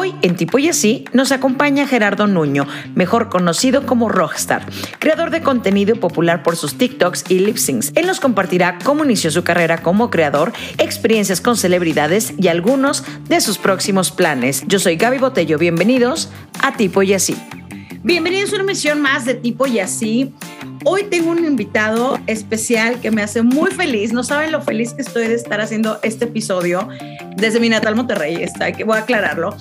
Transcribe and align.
Hoy 0.00 0.14
en 0.22 0.34
Tipo 0.34 0.58
y 0.58 0.66
Así 0.66 1.04
nos 1.12 1.30
acompaña 1.30 1.86
Gerardo 1.86 2.26
Nuño, 2.26 2.66
mejor 2.94 3.28
conocido 3.28 3.84
como 3.84 4.08
Rockstar, 4.08 4.64
creador 4.98 5.28
de 5.28 5.42
contenido 5.42 5.94
popular 5.96 6.42
por 6.42 6.56
sus 6.56 6.78
TikToks 6.78 7.24
y 7.28 7.40
lip 7.40 7.58
syncs. 7.58 7.92
Él 7.94 8.06
nos 8.06 8.18
compartirá 8.18 8.78
cómo 8.82 9.04
inició 9.04 9.30
su 9.30 9.44
carrera 9.44 9.82
como 9.82 10.08
creador, 10.08 10.54
experiencias 10.78 11.42
con 11.42 11.58
celebridades 11.58 12.32
y 12.38 12.48
algunos 12.48 13.04
de 13.28 13.42
sus 13.42 13.58
próximos 13.58 14.10
planes. 14.10 14.64
Yo 14.66 14.78
soy 14.78 14.96
Gaby 14.96 15.18
Botello, 15.18 15.58
bienvenidos 15.58 16.30
a 16.62 16.78
Tipo 16.78 17.02
y 17.02 17.12
Así. 17.12 17.36
Bienvenidos 18.02 18.52
a 18.52 18.54
una 18.54 18.64
emisión 18.64 19.02
más 19.02 19.26
de 19.26 19.34
Tipo 19.34 19.66
y 19.66 19.80
Así. 19.80 20.32
Hoy 20.84 21.04
tengo 21.04 21.30
un 21.30 21.44
invitado 21.44 22.18
especial 22.26 23.00
que 23.00 23.10
me 23.10 23.22
hace 23.22 23.42
muy 23.42 23.70
feliz. 23.70 24.14
No 24.14 24.24
saben 24.24 24.50
lo 24.50 24.62
feliz 24.62 24.94
que 24.94 25.02
estoy 25.02 25.28
de 25.28 25.34
estar 25.34 25.60
haciendo 25.60 25.98
este 26.02 26.24
episodio 26.24 26.88
desde 27.36 27.60
mi 27.60 27.68
natal 27.68 27.96
Monterrey. 27.96 28.42
Está, 28.42 28.72
que 28.72 28.84
voy 28.84 28.96
a 28.96 29.00
aclararlo. 29.00 29.54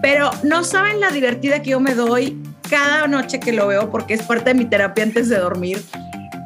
Pero 0.00 0.30
no 0.42 0.64
saben 0.64 1.00
la 1.00 1.10
divertida 1.10 1.60
que 1.60 1.70
yo 1.70 1.80
me 1.80 1.94
doy 1.94 2.38
cada 2.70 3.06
noche 3.06 3.40
que 3.40 3.52
lo 3.52 3.66
veo 3.66 3.90
porque 3.90 4.14
es 4.14 4.22
parte 4.22 4.50
de 4.50 4.54
mi 4.54 4.64
terapia 4.64 5.04
antes 5.04 5.28
de 5.28 5.36
dormir. 5.36 5.82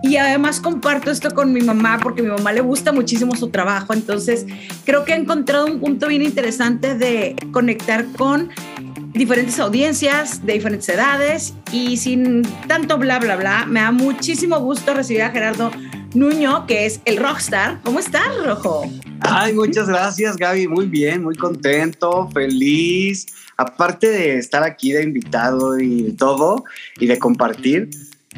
Y 0.02 0.16
además 0.16 0.60
comparto 0.60 1.12
esto 1.12 1.30
con 1.32 1.52
mi 1.52 1.60
mamá 1.60 2.00
porque 2.02 2.20
a 2.20 2.24
mi 2.24 2.30
mamá 2.30 2.52
le 2.52 2.60
gusta 2.60 2.90
muchísimo 2.90 3.36
su 3.36 3.50
trabajo. 3.50 3.92
Entonces 3.92 4.46
creo 4.84 5.04
que 5.04 5.12
he 5.12 5.16
encontrado 5.16 5.66
un 5.66 5.78
punto 5.78 6.08
bien 6.08 6.22
interesante 6.22 6.96
de 6.96 7.36
conectar 7.52 8.04
con 8.16 8.50
diferentes 9.18 9.58
audiencias 9.58 10.46
de 10.46 10.52
diferentes 10.52 10.88
edades 10.88 11.52
y 11.72 11.96
sin 11.96 12.42
tanto 12.68 12.98
bla, 12.98 13.18
bla, 13.18 13.34
bla, 13.36 13.66
me 13.66 13.80
da 13.80 13.90
muchísimo 13.90 14.60
gusto 14.60 14.94
recibir 14.94 15.22
a 15.22 15.30
Gerardo 15.30 15.72
Nuño, 16.14 16.66
que 16.66 16.86
es 16.86 17.00
el 17.04 17.16
rockstar. 17.16 17.80
¿Cómo 17.82 17.98
estás, 17.98 18.28
Rojo? 18.44 18.88
Ay, 19.20 19.52
muchas 19.52 19.88
gracias, 19.88 20.36
Gaby. 20.36 20.68
Muy 20.68 20.86
bien, 20.86 21.24
muy 21.24 21.34
contento, 21.34 22.30
feliz. 22.32 23.26
Aparte 23.56 24.08
de 24.08 24.38
estar 24.38 24.62
aquí 24.62 24.92
de 24.92 25.02
invitado 25.02 25.80
y 25.80 26.12
todo, 26.12 26.64
y 27.00 27.06
de 27.06 27.18
compartir, 27.18 27.90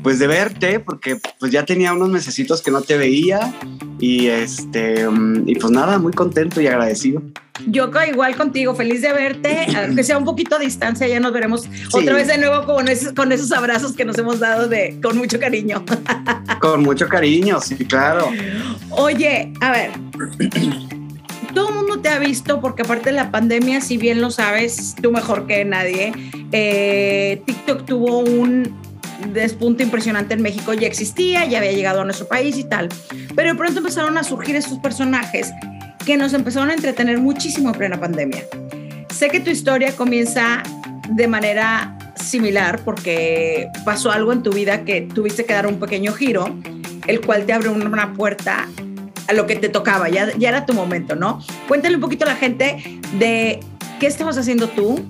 pues 0.03 0.19
de 0.19 0.27
verte, 0.27 0.81
porque 0.81 1.19
pues 1.39 1.53
ya 1.53 1.65
tenía 1.65 1.93
unos 1.93 2.09
mesecitos 2.09 2.63
que 2.63 2.71
no 2.71 2.83
te 2.83 2.97
veía 2.97 3.55
y 3.99 4.29
este 4.29 5.09
mm, 5.09 5.49
y 5.49 5.55
pues 5.57 5.71
nada, 5.71 5.99
muy 5.99 6.13
contento 6.13 6.61
y 6.61 6.67
agradecido. 6.67 7.23
Yo 7.67 7.91
igual 8.09 8.37
contigo, 8.37 8.75
feliz 8.75 9.03
de 9.03 9.13
verte, 9.13 9.67
aunque 9.77 10.03
sea 10.05 10.19
un 10.19 10.25
poquito 10.25 10.57
a 10.57 10.59
distancia, 10.59 11.07
ya 11.07 11.21
nos 11.21 11.33
veremos 11.33 11.69
otra 11.93 12.15
vez 12.15 12.29
de 12.29 12.39
nuevo 12.39 12.65
con 12.65 12.89
esos, 12.89 13.13
con 13.13 13.33
esos 13.33 13.53
abrazos 13.53 13.93
que 13.93 14.05
nos 14.05 14.17
hemos 14.19 14.41
dado 14.41 14.69
de 14.69 14.99
con 15.03 15.17
mucho 15.17 15.39
cariño. 15.39 15.85
Con 16.61 16.83
mucho 16.83 17.09
cariño, 17.09 17.59
sí, 17.59 17.75
claro. 17.87 18.31
Oye, 18.91 19.51
a 19.63 19.71
ver. 19.71 19.91
todo 21.55 21.71
el 21.71 21.75
mundo 21.75 22.01
te 22.01 22.09
ha 22.09 22.19
visto 22.19 22.61
porque 22.61 22.83
aparte 22.83 23.11
de 23.11 23.17
la 23.17 23.31
pandemia, 23.31 23.81
si 23.81 23.97
bien 23.97 24.21
lo 24.21 24.31
sabes, 24.31 24.95
tú 25.01 25.11
mejor 25.11 25.47
que 25.47 25.65
nadie, 25.65 26.13
eh, 26.53 27.43
TikTok 27.47 27.85
tuvo 27.87 28.19
un 28.19 28.80
despunte 29.29 29.83
impresionante 29.83 30.35
en 30.35 30.43
México 30.43 30.73
ya 30.75 30.87
existía, 30.87 31.45
ya 31.47 31.59
había 31.59 31.73
llegado 31.73 32.01
a 32.01 32.05
nuestro 32.05 32.27
país 32.27 32.57
y 32.59 32.65
tal. 32.65 32.89
Pero 33.35 33.51
de 33.51 33.55
pronto 33.57 33.79
empezaron 33.79 34.19
a 34.19 34.25
surgir 34.25 34.57
estos 34.57 34.79
personajes 34.79 35.53
que 36.05 36.17
nos 36.17 36.33
empezaron 36.33 36.71
a 36.71 36.75
entretener 36.75 37.19
muchísimo 37.19 37.71
en 37.71 37.75
plena 37.75 38.01
pandemia. 38.01 38.45
Sé 39.11 39.29
que 39.29 39.41
tu 39.41 39.51
historia 39.51 39.95
comienza 39.97 40.63
de 41.11 41.29
manera 41.29 41.97
similar 42.15 42.81
porque 42.85 43.69
pasó 43.85 44.11
algo 44.11 44.33
en 44.33 44.43
tu 44.43 44.53
vida 44.53 44.85
que 44.85 45.03
tuviste 45.03 45.45
que 45.45 45.53
dar 45.53 45.67
un 45.67 45.79
pequeño 45.79 46.13
giro, 46.13 46.59
el 47.07 47.21
cual 47.21 47.45
te 47.45 47.53
abrió 47.53 47.73
una 47.73 48.13
puerta 48.13 48.69
a 49.29 49.33
lo 49.33 49.47
que 49.47 49.57
te 49.57 49.69
tocaba, 49.69 50.09
ya, 50.09 50.37
ya 50.37 50.49
era 50.49 50.67
tu 50.67 50.75
momento, 50.75 51.15
¿no? 51.15 51.41
Cuéntale 51.69 51.95
un 51.95 52.01
poquito 52.01 52.25
a 52.25 52.29
la 52.29 52.37
gente 52.37 53.01
de 53.19 53.61
qué 54.01 54.07
estabas 54.07 54.39
haciendo 54.39 54.69
tú 54.69 55.05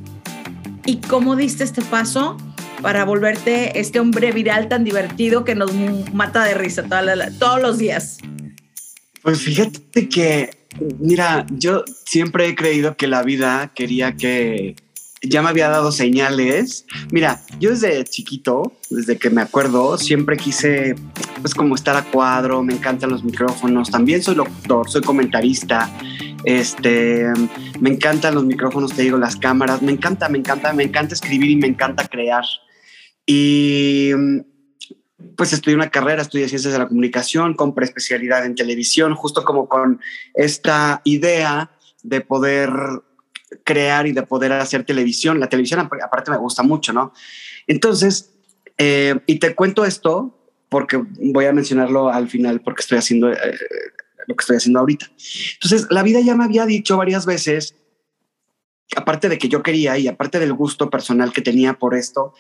y 0.85 0.97
cómo 0.97 1.37
diste 1.37 1.65
este 1.65 1.83
paso 1.83 2.37
para 2.83 3.05
volverte 3.05 3.79
este 3.79 4.01
hombre 4.01 4.33
viral 4.33 4.69
tan 4.69 4.85
divertido 4.85 5.45
que 5.45 5.55
nos 5.55 5.73
mata 6.13 6.45
de 6.45 6.55
risa 6.55 6.85
todos 7.39 7.61
los 7.61 7.79
días? 7.79 8.19
Pues 9.23 9.41
fíjate 9.41 10.09
que, 10.09 10.51
mira, 10.99 11.47
yo 11.51 11.85
siempre 12.07 12.49
he 12.49 12.55
creído 12.55 12.97
que 12.97 13.07
la 13.07 13.23
vida 13.23 13.73
quería 13.75 14.17
que 14.17 14.77
ya 15.23 15.43
me 15.43 15.51
había 15.51 15.69
dado 15.69 15.93
señales. 15.93 16.87
Mira, 17.11 17.43
yo 17.59 17.71
desde 17.71 18.05
chiquito, 18.05 18.73
desde 18.89 19.19
que 19.19 19.31
me 19.31 19.43
acuerdo, 19.43 19.99
siempre 19.99 20.37
quise, 20.37 20.95
pues 21.41 21.55
como 21.55 21.75
estar 21.75 21.97
a 21.97 22.05
cuadro, 22.05 22.63
me 22.63 22.75
encantan 22.75 23.11
los 23.11 23.23
micrófonos, 23.23 23.91
también 23.91 24.23
soy 24.23 24.37
locutor, 24.37 24.89
soy 24.91 25.03
comentarista, 25.03 25.91
este, 26.45 27.27
me 27.81 27.91
encantan 27.91 28.35
los 28.35 28.45
micrófonos, 28.45 28.95
te 28.95 29.03
digo, 29.03 29.19
las 29.19 29.37
cámaras, 29.37 29.83
me 29.83 29.93
encanta, 29.93 30.29
me 30.29 30.39
encanta, 30.39 30.73
me 30.73 30.85
encanta 30.85 31.15
escribir 31.15 31.51
y 31.51 31.57
me 31.57 31.67
encanta 31.67 32.09
crear. 32.09 32.45
Y 33.33 34.11
pues 35.37 35.53
estudié 35.53 35.77
una 35.77 35.89
carrera, 35.89 36.23
estudié 36.23 36.49
ciencias 36.49 36.73
de 36.73 36.81
la 36.81 36.89
comunicación, 36.89 37.55
con 37.55 37.77
preespecialidad 37.77 38.45
en 38.45 38.57
televisión, 38.57 39.15
justo 39.15 39.45
como 39.45 39.69
con 39.69 40.01
esta 40.35 41.01
idea 41.05 41.71
de 42.03 42.23
poder 42.23 42.71
crear 43.63 44.09
y 44.09 44.13
de 44.13 44.25
poder 44.25 44.53
hacer 44.55 44.83
televisión. 44.83 45.39
La 45.39 45.49
televisión 45.49 45.79
aparte 45.79 46.33
me 46.33 46.39
gusta 46.39 46.65
mucho, 46.65 46.93
¿no? 46.93 47.13
Entonces, 47.69 48.33
eh, 48.77 49.21
y 49.27 49.39
te 49.39 49.55
cuento 49.55 49.85
esto 49.85 50.37
porque 50.69 50.97
voy 50.97 51.45
a 51.45 51.53
mencionarlo 51.53 52.09
al 52.09 52.29
final 52.29 52.63
porque 52.63 52.81
estoy 52.81 52.99
haciendo 52.99 53.31
eh, 53.31 53.39
lo 54.27 54.35
que 54.35 54.43
estoy 54.43 54.57
haciendo 54.57 54.81
ahorita. 54.81 55.07
Entonces, 55.55 55.87
la 55.89 56.03
vida 56.03 56.19
ya 56.19 56.35
me 56.35 56.43
había 56.43 56.67
dicho 56.67 56.97
varias 56.97 57.27
veces, 57.27 57.77
aparte 58.97 59.29
de 59.29 59.39
que 59.39 59.49
yo 59.49 59.63
quería 59.63 59.97
y 59.99 60.09
aparte 60.09 60.41
del 60.41 60.53
gusto 60.53 60.91
personal 60.91 61.33
que 61.33 61.43
tenía 61.43 61.75
por 61.75 61.95
esto, 61.95 62.35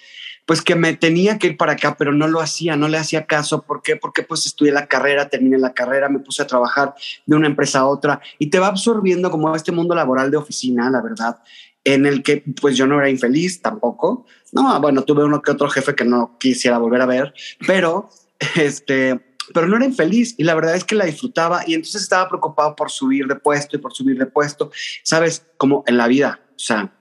pues 0.50 0.62
que 0.62 0.74
me 0.74 0.94
tenía 0.96 1.38
que 1.38 1.46
ir 1.46 1.56
para 1.56 1.74
acá, 1.74 1.94
pero 1.96 2.12
no 2.12 2.26
lo 2.26 2.40
hacía, 2.40 2.74
no 2.74 2.88
le 2.88 2.98
hacía 2.98 3.24
caso. 3.24 3.62
¿Por 3.62 3.82
qué? 3.82 3.94
Porque 3.94 4.24
pues 4.24 4.46
estudié 4.46 4.72
la 4.72 4.88
carrera, 4.88 5.28
terminé 5.28 5.56
la 5.58 5.74
carrera, 5.74 6.08
me 6.08 6.18
puse 6.18 6.42
a 6.42 6.46
trabajar 6.48 6.92
de 7.24 7.36
una 7.36 7.46
empresa 7.46 7.78
a 7.78 7.86
otra 7.86 8.20
y 8.36 8.50
te 8.50 8.58
va 8.58 8.66
absorbiendo 8.66 9.30
como 9.30 9.54
este 9.54 9.70
mundo 9.70 9.94
laboral 9.94 10.28
de 10.28 10.38
oficina, 10.38 10.90
la 10.90 11.00
verdad, 11.02 11.38
en 11.84 12.04
el 12.04 12.24
que 12.24 12.42
pues 12.60 12.76
yo 12.76 12.88
no 12.88 12.98
era 12.98 13.08
infeliz 13.08 13.62
tampoco. 13.62 14.26
No, 14.50 14.80
bueno, 14.80 15.04
tuve 15.04 15.22
uno 15.22 15.40
que 15.40 15.52
otro 15.52 15.70
jefe 15.70 15.94
que 15.94 16.04
no 16.04 16.36
quisiera 16.40 16.78
volver 16.78 17.02
a 17.02 17.06
ver, 17.06 17.32
pero 17.64 18.10
este, 18.56 19.20
pero 19.54 19.68
no 19.68 19.76
era 19.76 19.84
infeliz 19.84 20.34
y 20.36 20.42
la 20.42 20.56
verdad 20.56 20.74
es 20.74 20.82
que 20.82 20.96
la 20.96 21.04
disfrutaba 21.04 21.62
y 21.64 21.74
entonces 21.74 22.02
estaba 22.02 22.28
preocupado 22.28 22.74
por 22.74 22.90
subir 22.90 23.28
de 23.28 23.36
puesto 23.36 23.76
y 23.76 23.78
por 23.78 23.94
subir 23.94 24.18
de 24.18 24.26
puesto, 24.26 24.72
sabes, 25.04 25.46
como 25.56 25.84
en 25.86 25.96
la 25.96 26.08
vida, 26.08 26.40
o 26.48 26.58
sea, 26.58 26.92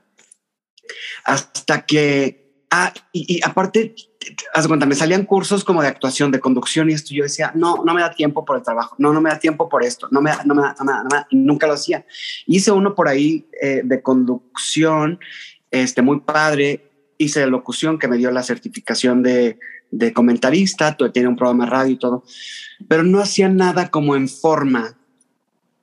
hasta 1.25 1.87
que 1.87 2.48
Ah, 2.71 2.93
y, 3.11 3.41
aparte, 3.43 3.95
haz 4.53 4.67
cuenta, 4.67 4.85
me 4.85 4.93
salían 4.93 5.25
cursos 5.25 5.63
como 5.63 5.81
de 5.81 5.87
actuación, 5.87 6.31
de 6.31 6.39
conducción 6.39 6.89
y 6.89 6.93
esto. 6.93 7.13
Yo 7.13 7.23
decía, 7.23 7.51
no, 7.55 7.83
no 7.83 7.93
me 7.95 8.01
da 8.01 8.13
tiempo 8.13 8.45
por 8.45 8.57
el 8.57 8.63
trabajo, 8.63 8.95
no, 8.99 9.11
no 9.11 9.21
me 9.21 9.31
da 9.31 9.39
tiempo 9.39 9.67
por 9.67 9.83
esto, 9.83 10.07
no 10.11 10.21
me 10.21 10.29
da, 10.29 10.43
no 10.43 10.53
me 10.53 10.61
da, 10.61 10.75
no 10.77 10.85
me 10.85 10.91
da, 10.91 11.03
no 11.03 11.09
me 11.09 11.17
da. 11.17 11.27
Y 11.31 11.35
nunca 11.37 11.65
lo 11.65 11.73
hacía. 11.73 12.05
Hice 12.45 12.71
uno 12.71 12.93
por 12.93 13.07
ahí 13.07 13.47
eh, 13.61 13.81
de 13.83 14.01
conducción, 14.03 15.19
este, 15.71 16.01
muy 16.03 16.19
padre. 16.19 16.91
Hice 17.17 17.45
locución 17.47 17.97
que 17.97 18.07
me 18.07 18.17
dio 18.17 18.29
la 18.29 18.43
certificación 18.43 19.23
de, 19.23 19.57
de 19.91 20.13
comentarista, 20.13 20.95
tiene 21.11 21.27
un 21.27 21.35
programa 21.35 21.65
de 21.65 21.71
radio 21.71 21.93
y 21.93 21.99
todo, 21.99 22.23
pero 22.87 23.03
no 23.03 23.19
hacía 23.19 23.49
nada 23.49 23.89
como 23.89 24.15
en 24.15 24.29
forma 24.29 24.95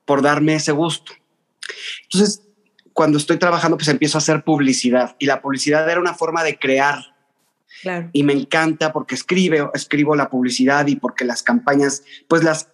por 0.05 0.23
darme 0.23 0.55
ese 0.55 0.73
gusto. 0.73 1.13
Entonces, 2.05 2.46
cuando 2.97 3.19
estoy 3.19 3.37
trabajando, 3.37 3.77
pues 3.77 3.89
empiezo 3.89 4.17
a 4.17 4.21
hacer 4.21 4.43
publicidad 4.43 5.17
y 5.19 5.27
la 5.27 5.43
publicidad 5.43 5.87
era 5.87 6.01
una 6.01 6.15
forma 6.15 6.43
de 6.43 6.59
crear. 6.59 7.15
Y 8.15 8.23
me 8.23 8.33
encanta 8.33 8.91
porque 8.95 9.15
escribe, 9.15 9.69
escribo 9.75 10.17
la 10.17 10.31
publicidad 10.31 10.87
y 10.87 10.97
porque 10.97 11.27
las 11.27 11.43
campañas, 11.43 12.05
pues 12.27 12.43
las 12.43 12.71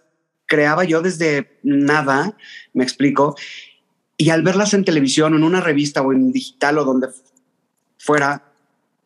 creaba 0.46 0.84
yo 0.84 1.02
desde 1.02 1.58
nada, 1.64 2.36
me 2.72 2.84
explico. 2.84 3.34
Y 4.16 4.30
al 4.30 4.44
verlas 4.44 4.74
en 4.74 4.84
televisión, 4.84 5.34
en 5.34 5.42
una 5.42 5.60
revista 5.60 6.02
o 6.02 6.12
en 6.12 6.30
digital 6.30 6.78
o 6.78 6.84
donde 6.84 7.08
fuera, 7.98 8.44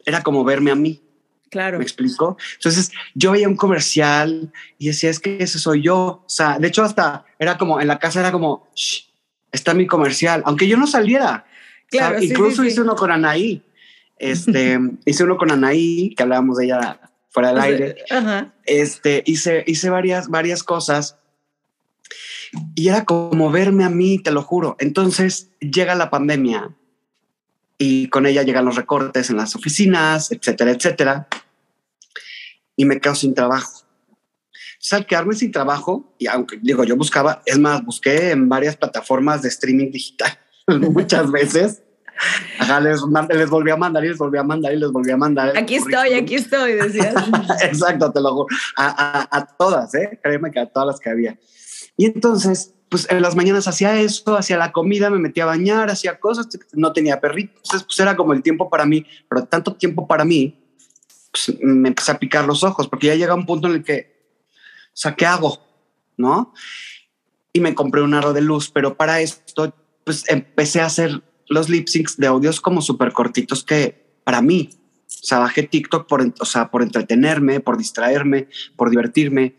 era 0.04 0.22
como 0.22 0.44
verme 0.44 0.70
a 0.70 0.74
mí. 0.74 1.00
Claro. 1.48 1.78
¿Me 1.78 1.84
explico? 1.84 2.36
Entonces 2.56 2.92
yo 3.14 3.32
veía 3.32 3.48
un 3.48 3.56
comercial 3.56 4.52
y 4.76 4.88
decía, 4.88 5.08
es 5.08 5.18
que 5.18 5.38
ese 5.40 5.58
soy 5.58 5.80
yo. 5.80 5.96
O 5.96 6.24
sea, 6.26 6.58
de 6.58 6.68
hecho 6.68 6.84
hasta 6.84 7.24
era 7.38 7.56
como, 7.56 7.80
en 7.80 7.86
la 7.86 7.98
casa 7.98 8.20
era 8.20 8.32
como, 8.32 8.68
está 9.56 9.74
mi 9.74 9.86
comercial, 9.86 10.42
aunque 10.46 10.68
yo 10.68 10.76
no 10.76 10.86
saliera. 10.86 11.46
Claro, 11.88 12.22
Incluso 12.22 12.64
hice 12.64 12.80
uno 12.82 12.94
con 12.94 13.10
Anaí. 13.10 13.62
Este, 14.18 14.78
hice 15.04 15.24
uno 15.24 15.36
con 15.36 15.50
Anaí, 15.50 16.14
que 16.14 16.22
hablábamos 16.22 16.58
de 16.58 16.66
ella 16.66 17.00
fuera 17.30 17.48
del 17.48 17.60
aire. 17.60 17.96
Este, 18.64 19.22
hice, 19.26 19.64
hice 19.66 19.90
varias, 19.90 20.28
varias 20.28 20.62
cosas 20.62 21.16
y 22.74 22.88
era 22.88 23.04
como 23.04 23.50
verme 23.50 23.84
a 23.84 23.90
mí, 23.90 24.18
te 24.18 24.30
lo 24.30 24.42
juro. 24.42 24.76
Entonces 24.78 25.50
llega 25.60 25.94
la 25.94 26.10
pandemia 26.10 26.74
y 27.78 28.08
con 28.08 28.26
ella 28.26 28.42
llegan 28.42 28.64
los 28.64 28.76
recortes 28.76 29.30
en 29.30 29.36
las 29.36 29.54
oficinas, 29.54 30.32
etcétera, 30.32 30.70
etcétera. 30.70 31.28
Y 32.76 32.84
me 32.84 33.00
quedo 33.00 33.14
sin 33.14 33.34
trabajo 33.34 33.75
al 34.92 35.06
quedarme 35.06 35.34
sin 35.34 35.50
trabajo, 35.50 36.14
y 36.18 36.26
aunque 36.26 36.58
digo, 36.60 36.84
yo 36.84 36.96
buscaba, 36.96 37.42
es 37.46 37.58
más, 37.58 37.84
busqué 37.84 38.30
en 38.30 38.48
varias 38.48 38.76
plataformas 38.76 39.42
de 39.42 39.48
streaming 39.48 39.90
digital 39.90 40.38
muchas 40.66 41.30
veces. 41.30 41.82
Ajá, 42.58 42.80
les, 42.80 43.00
les, 43.28 43.50
volví 43.50 43.70
a 43.70 43.76
mandar 43.76 44.02
y 44.02 44.08
les 44.08 44.16
volví 44.16 44.38
a 44.38 44.42
mandar 44.42 44.72
y 44.72 44.78
les 44.78 44.90
volví 44.90 45.10
a 45.10 45.18
mandar. 45.18 45.56
Aquí 45.56 45.74
estoy, 45.74 46.14
aquí 46.14 46.36
estoy, 46.36 46.72
decías. 46.72 47.14
Exacto, 47.62 48.10
te 48.10 48.20
lo 48.22 48.32
juro. 48.32 48.46
A, 48.76 49.20
a, 49.20 49.36
a, 49.36 49.46
todas, 49.46 49.94
¿eh? 49.94 50.18
Créeme 50.22 50.50
que 50.50 50.60
a 50.60 50.66
todas 50.66 50.86
las 50.86 51.00
que 51.00 51.10
había. 51.10 51.38
Y 51.98 52.06
entonces, 52.06 52.74
pues 52.88 53.06
en 53.10 53.20
las 53.20 53.36
mañanas 53.36 53.68
hacía 53.68 54.00
eso, 54.00 54.36
hacía 54.36 54.56
la 54.56 54.72
comida, 54.72 55.10
me 55.10 55.18
metía 55.18 55.42
a 55.42 55.46
bañar, 55.46 55.90
hacía 55.90 56.18
cosas, 56.18 56.48
no 56.72 56.92
tenía 56.92 57.20
perrito. 57.20 57.52
Entonces, 57.56 57.82
pues 57.82 57.98
era 58.00 58.16
como 58.16 58.32
el 58.32 58.42
tiempo 58.42 58.70
para 58.70 58.86
mí, 58.86 59.04
pero 59.28 59.44
tanto 59.44 59.74
tiempo 59.74 60.06
para 60.06 60.24
mí, 60.24 60.58
pues 61.30 61.58
me 61.60 61.88
empecé 61.88 62.12
a 62.12 62.18
picar 62.18 62.46
los 62.46 62.62
ojos, 62.64 62.88
porque 62.88 63.08
ya 63.08 63.14
llega 63.14 63.34
un 63.34 63.46
punto 63.46 63.68
en 63.68 63.74
el 63.74 63.84
que, 63.84 64.15
sea, 64.96 65.14
¿qué 65.14 65.26
hago? 65.26 65.60
¿No? 66.16 66.54
Y 67.52 67.60
me 67.60 67.74
compré 67.74 68.02
un 68.02 68.14
aro 68.14 68.32
de 68.32 68.40
luz, 68.40 68.70
pero 68.70 68.96
para 68.96 69.20
esto, 69.20 69.74
pues 70.04 70.24
empecé 70.28 70.80
a 70.80 70.86
hacer 70.86 71.22
los 71.48 71.68
lip 71.68 71.88
syncs 71.88 72.16
de 72.16 72.26
audios 72.26 72.60
como 72.60 72.80
súper 72.80 73.12
cortitos 73.12 73.62
que 73.62 74.18
para 74.24 74.42
mí, 74.42 74.70
o 74.72 75.26
sea, 75.26 75.38
bajé 75.38 75.62
TikTok 75.62 76.08
por, 76.08 76.34
o 76.40 76.44
sea, 76.44 76.70
por 76.70 76.82
entretenerme, 76.82 77.60
por 77.60 77.78
distraerme, 77.78 78.48
por 78.76 78.90
divertirme. 78.90 79.56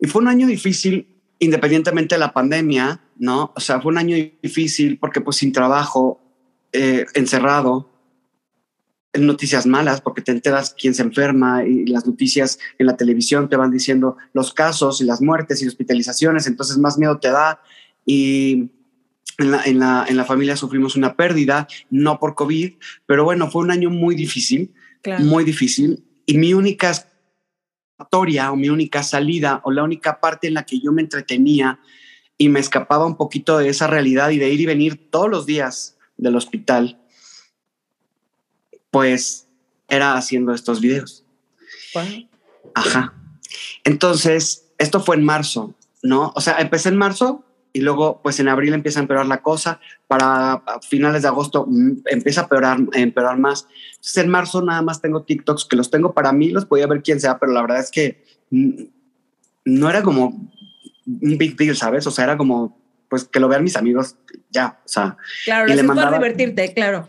Y 0.00 0.06
fue 0.06 0.22
un 0.22 0.28
año 0.28 0.46
difícil, 0.46 1.22
independientemente 1.38 2.14
de 2.14 2.20
la 2.20 2.32
pandemia, 2.32 3.00
¿no? 3.16 3.52
O 3.56 3.60
sea, 3.60 3.80
fue 3.80 3.92
un 3.92 3.98
año 3.98 4.16
difícil 4.42 4.98
porque 4.98 5.20
pues 5.20 5.36
sin 5.36 5.52
trabajo, 5.52 6.20
eh, 6.72 7.06
encerrado, 7.14 7.90
en 7.90 7.97
noticias 9.14 9.66
malas, 9.66 10.00
porque 10.00 10.22
te 10.22 10.32
enteras 10.32 10.74
quién 10.78 10.94
se 10.94 11.02
enferma 11.02 11.64
y 11.64 11.86
las 11.86 12.06
noticias 12.06 12.58
en 12.78 12.86
la 12.86 12.96
televisión 12.96 13.48
te 13.48 13.56
van 13.56 13.70
diciendo 13.70 14.16
los 14.32 14.52
casos 14.52 15.00
y 15.00 15.04
las 15.04 15.20
muertes 15.20 15.62
y 15.62 15.66
hospitalizaciones, 15.66 16.46
entonces 16.46 16.78
más 16.78 16.98
miedo 16.98 17.18
te 17.18 17.30
da. 17.30 17.60
Y 18.04 18.70
en 19.38 19.50
la, 19.50 19.62
en, 19.64 19.78
la, 19.78 20.04
en 20.08 20.16
la, 20.16 20.24
familia 20.24 20.56
sufrimos 20.56 20.96
una 20.96 21.14
pérdida, 21.14 21.68
no 21.90 22.18
por 22.18 22.34
COVID, 22.34 22.74
pero 23.06 23.24
bueno, 23.24 23.50
fue 23.50 23.62
un 23.62 23.70
año 23.70 23.90
muy 23.90 24.14
difícil, 24.14 24.72
muy 25.20 25.44
difícil. 25.44 26.04
Y 26.26 26.36
mi 26.36 26.52
única 26.54 26.92
historia 28.00 28.52
o 28.52 28.56
mi 28.56 28.68
única 28.68 29.02
salida 29.02 29.60
o 29.64 29.70
la 29.70 29.82
única 29.82 30.20
parte 30.20 30.48
en 30.48 30.54
la 30.54 30.64
que 30.64 30.80
yo 30.80 30.92
me 30.92 31.02
entretenía 31.02 31.80
y 32.36 32.48
me 32.48 32.60
escapaba 32.60 33.06
un 33.06 33.16
poquito 33.16 33.58
de 33.58 33.68
esa 33.68 33.86
realidad 33.86 34.30
y 34.30 34.38
de 34.38 34.50
ir 34.50 34.60
y 34.60 34.66
venir 34.66 35.10
todos 35.10 35.28
los 35.28 35.46
días 35.46 35.98
del 36.16 36.36
hospital, 36.36 37.00
pues 38.90 39.46
era 39.88 40.14
haciendo 40.14 40.52
estos 40.52 40.80
videos. 40.80 41.24
Ajá. 42.74 43.14
Entonces, 43.84 44.66
esto 44.78 45.00
fue 45.00 45.16
en 45.16 45.24
marzo, 45.24 45.74
¿no? 46.02 46.32
O 46.34 46.40
sea, 46.40 46.58
empecé 46.58 46.90
en 46.90 46.96
marzo 46.96 47.44
y 47.72 47.80
luego 47.80 48.20
pues 48.22 48.40
en 48.40 48.48
abril 48.48 48.72
empieza 48.74 48.98
a 48.98 49.02
empeorar 49.02 49.26
la 49.26 49.42
cosa, 49.42 49.80
para 50.06 50.62
finales 50.88 51.22
de 51.22 51.28
agosto 51.28 51.66
mm, 51.68 52.02
empieza 52.06 52.40
a 52.40 52.44
empeorar, 52.44 52.78
a 52.94 52.98
empeorar 52.98 53.38
más. 53.38 53.66
Entonces 53.90 54.24
en 54.24 54.30
marzo 54.30 54.62
nada 54.62 54.82
más 54.82 55.00
tengo 55.00 55.22
TikToks 55.22 55.64
que 55.66 55.76
los 55.76 55.90
tengo 55.90 56.12
para 56.12 56.32
mí, 56.32 56.50
los 56.50 56.64
podía 56.64 56.86
ver 56.86 57.02
quien 57.02 57.20
sea, 57.20 57.38
pero 57.38 57.52
la 57.52 57.62
verdad 57.62 57.80
es 57.80 57.90
que 57.90 58.24
mm, 58.50 58.82
no 59.66 59.90
era 59.90 60.02
como 60.02 60.50
un 61.06 61.38
big 61.38 61.56
deal, 61.56 61.76
¿sabes? 61.76 62.06
O 62.06 62.10
sea, 62.10 62.24
era 62.24 62.36
como 62.36 62.78
pues 63.08 63.24
que 63.24 63.40
lo 63.40 63.48
vean 63.48 63.64
mis 63.64 63.76
amigos 63.76 64.16
ya, 64.50 64.80
o 64.84 64.88
sea. 64.88 65.16
Claro, 65.44 65.72
y 65.72 65.76
le 65.76 65.82
mandaba, 65.82 66.18
divertirte, 66.18 66.74
claro. 66.74 67.08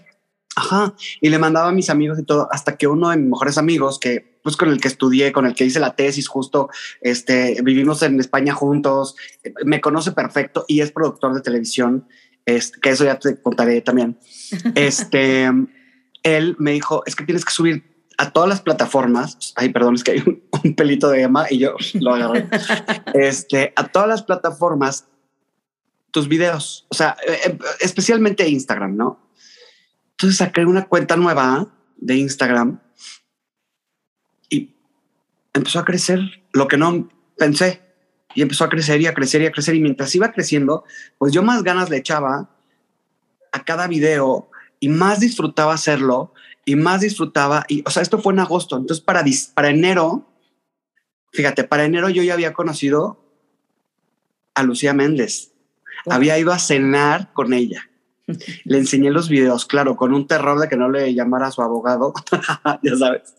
Ajá, 0.60 0.94
y 1.22 1.30
le 1.30 1.40
mandaba 1.40 1.70
a 1.70 1.72
mis 1.72 1.90
amigos 1.90 2.20
y 2.20 2.24
todo, 2.24 2.50
hasta 2.52 2.76
que 2.76 2.86
uno 2.86 3.10
de 3.10 3.18
mis 3.18 3.30
mejores 3.30 3.58
amigos, 3.58 3.98
que 3.98 4.40
pues 4.44 4.58
con 4.58 4.70
el 4.70 4.82
que 4.82 4.90
estudié, 4.90 5.32
con 5.32 5.46
el 5.46 5.56
que 5.56 5.64
hice 5.64 5.80
la 5.80 5.96
tesis, 5.96 6.28
justo, 6.28 6.70
este, 7.00 7.62
vivimos 7.64 8.02
en 8.04 8.20
España 8.20 8.54
juntos, 8.54 9.16
me 9.64 9.80
conoce 9.80 10.12
perfecto 10.12 10.66
y 10.68 10.82
es 10.82 10.92
productor 10.92 11.34
de 11.34 11.40
televisión, 11.40 12.10
este, 12.46 12.78
que 12.82 12.90
eso 12.90 13.06
ya 13.06 13.18
te 13.18 13.42
contaré 13.42 13.80
también. 13.82 14.20
Este, 14.76 15.50
él 16.24 16.56
me 16.60 16.72
dijo, 16.72 17.04
es 17.06 17.16
que 17.16 17.24
tienes 17.24 17.46
que 17.46 17.54
subir 17.54 18.06
a 18.18 18.32
todas 18.32 18.50
las 18.50 18.60
plataformas. 18.60 19.54
Ay, 19.56 19.70
perdón, 19.70 19.96
es 19.96 20.04
que 20.04 20.12
hay 20.12 20.24
un, 20.26 20.76
pelito 20.76 21.10
de 21.10 21.22
Emma 21.22 21.46
y 21.50 21.60
yo 21.60 21.76
lo 21.94 22.16
agarré. 22.16 22.50
este, 23.14 23.72
a 23.78 23.88
todas 23.88 24.10
las 24.10 24.24
plataformas 24.24 25.08
tus 26.12 26.28
videos, 26.28 26.88
o 26.90 26.96
sea, 26.96 27.16
eh, 27.26 27.40
eh, 27.46 27.58
especialmente 27.80 28.50
Instagram, 28.50 28.98
¿no? 28.98 29.29
Entonces 30.20 30.40
saqué 30.40 30.66
una 30.66 30.86
cuenta 30.86 31.16
nueva 31.16 31.74
de 31.96 32.18
Instagram 32.18 32.82
y 34.50 34.76
empezó 35.54 35.80
a 35.80 35.86
crecer 35.86 36.20
lo 36.52 36.68
que 36.68 36.76
no 36.76 37.08
pensé. 37.38 37.82
Y 38.36 38.42
empezó 38.42 38.66
a 38.66 38.70
crecer 38.70 39.00
y 39.00 39.08
a 39.08 39.14
crecer 39.14 39.42
y 39.42 39.46
a 39.46 39.52
crecer. 39.54 39.76
Y 39.76 39.80
mientras 39.80 40.14
iba 40.14 40.34
creciendo, 40.34 40.84
pues 41.18 41.32
yo 41.32 41.42
más 41.42 41.64
ganas 41.64 41.90
le 41.90 41.96
echaba 41.96 42.50
a 43.54 43.64
cada 43.64 43.88
video 43.88 44.52
y 44.82 44.90
más 44.90 45.22
disfrutaba 45.22 45.74
hacerlo 45.74 46.34
y 46.66 46.76
más 46.76 47.00
disfrutaba. 47.00 47.64
Y, 47.70 47.82
o 47.86 47.90
sea, 47.90 48.04
esto 48.04 48.20
fue 48.20 48.34
en 48.34 48.40
agosto. 48.40 48.76
Entonces, 48.76 49.02
para, 49.02 49.24
para 49.54 49.70
enero, 49.70 50.28
fíjate, 51.32 51.64
para 51.64 51.86
enero 51.86 52.10
yo 52.10 52.24
ya 52.24 52.34
había 52.34 52.52
conocido 52.52 53.24
a 54.54 54.64
Lucía 54.64 54.94
Méndez. 54.94 55.54
Había 56.10 56.38
ido 56.38 56.52
a 56.52 56.60
cenar 56.60 57.32
con 57.32 57.54
ella. 57.54 57.89
Le 58.64 58.78
enseñé 58.78 59.12
los 59.12 59.30
videos, 59.30 59.66
claro, 59.66 59.96
con 59.96 60.14
un 60.14 60.28
terror 60.28 60.60
de 60.60 60.68
que 60.68 60.76
no 60.76 60.90
le 60.90 61.14
llamara 61.14 61.48
a 61.48 61.52
su 61.52 61.62
abogado, 61.62 62.14
ya 62.84 62.96
sabes. 62.96 63.36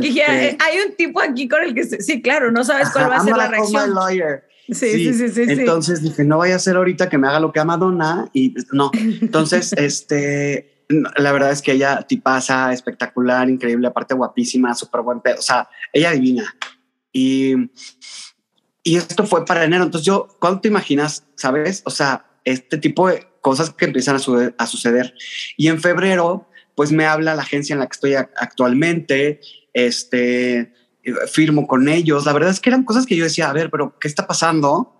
Dije, 0.00 0.22
este 0.22 0.64
hay 0.64 0.78
un 0.86 0.96
tipo 0.96 1.20
aquí 1.20 1.48
con 1.48 1.62
el 1.62 1.74
que, 1.74 1.84
sí, 1.84 2.22
claro, 2.22 2.50
no 2.50 2.64
sabes 2.64 2.90
cuál 2.90 3.10
va 3.10 3.16
a 3.16 3.24
ser 3.24 3.36
la 3.36 3.48
reacción. 3.48 3.94
Sí, 4.68 5.12
sí, 5.12 5.14
sí, 5.14 5.28
sí, 5.28 5.42
Entonces 5.48 6.02
dije, 6.02 6.24
no 6.24 6.38
vaya 6.38 6.56
a 6.56 6.58
ser 6.58 6.76
ahorita 6.76 7.08
que 7.08 7.18
me 7.18 7.28
haga 7.28 7.38
lo 7.38 7.52
que 7.52 7.60
a 7.60 7.64
Madonna 7.64 8.28
y 8.32 8.54
no. 8.72 8.90
Entonces, 8.94 9.72
este, 9.76 10.84
la 10.88 11.32
verdad 11.32 11.52
es 11.52 11.62
que 11.62 11.72
ella 11.72 12.02
tipaza, 12.02 12.72
espectacular, 12.72 13.48
increíble, 13.48 13.86
aparte 13.86 14.14
guapísima, 14.14 14.74
súper 14.74 15.02
buen 15.02 15.20
pedo, 15.20 15.38
o 15.38 15.42
sea, 15.42 15.68
ella 15.92 16.10
divina. 16.12 16.56
Y, 17.12 17.54
y 18.82 18.96
esto 18.96 19.24
fue 19.24 19.44
para 19.44 19.64
enero. 19.64 19.84
Entonces 19.84 20.06
yo, 20.06 20.28
¿cuándo 20.40 20.60
te 20.60 20.68
imaginas, 20.68 21.24
sabes? 21.36 21.82
O 21.84 21.90
sea, 21.90 22.26
este 22.44 22.78
tipo 22.78 23.08
de 23.08 23.26
cosas 23.46 23.70
que 23.70 23.84
empiezan 23.84 24.16
a, 24.16 24.66
suceder. 24.66 25.14
Y 25.56 25.68
en 25.68 25.80
febrero, 25.80 26.48
pues 26.74 26.90
me 26.90 27.06
habla 27.06 27.36
la 27.36 27.42
agencia 27.42 27.74
en 27.74 27.78
la 27.78 27.86
que 27.86 27.92
estoy 27.92 28.14
actualmente, 28.14 29.40
este, 29.72 30.72
firmo 31.30 31.68
con 31.68 31.88
ellos. 31.88 32.26
La 32.26 32.32
verdad 32.32 32.50
es 32.50 32.58
que 32.58 32.70
eran 32.70 32.82
cosas 32.82 33.06
que 33.06 33.14
yo 33.14 33.22
decía, 33.22 33.48
a 33.48 33.52
ver, 33.52 33.70
pero 33.70 33.96
¿qué 34.00 34.08
está 34.08 34.26
pasando? 34.26 34.92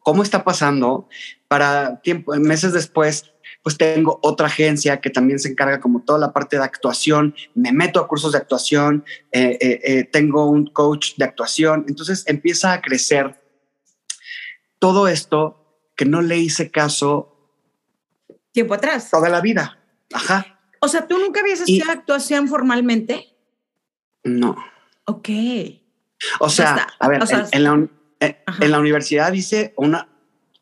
¿Cómo 0.00 0.24
está 0.24 0.42
pasando? 0.42 1.08
Para 1.46 2.00
tiempo, 2.00 2.34
meses 2.34 2.72
después, 2.72 3.30
pues 3.62 3.78
tengo 3.78 4.18
otra 4.20 4.48
agencia 4.48 5.00
que 5.00 5.10
también 5.10 5.38
se 5.38 5.50
encarga 5.50 5.78
como 5.78 6.02
toda 6.02 6.18
la 6.18 6.32
parte 6.32 6.56
de 6.56 6.64
actuación, 6.64 7.36
me 7.54 7.70
meto 7.70 8.00
a 8.00 8.08
cursos 8.08 8.32
de 8.32 8.38
actuación, 8.38 9.04
eh, 9.30 9.58
eh, 9.60 9.80
eh, 9.84 10.02
tengo 10.02 10.50
un 10.50 10.66
coach 10.66 11.14
de 11.18 11.24
actuación, 11.24 11.84
entonces 11.86 12.24
empieza 12.26 12.72
a 12.72 12.82
crecer 12.82 13.40
todo 14.80 15.06
esto 15.06 15.62
que 15.94 16.04
no 16.04 16.20
le 16.20 16.38
hice 16.38 16.72
caso 16.72 17.35
tiempo 18.56 18.72
atrás. 18.72 19.10
Toda 19.10 19.28
la 19.28 19.42
vida. 19.42 19.78
Ajá. 20.14 20.58
O 20.80 20.88
sea, 20.88 21.06
¿tú 21.06 21.18
nunca 21.18 21.40
habías 21.40 21.60
estudiado 21.60 21.92
actuación 21.92 22.48
formalmente? 22.48 23.36
No. 24.24 24.56
Ok. 25.04 25.28
O 26.40 26.48
sea, 26.48 26.88
a 26.98 27.08
ver, 27.08 27.22
en, 27.52 27.64
la, 27.64 27.88
en, 28.20 28.70
la, 28.70 28.80
universidad 28.80 29.30
dice 29.30 29.74
una, 29.76 30.08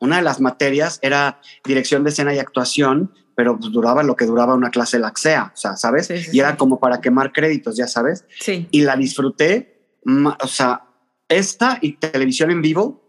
una 0.00 0.16
de 0.16 0.22
las 0.22 0.40
materias 0.40 0.98
era 1.02 1.40
dirección 1.64 2.02
de 2.02 2.10
escena 2.10 2.34
y 2.34 2.40
actuación, 2.40 3.14
pero 3.36 3.60
pues 3.60 3.70
duraba 3.70 4.02
lo 4.02 4.16
que 4.16 4.26
duraba 4.26 4.54
una 4.54 4.70
clase 4.70 4.96
de 4.96 5.02
la 5.02 5.12
XEA, 5.14 5.52
o 5.54 5.56
sea, 5.56 5.76
¿sabes? 5.76 6.10
y 6.32 6.40
era 6.40 6.56
como 6.56 6.80
para 6.80 7.00
quemar 7.00 7.32
créditos, 7.32 7.76
ya 7.76 7.86
sabes. 7.86 8.24
Sí. 8.40 8.66
Y 8.72 8.80
la 8.80 8.96
disfruté, 8.96 9.86
o 10.40 10.48
sea, 10.48 10.82
esta 11.28 11.78
y 11.80 11.92
televisión 11.92 12.50
en 12.50 12.60
vivo 12.60 13.03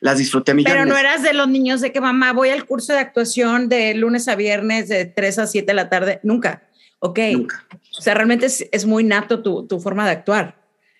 las 0.00 0.18
disfruté 0.18 0.54
millones. 0.54 0.74
Pero 0.74 0.86
no 0.86 0.98
eras 0.98 1.22
de 1.22 1.32
los 1.32 1.48
niños 1.48 1.80
de 1.80 1.92
que 1.92 2.00
mamá 2.00 2.32
voy 2.32 2.50
al 2.50 2.66
curso 2.66 2.92
de 2.92 2.98
actuación 2.98 3.68
de 3.68 3.94
lunes 3.94 4.28
a 4.28 4.36
viernes 4.36 4.88
de 4.88 5.04
3 5.06 5.38
a 5.40 5.46
7 5.46 5.66
de 5.66 5.74
la 5.74 5.88
tarde. 5.88 6.20
Nunca. 6.22 6.68
Ok. 6.98 7.18
Nunca. 7.32 7.66
O 7.98 8.02
sea, 8.02 8.14
realmente 8.14 8.46
es, 8.46 8.86
muy 8.86 9.04
nato 9.04 9.42
tu, 9.42 9.66
tu, 9.66 9.80
forma 9.80 10.04
de 10.06 10.12
actuar. 10.12 10.56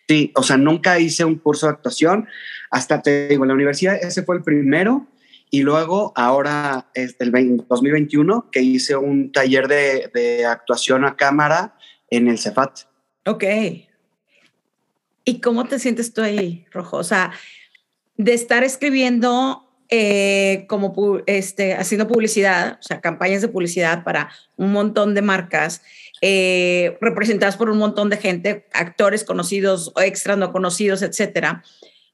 Sí, 0.08 0.32
o 0.34 0.42
sea, 0.42 0.56
nunca 0.56 0.98
hice 0.98 1.24
un 1.24 1.36
curso 1.36 1.66
de 1.66 1.72
actuación. 1.72 2.26
Hasta 2.70 3.00
te 3.00 3.28
digo, 3.28 3.44
en 3.44 3.48
la 3.48 3.54
universidad 3.54 3.96
ese 3.96 4.22
fue 4.22 4.36
el 4.36 4.42
primero. 4.42 5.06
Y 5.50 5.62
luego, 5.62 6.12
ahora, 6.14 6.90
es 6.94 7.16
el 7.18 7.32
2021, 7.32 8.50
que 8.52 8.60
hice 8.60 8.94
un 8.96 9.32
taller 9.32 9.66
de, 9.66 10.10
de 10.14 10.46
actuación 10.46 11.04
a 11.04 11.16
cámara 11.16 11.76
en 12.08 12.28
el 12.28 12.38
Cefat. 12.38 12.82
Ok. 13.26 13.44
¿Y 15.24 15.40
cómo 15.40 15.66
te 15.66 15.78
sientes 15.78 16.14
tú 16.14 16.22
ahí, 16.22 16.66
Rojo? 16.70 16.96
O 16.96 17.04
sea, 17.04 17.32
de 18.24 18.34
estar 18.34 18.64
escribiendo 18.64 19.66
eh, 19.88 20.66
como 20.68 20.94
este, 21.26 21.72
haciendo 21.74 22.06
publicidad, 22.06 22.78
o 22.78 22.82
sea, 22.82 23.00
campañas 23.00 23.40
de 23.40 23.48
publicidad 23.48 24.04
para 24.04 24.30
un 24.56 24.72
montón 24.72 25.14
de 25.14 25.22
marcas, 25.22 25.82
eh, 26.20 26.98
representadas 27.00 27.56
por 27.56 27.70
un 27.70 27.78
montón 27.78 28.10
de 28.10 28.18
gente, 28.18 28.66
actores 28.74 29.24
conocidos 29.24 29.90
o 29.96 30.02
extras 30.02 30.36
no 30.36 30.52
conocidos, 30.52 31.00
etcétera. 31.00 31.64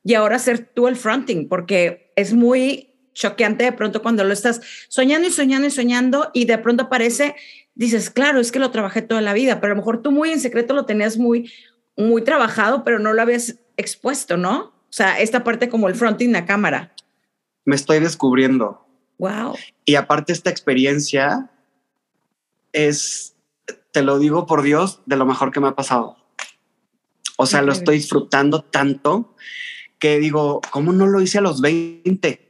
Y 0.04 0.14
ahora 0.14 0.38
ser 0.38 0.60
tú 0.60 0.86
el 0.86 0.94
fronting, 0.94 1.48
porque 1.48 2.12
es 2.14 2.32
muy 2.32 2.94
choqueante 3.12 3.64
de 3.64 3.72
pronto 3.72 4.00
cuando 4.00 4.22
lo 4.22 4.32
estás 4.32 4.60
soñando 4.88 5.26
y 5.26 5.32
soñando 5.32 5.66
y 5.66 5.72
soñando 5.72 6.30
y 6.32 6.44
de 6.44 6.58
pronto 6.58 6.84
aparece, 6.84 7.34
dices, 7.74 8.10
claro, 8.10 8.38
es 8.38 8.52
que 8.52 8.60
lo 8.60 8.70
trabajé 8.70 9.02
toda 9.02 9.22
la 9.22 9.32
vida, 9.32 9.60
pero 9.60 9.72
a 9.72 9.74
lo 9.74 9.80
mejor 9.80 10.02
tú 10.02 10.12
muy 10.12 10.30
en 10.30 10.38
secreto 10.38 10.72
lo 10.72 10.86
tenías 10.86 11.18
muy, 11.18 11.50
muy 11.96 12.22
trabajado, 12.22 12.84
pero 12.84 13.00
no 13.00 13.12
lo 13.12 13.22
habías 13.22 13.56
expuesto, 13.76 14.36
¿no? 14.36 14.75
O 14.88 14.92
sea, 14.96 15.20
esta 15.20 15.44
parte 15.44 15.68
como 15.68 15.88
el 15.88 15.94
fronting 15.94 16.32
la 16.32 16.46
cámara. 16.46 16.94
Me 17.64 17.76
estoy 17.76 18.00
descubriendo. 18.00 18.86
Wow. 19.18 19.56
Y 19.84 19.94
aparte 19.96 20.32
esta 20.32 20.50
experiencia 20.50 21.50
es, 22.72 23.36
te 23.92 24.02
lo 24.02 24.18
digo 24.18 24.46
por 24.46 24.62
Dios, 24.62 25.00
de 25.06 25.16
lo 25.16 25.26
mejor 25.26 25.50
que 25.50 25.60
me 25.60 25.68
ha 25.68 25.74
pasado. 25.74 26.16
O 27.36 27.46
sea, 27.46 27.62
lo 27.62 27.72
estoy 27.72 27.96
disfrutando 27.96 28.62
tanto 28.62 29.34
que 29.98 30.18
digo, 30.18 30.60
¿cómo 30.70 30.92
no 30.92 31.06
lo 31.06 31.20
hice 31.20 31.38
a 31.38 31.42
los 31.42 31.60
20? 31.60 32.46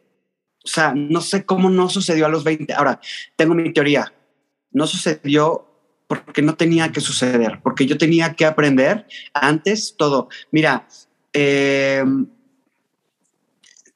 O 0.64 0.68
sea, 0.68 0.94
no 0.94 1.20
sé 1.20 1.44
cómo 1.44 1.70
no 1.70 1.88
sucedió 1.88 2.26
a 2.26 2.28
los 2.28 2.44
20. 2.44 2.72
Ahora, 2.74 3.00
tengo 3.36 3.54
mi 3.54 3.72
teoría. 3.72 4.12
No 4.72 4.86
sucedió 4.86 5.66
porque 6.06 6.42
no 6.42 6.56
tenía 6.56 6.92
que 6.92 7.00
suceder, 7.00 7.60
porque 7.62 7.86
yo 7.86 7.98
tenía 7.98 8.34
que 8.34 8.46
aprender 8.46 9.06
antes 9.34 9.96
todo. 9.96 10.28
Mira, 10.50 10.86
em, 11.36 12.26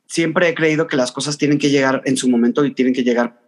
siempre 0.06 0.48
he 0.48 0.54
creído 0.54 0.86
que 0.86 0.96
las 0.96 1.12
cosas 1.12 1.38
tienen 1.38 1.58
que 1.58 1.70
llegar 1.70 2.02
en 2.04 2.16
su 2.16 2.28
momento 2.28 2.64
y 2.64 2.74
tienen 2.74 2.94
que 2.94 3.04
llegar 3.04 3.40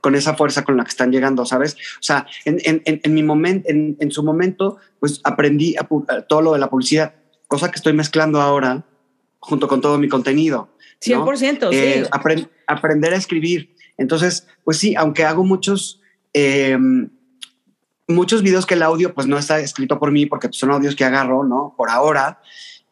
con 0.00 0.14
esa 0.14 0.34
fuerza 0.34 0.64
con 0.64 0.76
la 0.76 0.84
que 0.84 0.90
están 0.90 1.10
llegando, 1.10 1.44
¿sabes? 1.44 1.74
O 1.74 2.02
sea, 2.02 2.26
en, 2.44 3.14
mi 3.14 3.22
momento, 3.22 3.68
en, 3.68 4.10
su 4.10 4.22
momento, 4.22 4.76
pues 5.00 5.20
aprendí 5.24 5.74
todo 6.28 6.40
lo 6.40 6.52
de 6.52 6.60
la 6.60 6.70
publicidad, 6.70 7.14
cosa 7.48 7.70
que 7.70 7.76
estoy 7.76 7.92
mezclando 7.94 8.40
ahora 8.40 8.84
junto 9.40 9.66
con 9.68 9.80
todo 9.80 9.98
mi 9.98 10.08
contenido. 10.08 10.68
100%, 11.00 11.70
sí. 11.70 11.76
Eh, 11.76 12.08
aprender 12.66 13.14
a 13.14 13.16
escribir. 13.16 13.74
Entonces, 13.96 14.46
pues 14.64 14.78
sí, 14.78 14.94
aunque 14.94 15.24
hago 15.24 15.44
muchos, 15.44 16.00
em, 16.32 17.10
muchos 18.06 18.42
videos 18.42 18.66
que 18.66 18.74
el 18.74 18.82
audio 18.82 19.14
pues 19.14 19.26
no 19.26 19.38
está 19.38 19.58
escrito 19.60 19.98
por 19.98 20.12
mí 20.12 20.26
porque 20.26 20.48
son 20.52 20.70
audios 20.70 20.94
que 20.94 21.04
agarro, 21.04 21.44
¿no? 21.44 21.74
Por 21.76 21.90
ahora, 21.90 22.40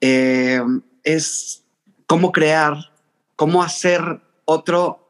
em, 0.01 0.83
es 1.03 1.65
cómo 2.07 2.33
crear, 2.33 2.77
cómo 3.37 3.63
hacer 3.63 4.21
otro, 4.45 5.09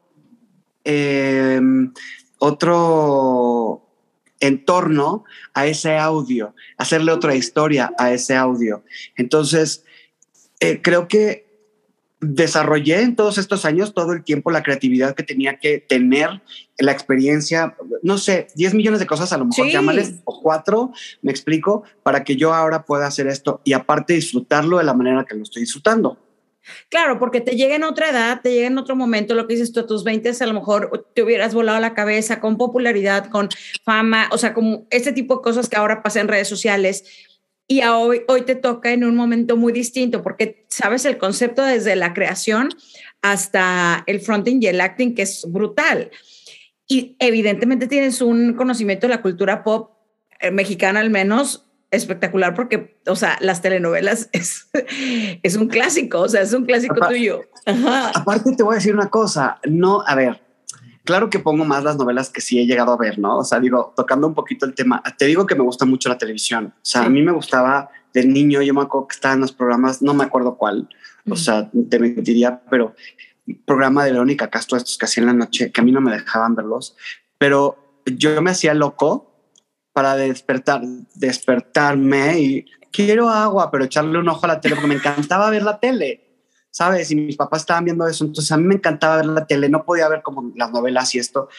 em, 0.83 1.93
otro 2.39 3.83
entorno 4.39 5.23
a 5.53 5.65
ese 5.65 5.97
audio, 5.97 6.53
hacerle 6.77 7.11
otra 7.11 7.35
historia 7.35 7.91
a 7.97 8.11
ese 8.11 8.35
audio. 8.35 8.83
Entonces, 9.15 9.83
eh, 10.59 10.81
creo 10.81 11.07
que 11.07 11.46
desarrollé 12.19 13.01
en 13.01 13.15
todos 13.15 13.37
estos 13.37 13.65
años 13.65 13.93
todo 13.93 14.13
el 14.13 14.23
tiempo 14.23 14.49
la 14.49 14.63
creatividad 14.63 15.15
que 15.15 15.23
tenía 15.23 15.59
que 15.59 15.77
tener, 15.79 16.41
la 16.79 16.91
experiencia, 16.91 17.75
no 18.01 18.17
sé, 18.17 18.47
10 18.55 18.73
millones 18.73 18.99
de 18.99 19.07
cosas, 19.07 19.33
a 19.33 19.37
lo 19.37 19.45
mejor 19.45 19.67
llámales, 19.67 20.15
o 20.25 20.41
cuatro, 20.41 20.91
me 21.21 21.31
explico, 21.31 21.83
para 22.03 22.23
que 22.23 22.35
yo 22.35 22.53
ahora 22.53 22.85
pueda 22.85 23.07
hacer 23.07 23.27
esto 23.27 23.61
y 23.63 23.73
aparte 23.73 24.13
disfrutarlo 24.13 24.77
de 24.77 24.83
la 24.83 24.93
manera 24.93 25.25
que 25.27 25.35
lo 25.35 25.43
estoy 25.43 25.61
disfrutando. 25.61 26.17
Claro, 26.89 27.19
porque 27.19 27.41
te 27.41 27.55
llega 27.55 27.75
en 27.75 27.83
otra 27.83 28.09
edad, 28.09 28.41
te 28.41 28.51
llega 28.51 28.67
en 28.67 28.77
otro 28.77 28.95
momento, 28.95 29.35
lo 29.35 29.47
que 29.47 29.53
dices 29.53 29.71
tú 29.71 29.79
a 29.79 29.87
tus 29.87 30.03
20, 30.03 30.31
a 30.39 30.45
lo 30.45 30.53
mejor 30.53 31.07
te 31.13 31.23
hubieras 31.23 31.53
volado 31.53 31.79
la 31.79 31.93
cabeza 31.93 32.39
con 32.39 32.57
popularidad, 32.57 33.29
con 33.29 33.49
fama, 33.83 34.29
o 34.31 34.37
sea, 34.37 34.53
como 34.53 34.85
este 34.89 35.13
tipo 35.13 35.37
de 35.37 35.41
cosas 35.41 35.69
que 35.69 35.77
ahora 35.77 36.03
pasan 36.03 36.23
en 36.23 36.27
redes 36.27 36.47
sociales 36.47 37.26
y 37.67 37.83
hoy, 37.83 38.21
hoy 38.27 38.43
te 38.43 38.55
toca 38.55 38.91
en 38.91 39.03
un 39.03 39.15
momento 39.15 39.57
muy 39.57 39.73
distinto 39.73 40.21
porque 40.21 40.65
sabes 40.69 41.03
el 41.05 41.17
concepto 41.17 41.63
desde 41.63 41.95
la 41.97 42.13
creación 42.13 42.69
hasta 43.21 44.03
el 44.07 44.21
fronting 44.21 44.59
y 44.61 44.67
el 44.67 44.79
acting 44.79 45.13
que 45.13 45.23
es 45.23 45.45
brutal. 45.49 46.11
Y 46.87 47.17
evidentemente 47.19 47.87
tienes 47.87 48.21
un 48.21 48.53
conocimiento 48.53 49.07
de 49.07 49.15
la 49.15 49.21
cultura 49.21 49.63
pop 49.63 49.91
eh, 50.39 50.51
mexicana 50.51 51.01
al 51.01 51.09
menos 51.09 51.65
espectacular 51.91 52.53
porque, 52.53 52.99
o 53.05 53.15
sea, 53.15 53.37
las 53.41 53.61
telenovelas 53.61 54.29
es, 54.33 54.69
es 55.43 55.55
un 55.57 55.67
clásico, 55.67 56.21
o 56.21 56.29
sea, 56.29 56.41
es 56.41 56.53
un 56.53 56.65
clásico 56.65 56.95
tuyo. 57.07 57.41
Aparte 57.65 58.55
te 58.55 58.63
voy 58.63 58.73
a 58.73 58.75
decir 58.75 58.93
una 58.93 59.09
cosa, 59.09 59.59
no, 59.65 60.03
a 60.07 60.15
ver, 60.15 60.46
claro 61.07 61.29
que 61.29 61.39
pongo 61.39 61.63
más 61.65 61.83
las 61.83 61.97
novelas 61.97 62.29
que 62.29 62.41
sí 62.41 62.59
he 62.59 62.67
llegado 62.67 62.91
a 62.91 62.97
ver, 62.97 63.17
¿no? 63.17 63.37
O 63.37 63.43
sea, 63.43 63.59
digo, 63.59 63.93
tocando 63.95 64.27
un 64.27 64.35
poquito 64.35 64.65
el 64.65 64.75
tema, 64.75 65.01
te 65.17 65.25
digo 65.25 65.45
que 65.45 65.55
me 65.55 65.63
gusta 65.63 65.85
mucho 65.85 66.09
la 66.09 66.17
televisión. 66.17 66.73
O 66.75 66.79
sea, 66.83 67.03
a 67.05 67.09
mí 67.09 67.21
me 67.23 67.31
gustaba 67.31 67.89
de 68.13 68.25
niño, 68.25 68.61
yo 68.61 68.73
me 68.73 68.81
acuerdo 68.81 69.07
que 69.07 69.15
estaba 69.15 69.33
en 69.33 69.41
los 69.41 69.53
programas, 69.53 70.01
no 70.01 70.13
me 70.13 70.25
acuerdo 70.25 70.57
cuál, 70.57 70.89
o 71.29 71.35
sea, 71.35 71.71
te 71.89 71.99
mentiría, 71.99 72.61
pero 72.69 72.93
programa 73.65 74.03
de 74.03 74.11
Verónica 74.11 74.49
Castro, 74.49 74.77
estos 74.77 74.97
que 74.97 75.05
hacían 75.05 75.29
en 75.29 75.37
la 75.37 75.45
noche, 75.45 75.71
que 75.71 75.81
a 75.81 75.83
mí 75.83 75.91
no 75.91 76.01
me 76.01 76.11
dejaban 76.11 76.53
verlos, 76.53 76.95
pero 77.37 78.01
yo 78.05 78.41
me 78.41 78.51
hacía 78.51 78.73
loco 78.73 79.31
para 79.93 80.15
despertar, 80.15 80.81
despertarme 81.15 82.39
y 82.39 82.65
quiero 82.91 83.29
agua, 83.29 83.71
pero 83.71 83.85
echarle 83.85 84.19
un 84.19 84.27
ojo 84.27 84.45
a 84.45 84.49
la 84.49 84.61
tele 84.61 84.75
porque 84.75 84.89
me 84.89 84.95
encantaba 84.95 85.49
ver 85.49 85.63
la 85.63 85.79
tele. 85.79 86.26
¿Sabes? 86.77 87.09
Y 87.09 87.15
mis 87.15 87.35
papás 87.35 87.61
estaban 87.61 87.85
viendo 87.85 88.05
eso, 88.05 88.23
entonces 88.23 88.51
a 88.51 88.57
mí 88.57 88.63
me 88.63 88.75
encantaba 88.75 89.15
ver 89.15 89.25
la 89.25 89.47
tele, 89.47 89.67
no 89.67 89.83
podía 89.83 90.07
ver 90.09 90.21
como 90.21 90.51
las 90.55 90.69
novelas 90.69 91.15
y 91.15 91.17
esto, 91.17 91.49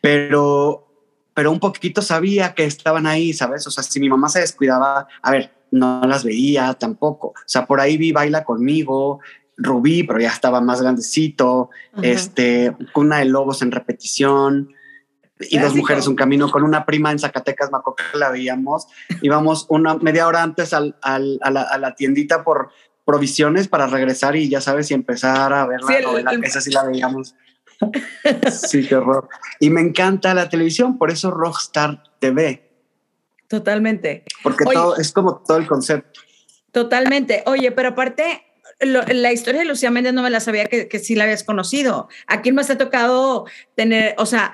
pero, 0.00 0.88
pero 1.34 1.52
un 1.52 1.60
poquito 1.60 2.00
sabía 2.00 2.54
que 2.54 2.64
estaban 2.64 3.06
ahí, 3.06 3.34
¿sabes? 3.34 3.66
O 3.66 3.70
sea, 3.70 3.82
si 3.82 4.00
mi 4.00 4.08
mamá 4.08 4.30
se 4.30 4.40
descuidaba, 4.40 5.06
a 5.20 5.30
ver, 5.30 5.52
no 5.70 6.00
las 6.06 6.24
veía 6.24 6.72
tampoco, 6.72 7.26
o 7.26 7.34
sea, 7.44 7.66
por 7.66 7.78
ahí 7.78 7.98
vi 7.98 8.10
Baila 8.10 8.44
conmigo, 8.44 9.20
Rubí, 9.58 10.04
pero 10.04 10.18
ya 10.18 10.30
estaba 10.30 10.62
más 10.62 10.80
grandecito, 10.80 11.68
este, 12.00 12.74
Cuna 12.94 13.18
de 13.18 13.26
Lobos 13.26 13.60
en 13.60 13.70
repetición, 13.70 14.70
y 15.40 15.58
dos 15.58 15.74
mujeres 15.74 16.06
un 16.08 16.16
camino 16.16 16.50
con 16.50 16.62
una 16.62 16.84
prima 16.84 17.12
en 17.12 17.18
Zacatecas, 17.18 17.70
Macoca, 17.70 18.02
la 18.14 18.30
veíamos. 18.30 18.88
Íbamos 19.22 19.66
una 19.68 19.94
media 19.94 20.26
hora 20.26 20.42
antes 20.42 20.72
al, 20.72 20.96
al, 21.00 21.38
a, 21.42 21.50
la, 21.50 21.62
a, 21.62 21.78
la, 21.78 21.94
tiendita 21.94 22.42
por 22.42 22.70
provisiones 23.08 23.68
para 23.68 23.86
regresar 23.86 24.36
y 24.36 24.50
ya 24.50 24.60
sabes, 24.60 24.90
y 24.90 24.94
empezar 24.94 25.50
a 25.50 25.66
ver 25.66 25.80
la 25.80 26.00
novela, 26.02 26.32
esa 26.42 26.60
sí 26.60 26.70
la 26.70 26.84
veíamos. 26.84 27.34
sí, 28.68 28.86
qué 28.86 28.96
horror. 28.96 29.30
Y 29.60 29.70
me 29.70 29.80
encanta 29.80 30.34
la 30.34 30.50
televisión, 30.50 30.98
por 30.98 31.10
eso 31.10 31.30
Rockstar 31.30 32.02
TV. 32.18 32.70
Totalmente. 33.48 34.24
Porque 34.42 34.66
todo 34.66 34.98
es 34.98 35.10
como 35.12 35.38
todo 35.38 35.56
el 35.56 35.66
concepto. 35.66 36.20
Totalmente. 36.70 37.44
Oye, 37.46 37.72
pero 37.72 37.88
aparte, 37.88 38.44
la 38.78 39.32
historia 39.32 39.62
de 39.62 39.66
Lucía 39.66 39.90
Méndez 39.90 40.12
no 40.12 40.22
me 40.22 40.28
la 40.28 40.40
sabía 40.40 40.66
que, 40.66 40.86
que 40.86 40.98
sí 40.98 41.14
la 41.14 41.24
habías 41.24 41.44
conocido. 41.44 42.10
¿A 42.26 42.42
quién 42.42 42.56
más 42.56 42.66
te 42.66 42.74
ha 42.74 42.78
tocado 42.78 43.46
tener, 43.74 44.16
o 44.18 44.26
sea, 44.26 44.52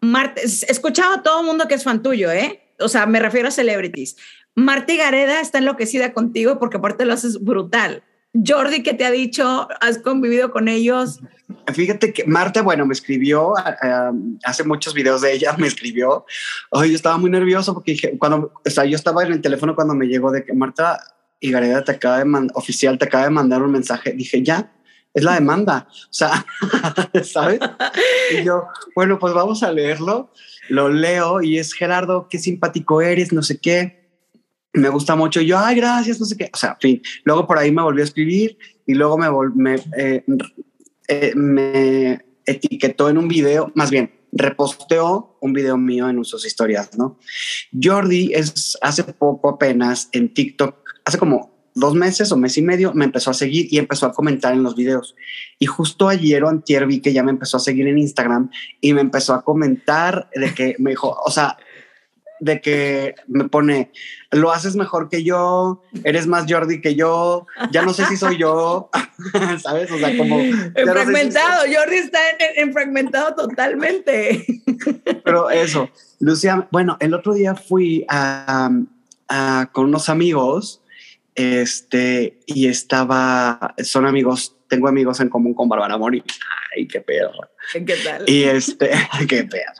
Marte, 0.00 0.40
he 0.40 0.72
escuchado 0.72 1.16
a 1.16 1.22
todo 1.22 1.40
el 1.40 1.46
mundo 1.46 1.68
que 1.68 1.74
es 1.74 1.84
fan 1.84 2.02
tuyo, 2.02 2.30
¿eh? 2.30 2.62
O 2.78 2.88
sea, 2.88 3.04
me 3.04 3.20
refiero 3.20 3.48
a 3.48 3.50
celebrities. 3.50 4.16
Marta 4.54 4.94
Gareda 4.94 5.40
está 5.40 5.58
enloquecida 5.58 6.12
contigo 6.12 6.58
porque 6.58 6.78
aparte 6.78 7.04
lo 7.04 7.12
haces 7.12 7.42
brutal. 7.42 8.02
Jordi, 8.32 8.82
¿qué 8.82 8.94
te 8.94 9.04
ha 9.04 9.10
dicho? 9.10 9.68
¿Has 9.80 9.98
convivido 9.98 10.52
con 10.52 10.68
ellos? 10.68 11.20
Fíjate 11.72 12.12
que 12.12 12.24
Marta, 12.26 12.62
bueno, 12.62 12.86
me 12.86 12.92
escribió, 12.94 13.54
hace 14.44 14.64
muchos 14.64 14.94
videos 14.94 15.20
de 15.20 15.32
ella, 15.32 15.54
me 15.58 15.66
escribió. 15.66 16.24
Hoy 16.70 16.90
yo 16.90 16.96
estaba 16.96 17.18
muy 17.18 17.30
nervioso 17.30 17.74
porque 17.74 17.92
dije, 17.92 18.16
cuando, 18.18 18.52
o 18.64 18.70
sea, 18.70 18.84
yo 18.84 18.94
estaba 18.94 19.24
en 19.24 19.32
el 19.32 19.40
teléfono 19.40 19.74
cuando 19.74 19.94
me 19.94 20.06
llegó 20.06 20.30
de 20.30 20.44
que 20.44 20.52
Marta 20.52 21.00
Gareda 21.42 21.82
te 21.82 21.92
acaba 21.92 22.22
de 22.22 22.48
oficial, 22.54 22.98
te 22.98 23.06
acaba 23.06 23.24
de 23.24 23.30
mandar 23.30 23.62
un 23.62 23.72
mensaje. 23.72 24.12
Dije, 24.12 24.42
ya, 24.42 24.72
es 25.12 25.24
la 25.24 25.34
demanda. 25.34 25.88
O 25.90 26.12
sea, 26.12 26.46
¿sabes? 27.24 27.58
Y 28.32 28.44
yo, 28.44 28.68
bueno, 28.94 29.18
pues 29.18 29.34
vamos 29.34 29.64
a 29.64 29.72
leerlo. 29.72 30.32
Lo 30.68 30.88
leo 30.88 31.42
y 31.42 31.58
es 31.58 31.72
Gerardo, 31.72 32.28
qué 32.30 32.38
simpático 32.38 33.02
eres, 33.02 33.32
no 33.32 33.42
sé 33.42 33.58
qué 33.58 33.99
me 34.72 34.88
gusta 34.88 35.16
mucho. 35.16 35.40
yo, 35.40 35.58
ay, 35.58 35.76
gracias, 35.76 36.20
no 36.20 36.26
sé 36.26 36.36
qué. 36.36 36.50
O 36.52 36.56
sea, 36.56 36.76
fin. 36.80 37.02
Luego 37.24 37.46
por 37.46 37.58
ahí 37.58 37.72
me 37.72 37.82
volvió 37.82 38.02
a 38.02 38.06
escribir 38.06 38.58
y 38.86 38.94
luego 38.94 39.18
me, 39.18 39.28
me, 39.54 39.74
eh, 39.96 40.24
eh, 41.08 41.32
me 41.34 42.24
etiquetó 42.46 43.08
en 43.08 43.18
un 43.18 43.28
video, 43.28 43.72
más 43.74 43.90
bien, 43.90 44.12
reposteó 44.32 45.36
un 45.40 45.52
video 45.52 45.76
mío 45.76 46.08
en 46.08 46.24
sus 46.24 46.46
historias, 46.46 46.96
¿no? 46.96 47.18
Jordi 47.80 48.32
es 48.34 48.78
hace 48.80 49.04
poco 49.04 49.48
apenas 49.48 50.08
en 50.12 50.32
TikTok, 50.32 50.76
hace 51.04 51.18
como 51.18 51.50
dos 51.74 51.94
meses 51.94 52.30
o 52.32 52.36
mes 52.36 52.56
y 52.58 52.62
medio, 52.62 52.92
me 52.94 53.04
empezó 53.04 53.30
a 53.30 53.34
seguir 53.34 53.68
y 53.70 53.78
empezó 53.78 54.06
a 54.06 54.12
comentar 54.12 54.52
en 54.52 54.62
los 54.62 54.74
videos. 54.74 55.14
Y 55.58 55.66
justo 55.66 56.08
ayer 56.08 56.42
o 56.44 56.48
antier 56.48 56.86
vi 56.86 57.00
que 57.00 57.12
ya 57.12 57.22
me 57.22 57.30
empezó 57.30 57.56
a 57.56 57.60
seguir 57.60 57.86
en 57.86 57.98
Instagram 57.98 58.50
y 58.80 58.92
me 58.92 59.00
empezó 59.00 59.34
a 59.34 59.42
comentar 59.42 60.28
de 60.34 60.54
que 60.54 60.76
me 60.78 60.90
dijo, 60.90 61.16
o 61.24 61.30
sea, 61.30 61.56
de 62.40 62.60
que 62.60 63.14
me 63.28 63.48
pone, 63.48 63.92
lo 64.30 64.50
haces 64.50 64.74
mejor 64.74 65.08
que 65.08 65.22
yo, 65.22 65.82
eres 66.04 66.26
más 66.26 66.46
Jordi 66.48 66.80
que 66.80 66.94
yo, 66.94 67.46
ya 67.70 67.82
no 67.82 67.92
sé 67.92 68.06
si 68.06 68.16
soy 68.16 68.38
yo, 68.38 68.90
¿sabes? 69.62 69.90
O 69.90 69.98
sea, 69.98 70.16
como... 70.16 70.40
En 70.40 70.72
fragmentado, 70.74 71.64
Jordi 71.72 71.96
está 71.96 72.18
en, 72.56 72.72
fragmentado 72.72 73.34
totalmente. 73.34 74.44
Pero 75.24 75.50
eso, 75.50 75.90
Lucía, 76.18 76.66
bueno, 76.72 76.96
el 77.00 77.14
otro 77.14 77.34
día 77.34 77.54
fui 77.54 78.04
a, 78.08 78.70
con 79.72 79.84
unos 79.84 80.08
amigos, 80.08 80.82
este, 81.34 82.40
y 82.46 82.66
estaba, 82.66 83.74
son 83.82 84.06
amigos 84.06 84.56
tengo 84.70 84.88
amigos 84.88 85.20
en 85.20 85.28
común 85.28 85.52
con 85.52 85.68
Bárbara 85.68 85.98
Mori. 85.98 86.22
Ay, 86.74 86.86
qué 86.86 87.00
perra. 87.00 87.50
¿Qué 87.72 87.96
tal? 88.02 88.24
Y 88.26 88.44
este, 88.44 88.90
qué 89.28 89.44
perra. 89.44 89.74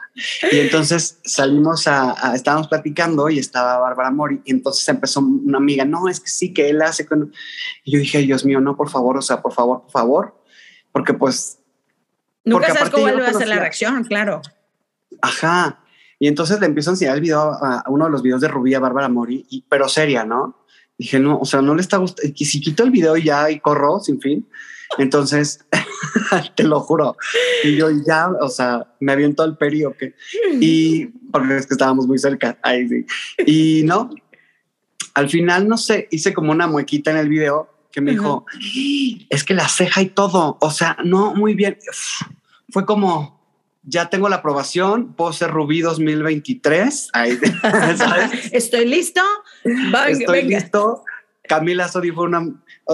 Y 0.50 0.58
entonces 0.58 1.20
salimos 1.24 1.86
a, 1.86 2.34
estábamos 2.34 2.68
platicando 2.68 3.30
y 3.30 3.38
estaba 3.38 3.78
Bárbara 3.78 4.10
Mori. 4.10 4.42
Y 4.44 4.50
entonces 4.50 4.86
empezó 4.88 5.20
una 5.20 5.58
amiga, 5.58 5.84
no, 5.84 6.08
es 6.08 6.20
que 6.20 6.28
sí, 6.28 6.52
que 6.52 6.68
él 6.68 6.82
hace. 6.82 7.06
Con... 7.06 7.32
Y 7.84 7.92
yo 7.92 7.98
dije, 8.00 8.18
Dios 8.18 8.44
mío, 8.44 8.60
no, 8.60 8.76
por 8.76 8.90
favor, 8.90 9.16
o 9.16 9.22
sea, 9.22 9.40
por 9.40 9.52
favor, 9.52 9.82
por 9.82 9.92
favor. 9.92 10.44
Porque 10.92 11.14
pues. 11.14 11.60
Nunca 12.44 12.74
sabes 12.74 12.90
cómo 12.90 13.04
va 13.04 13.28
a 13.28 13.32
ser 13.32 13.48
la 13.48 13.60
reacción, 13.60 14.04
claro. 14.04 14.42
Ajá. 15.22 15.84
Y 16.18 16.26
entonces 16.26 16.58
le 16.60 16.66
empiezo 16.66 16.90
a 16.90 16.94
enseñar 16.94 17.14
el 17.14 17.22
video 17.22 17.40
a, 17.40 17.84
uno 17.86 18.06
de 18.06 18.10
los 18.10 18.22
videos 18.22 18.40
de 18.40 18.48
Rubí 18.48 18.74
a 18.74 18.80
Bárbara 18.80 19.08
Mori, 19.08 19.46
y, 19.48 19.64
pero 19.68 19.88
seria, 19.88 20.24
¿no? 20.24 20.66
Dije, 20.98 21.18
no, 21.18 21.38
o 21.38 21.44
sea, 21.46 21.62
no 21.62 21.74
le 21.74 21.80
está 21.80 21.96
gustando. 21.96 22.32
Y 22.34 22.44
si 22.44 22.60
quito 22.60 22.82
el 22.82 22.90
video 22.90 23.16
ya 23.16 23.50
y 23.50 23.60
corro 23.60 24.00
sin 24.00 24.20
fin, 24.20 24.46
entonces 24.98 25.64
te 26.56 26.64
lo 26.64 26.80
juro. 26.80 27.16
Y 27.64 27.76
yo 27.76 27.88
ya, 28.06 28.28
o 28.40 28.48
sea, 28.48 28.86
me 29.00 29.12
aviento 29.12 29.42
al 29.42 29.56
peri 29.56 29.84
o 29.84 29.96
qué. 29.96 30.14
Y 30.60 31.06
porque 31.30 31.56
es 31.56 31.66
que 31.66 31.74
estábamos 31.74 32.06
muy 32.06 32.18
cerca. 32.18 32.58
Ahí 32.62 32.88
sí. 32.88 33.06
Y 33.46 33.82
no, 33.84 34.10
al 35.14 35.28
final, 35.28 35.68
no 35.68 35.76
sé, 35.76 36.08
hice 36.10 36.32
como 36.32 36.52
una 36.52 36.66
muequita 36.66 37.10
en 37.10 37.16
el 37.16 37.28
video 37.28 37.68
que 37.92 38.00
me 38.00 38.12
dijo, 38.12 38.46
es 39.30 39.44
que 39.44 39.54
la 39.54 39.68
ceja 39.68 40.00
y 40.00 40.06
todo, 40.06 40.58
o 40.60 40.70
sea, 40.70 40.96
no, 41.04 41.34
muy 41.34 41.54
bien. 41.54 41.76
Fue 42.68 42.86
como, 42.86 43.40
ya 43.82 44.08
tengo 44.08 44.28
la 44.28 44.36
aprobación, 44.36 45.14
puedo 45.14 45.32
ser 45.32 45.50
Rubí 45.50 45.80
2023. 45.80 47.10
Estoy 48.52 48.86
listo. 48.86 49.22
Estoy 50.08 50.42
listo. 50.42 51.04
Camila 51.48 51.88
Sodi 51.88 52.12
fue 52.12 52.26
una, 52.26 52.46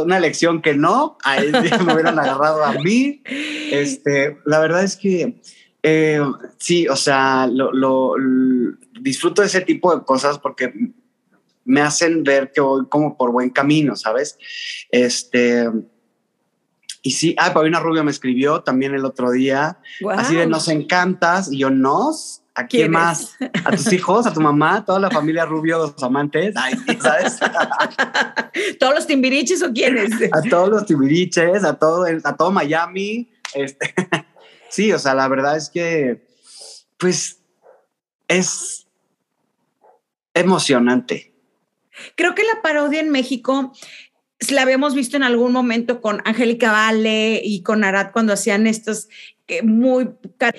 una 0.03 0.21
lección 0.21 0.63
que 0.63 0.75
no, 0.75 1.19
ahí 1.25 1.51
me 1.85 1.95
hubieran 1.95 2.19
agarrado 2.19 2.65
a 2.65 2.73
mí. 2.73 3.23
Este, 3.71 4.39
la 4.45 4.59
verdad 4.61 4.85
es 4.85 4.97
que 4.97 5.41
eh, 5.83 6.21
sí, 6.59 6.89
o 6.89 6.97
sea, 6.97 7.47
lo, 7.47 8.15
disfruto 9.01 9.43
de 9.43 9.49
ese 9.49 9.61
tipo 9.61 9.95
de 9.95 10.05
cosas 10.05 10.39
porque 10.39 10.73
me 11.65 11.81
hacen 11.81 12.25
ver 12.25 12.51
que 12.53 12.61
voy 12.61 12.87
como 12.89 13.17
por 13.17 13.31
buen 13.31 13.51
camino, 13.51 13.95
¿sabes? 13.95 14.39
Este, 14.91 15.71
y 17.03 17.13
sí, 17.13 17.37
ah, 17.39 17.55
Paulina 17.55 17.79
Rubio 17.79 18.03
me 18.03 18.11
escribió 18.11 18.63
también 18.63 18.95
el 18.95 19.05
otro 19.05 19.31
día, 19.31 19.79
así 20.11 20.35
de 20.35 20.49
nos 20.49 20.67
encantas, 20.67 21.53
y 21.53 21.59
yo 21.59 21.71
nos, 21.71 22.43
¿a 22.57 22.67
quién 22.67 22.91
más? 22.91 23.37
¿A 23.65 23.71
tus 23.71 23.93
hijos, 23.93 24.27
a 24.27 24.33
tu 24.33 24.41
mamá, 24.41 24.85
toda 24.85 24.99
la 24.99 25.11
familia 25.11 25.45
Rubio, 25.45 25.79
los 25.79 26.03
amantes? 26.03 26.55
¿sabes? 27.01 27.39
¿Todos 28.81 28.95
los 28.95 29.07
timbiriches 29.07 29.63
o 29.63 29.73
quiénes? 29.73 30.11
a 30.33 30.41
todos 30.49 30.71
los 30.71 30.87
timbiriches, 30.87 31.63
a 31.65 31.79
todo, 31.79 32.07
a 32.25 32.37
todo 32.37 32.51
Miami. 32.51 33.31
Este, 33.55 33.95
sí, 34.71 34.91
o 34.93 34.99
sea, 34.99 35.15
la 35.15 35.29
verdad 35.29 35.57
es 35.57 35.69
que, 35.69 36.27
pues, 36.97 37.41
es 38.27 38.87
emocionante. 40.33 41.35
Creo 42.15 42.35
que 42.35 42.43
la 42.43 42.63
parodia 42.63 43.01
en 43.01 43.11
México 43.11 43.73
la 44.51 44.63
habíamos 44.63 44.95
visto 44.95 45.17
en 45.17 45.23
algún 45.23 45.53
momento 45.53 46.01
con 46.01 46.23
Angélica 46.25 46.73
Vale 46.73 47.41
y 47.43 47.63
con 47.63 47.85
Arad 47.85 48.13
cuando 48.13 48.33
hacían 48.33 48.67
estos 48.67 49.09
muy 49.63 50.11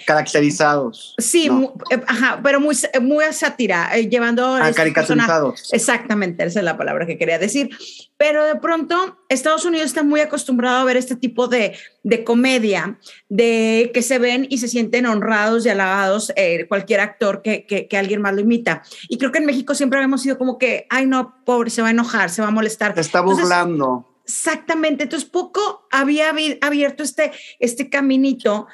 caracterizados. 0.05 1.15
Sí, 1.17 1.49
eh, 1.91 2.01
ajá, 2.07 2.39
pero 2.41 2.59
muy, 2.59 2.75
muy 3.01 3.23
a 3.23 3.33
sátira, 3.33 3.89
eh, 3.97 4.07
llevando 4.07 4.55
a 4.55 4.71
caricaturizados. 4.71 5.73
Exactamente, 5.73 6.45
esa 6.45 6.59
es 6.59 6.65
la 6.65 6.77
palabra 6.77 7.05
que 7.05 7.17
quería 7.17 7.37
decir. 7.37 7.69
Pero 8.17 8.45
de 8.45 8.55
pronto 8.55 9.17
Estados 9.29 9.65
Unidos 9.65 9.87
está 9.87 10.03
muy 10.03 10.21
acostumbrado 10.21 10.77
a 10.77 10.83
ver 10.85 10.97
este 10.97 11.15
tipo 11.15 11.47
de, 11.47 11.77
de 12.03 12.23
comedia, 12.23 12.97
de 13.29 13.91
que 13.93 14.01
se 14.01 14.19
ven 14.19 14.47
y 14.49 14.57
se 14.59 14.67
sienten 14.67 15.05
honrados 15.05 15.65
y 15.65 15.69
alabados 15.69 16.31
eh, 16.35 16.65
cualquier 16.67 17.01
actor 17.01 17.41
que, 17.41 17.65
que, 17.65 17.87
que, 17.87 17.97
alguien 17.97 18.21
más 18.21 18.33
lo 18.33 18.41
imita. 18.41 18.83
Y 19.09 19.17
creo 19.17 19.31
que 19.31 19.39
en 19.39 19.45
México 19.45 19.75
siempre 19.75 19.99
habíamos 19.99 20.21
sido 20.21 20.37
como 20.37 20.57
que, 20.57 20.87
ay 20.89 21.05
no, 21.05 21.35
pobre, 21.45 21.69
se 21.69 21.81
va 21.81 21.89
a 21.89 21.91
enojar, 21.91 22.29
se 22.29 22.41
va 22.41 22.47
a 22.47 22.51
molestar. 22.51 22.93
Se 22.95 23.01
está 23.01 23.21
burlando. 23.21 24.07
Exactamente, 24.27 25.03
entonces 25.03 25.29
poco 25.29 25.87
había 25.89 26.33
abierto 26.61 27.03
este, 27.03 27.31
este 27.59 27.89
caminito. 27.89 28.67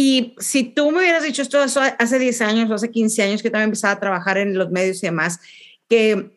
Y 0.00 0.36
si 0.38 0.62
tú 0.62 0.92
me 0.92 1.00
hubieras 1.00 1.24
dicho 1.24 1.42
esto 1.42 1.58
hace 1.58 2.18
10 2.20 2.40
años 2.42 2.70
o 2.70 2.74
hace 2.74 2.88
15 2.88 3.20
años 3.20 3.42
que 3.42 3.50
también 3.50 3.64
empezaba 3.64 3.94
a 3.94 3.98
trabajar 3.98 4.38
en 4.38 4.56
los 4.56 4.70
medios 4.70 5.02
y 5.02 5.06
demás, 5.08 5.40
que 5.88 6.30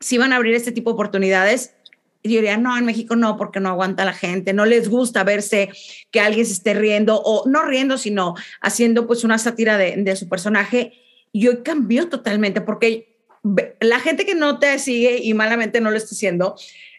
si 0.00 0.14
iban 0.14 0.32
a 0.32 0.36
abrir 0.36 0.54
este 0.54 0.72
tipo 0.72 0.88
de 0.88 0.94
oportunidades, 0.94 1.74
yo 2.22 2.36
diría, 2.36 2.56
no, 2.56 2.74
en 2.78 2.86
México 2.86 3.14
no, 3.14 3.36
porque 3.36 3.60
no 3.60 3.68
aguanta 3.68 4.06
la 4.06 4.14
gente, 4.14 4.54
no 4.54 4.64
les 4.64 4.88
gusta 4.88 5.22
verse 5.22 5.68
que 6.10 6.20
alguien 6.20 6.46
se 6.46 6.54
esté 6.54 6.72
riendo 6.72 7.20
o 7.22 7.46
no 7.46 7.62
riendo, 7.64 7.98
sino 7.98 8.36
haciendo 8.62 9.06
pues 9.06 9.22
una 9.22 9.36
sátira 9.36 9.76
de, 9.76 10.16
su 10.16 10.26
personaje. 10.30 10.94
Y 11.30 11.48
hoy 11.48 11.58
cambió 11.62 12.08
totalmente 12.08 12.62
porque 12.62 13.18
la 13.80 14.00
gente 14.00 14.24
que 14.24 14.34
no 14.34 14.58
te 14.58 14.78
sigue 14.78 15.18
y 15.22 15.34
malamente 15.34 15.82
no 15.82 15.90
lo 15.90 15.98
está 15.98 16.14
haciendo, 16.14 16.56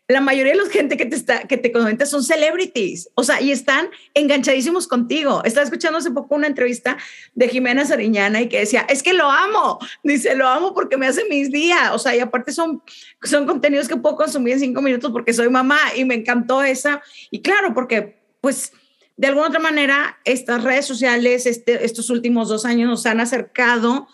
la 0.08 0.22
mayoría 0.22 0.54
de 0.54 0.60
la 0.60 0.70
gente 0.70 0.98
que 0.98 1.06
te, 1.06 1.16
está, 1.16 1.48
que 1.48 1.58
te 1.58 1.72
comenta 1.72 2.06
son 2.06 2.24
celebrities, 2.24 3.10
o 3.16 3.24
sea, 3.24 3.42
y 3.42 3.52
están 3.52 3.90
enganchadísimos 4.14 4.88
contigo. 4.88 5.42
Estaba 5.44 5.64
escuchando 5.64 5.98
hace 5.98 6.12
poco 6.12 6.36
una 6.36 6.46
entrevista 6.48 6.98
de 7.34 7.50
Jimena 7.50 7.86
Sariñana 7.86 8.42
y 8.42 8.48
que 8.48 8.60
decía, 8.60 8.86
es 8.88 9.02
que 9.02 9.14
lo 9.14 9.30
amo, 9.30 9.80
dice, 10.04 10.36
lo 10.36 10.48
amo 10.48 10.76
porque 10.76 10.98
me 10.98 11.08
hace 11.08 11.26
mis 11.28 11.52
días, 11.52 11.92
o 11.92 11.98
sea, 11.98 12.16
y 12.16 12.20
aparte 12.20 12.52
son, 12.52 12.84
son 13.24 13.48
contenidos 13.48 13.88
que 13.88 13.96
puedo 13.96 14.16
consumir 14.16 14.54
en 14.54 14.60
cinco 14.60 14.82
minutos 14.82 15.12
porque 15.12 15.34
soy 15.34 15.50
mamá 15.50 15.80
y 15.96 16.06
me 16.06 16.14
encantó 16.14 16.62
esa. 16.62 17.02
Y 17.32 17.42
claro, 17.42 17.74
porque 17.74 18.20
pues 18.42 18.74
de 19.18 19.28
alguna 19.28 19.48
otra 19.48 19.60
manera 19.60 20.20
estas 20.24 20.64
redes 20.64 20.86
sociales 20.86 21.48
este, 21.48 21.84
estos 21.84 22.12
últimos 22.12 22.50
dos 22.50 22.66
años 22.66 22.90
nos 22.90 23.06
han 23.08 23.22
acercado 23.22 24.08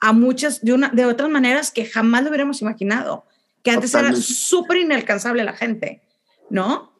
a 0.00 0.12
muchas, 0.12 0.64
de, 0.64 0.72
una, 0.72 0.88
de 0.88 1.04
otras 1.04 1.28
maneras 1.28 1.70
que 1.70 1.84
jamás 1.84 2.22
lo 2.22 2.30
hubiéramos 2.30 2.62
imaginado 2.62 3.26
que 3.66 3.72
antes 3.72 3.92
era 3.94 4.14
súper 4.14 4.76
inalcanzable 4.76 5.42
la 5.42 5.52
gente, 5.52 6.00
¿no? 6.50 6.92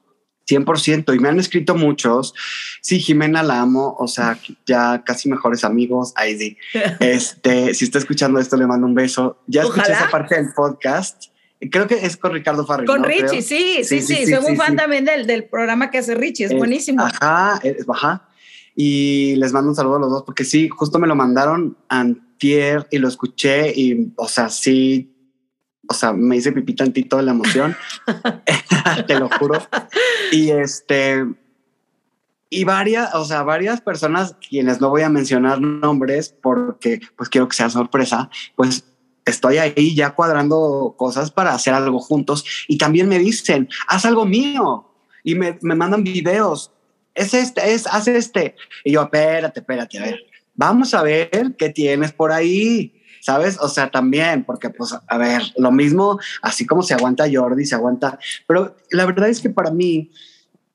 100%, 0.50 1.14
y 1.14 1.18
me 1.20 1.28
han 1.28 1.38
escrito 1.38 1.76
muchos. 1.76 2.34
Sí, 2.80 2.98
Jimena 2.98 3.44
la 3.44 3.60
amo, 3.60 3.94
o 4.00 4.08
sea, 4.08 4.36
ya 4.66 5.04
casi 5.04 5.28
mejores 5.28 5.62
amigos. 5.62 6.12
Ahí 6.16 6.36
sí. 6.36 6.56
Este, 6.98 7.72
si 7.72 7.84
está 7.84 7.98
escuchando 7.98 8.40
esto, 8.40 8.56
le 8.56 8.66
mando 8.66 8.84
un 8.84 8.96
beso. 8.96 9.38
Ya 9.46 9.62
escuché 9.62 9.92
esa 9.92 10.10
parte 10.10 10.34
del 10.34 10.52
podcast. 10.54 11.26
Creo 11.70 11.86
que 11.86 12.04
es 12.04 12.16
con 12.16 12.32
Ricardo 12.32 12.66
Farrell. 12.66 12.88
Con 12.88 13.04
Richie, 13.04 13.42
sí, 13.42 13.84
sí, 13.84 14.00
sí, 14.00 14.26
Soy 14.26 14.40
muy 14.40 14.56
fan 14.56 14.74
también 14.74 15.04
del, 15.04 15.24
del, 15.24 15.44
programa 15.44 15.92
que 15.92 15.98
hace 15.98 16.16
Richie, 16.16 16.46
es 16.46 16.52
buenísimo. 16.52 17.04
Ajá, 17.04 17.60
es, 17.62 17.88
ajá. 17.88 18.28
Y 18.74 19.36
les 19.36 19.52
mando 19.52 19.70
un 19.70 19.76
saludo 19.76 19.96
a 19.96 20.00
los 20.00 20.10
dos, 20.10 20.22
porque 20.24 20.44
sí, 20.44 20.68
justo 20.68 20.98
me 20.98 21.06
lo 21.06 21.14
mandaron 21.14 21.76
antier 21.88 22.88
y 22.90 22.98
lo 22.98 23.06
escuché 23.06 23.72
y, 23.72 24.12
o 24.16 24.28
sea, 24.28 24.48
sí, 24.48 25.15
o 25.88 25.94
sea, 25.94 26.12
me 26.12 26.36
hice 26.36 26.52
pipí 26.52 26.74
tantito 26.74 27.16
de 27.16 27.22
la 27.22 27.32
emoción, 27.32 27.76
te 29.06 29.18
lo 29.18 29.28
juro. 29.28 29.66
Y 30.32 30.50
este, 30.50 31.24
y 32.50 32.64
varias, 32.64 33.14
o 33.14 33.24
sea, 33.24 33.42
varias 33.42 33.80
personas, 33.80 34.36
quienes 34.48 34.80
no 34.80 34.90
voy 34.90 35.02
a 35.02 35.08
mencionar 35.08 35.60
nombres 35.60 36.34
porque 36.40 37.00
pues 37.16 37.28
quiero 37.28 37.48
que 37.48 37.56
sea 37.56 37.70
sorpresa, 37.70 38.30
pues 38.54 38.84
estoy 39.24 39.58
ahí 39.58 39.94
ya 39.94 40.10
cuadrando 40.10 40.94
cosas 40.96 41.32
para 41.32 41.52
hacer 41.52 41.74
algo 41.74 41.98
juntos 41.98 42.44
y 42.68 42.78
también 42.78 43.08
me 43.08 43.18
dicen, 43.18 43.68
haz 43.88 44.04
algo 44.04 44.24
mío 44.24 44.88
y 45.24 45.34
me, 45.34 45.58
me 45.62 45.74
mandan 45.74 46.04
videos, 46.04 46.70
es 47.16 47.34
este, 47.34 47.72
es, 47.72 47.86
haz 47.86 48.06
este. 48.08 48.54
Y 48.84 48.92
yo, 48.92 49.02
espérate, 49.02 49.60
espérate, 49.60 49.98
a 49.98 50.02
ver, 50.02 50.26
vamos 50.54 50.94
a 50.94 51.02
ver 51.02 51.56
qué 51.58 51.70
tienes 51.70 52.12
por 52.12 52.30
ahí. 52.30 52.95
¿Sabes? 53.26 53.58
O 53.60 53.68
sea, 53.68 53.90
también, 53.90 54.44
porque 54.44 54.70
pues, 54.70 54.94
a 55.04 55.18
ver, 55.18 55.42
lo 55.56 55.72
mismo, 55.72 56.20
así 56.42 56.64
como 56.64 56.84
se 56.84 56.94
aguanta 56.94 57.26
Jordi, 57.28 57.66
se 57.66 57.74
aguanta, 57.74 58.20
pero 58.46 58.76
la 58.92 59.04
verdad 59.04 59.28
es 59.28 59.40
que 59.40 59.50
para 59.50 59.72
mí, 59.72 60.12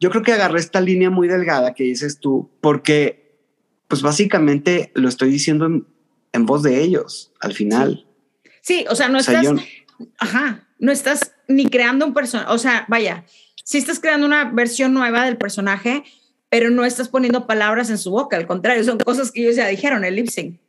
yo 0.02 0.10
creo 0.10 0.22
que 0.22 0.34
agarré 0.34 0.60
esta 0.60 0.82
línea 0.82 1.10
muy 1.10 1.30
delgada 1.30 1.74
que 1.74 1.86
dices 1.86 2.20
tú, 2.20 2.52
porque 2.60 3.40
pues 3.88 4.02
básicamente 4.02 4.92
lo 4.96 5.08
estoy 5.08 5.30
diciendo 5.30 5.66
en, 5.66 6.46
voz 6.46 6.62
de 6.62 6.82
ellos, 6.82 7.32
al 7.40 7.54
final. 7.54 8.06
Sí, 8.60 8.86
o 8.90 8.96
sea, 8.96 9.08
no 9.08 9.20
estás, 9.20 9.48
ajá, 10.18 10.68
no 10.78 10.92
estás 10.92 11.32
ni 11.48 11.68
creando 11.68 12.06
un 12.06 12.14
personaje, 12.14 12.52
o 12.52 12.58
sea, 12.58 12.84
vaya, 12.90 13.24
sí 13.64 13.78
estás 13.78 14.02
creando 14.02 14.28
una 14.28 14.52
versión 14.52 14.94
nueva 14.94 15.24
del 15.24 15.38
personaje, 15.38 16.04
pero 16.50 16.70
no 16.70 16.84
estás 16.84 17.08
poniendo 17.08 17.48
palabras 17.48 17.90
en 17.90 17.98
su 17.98 18.12
boca, 18.12 18.36
al 18.36 18.46
contrario, 18.46 18.84
son 18.84 18.98
cosas 18.98 19.32
que 19.32 19.40
ellos 19.40 19.56
ya 19.56 19.68
dijeron, 19.68 20.04
el 20.04 20.18
lip 20.18 20.28
sync. 20.28 20.60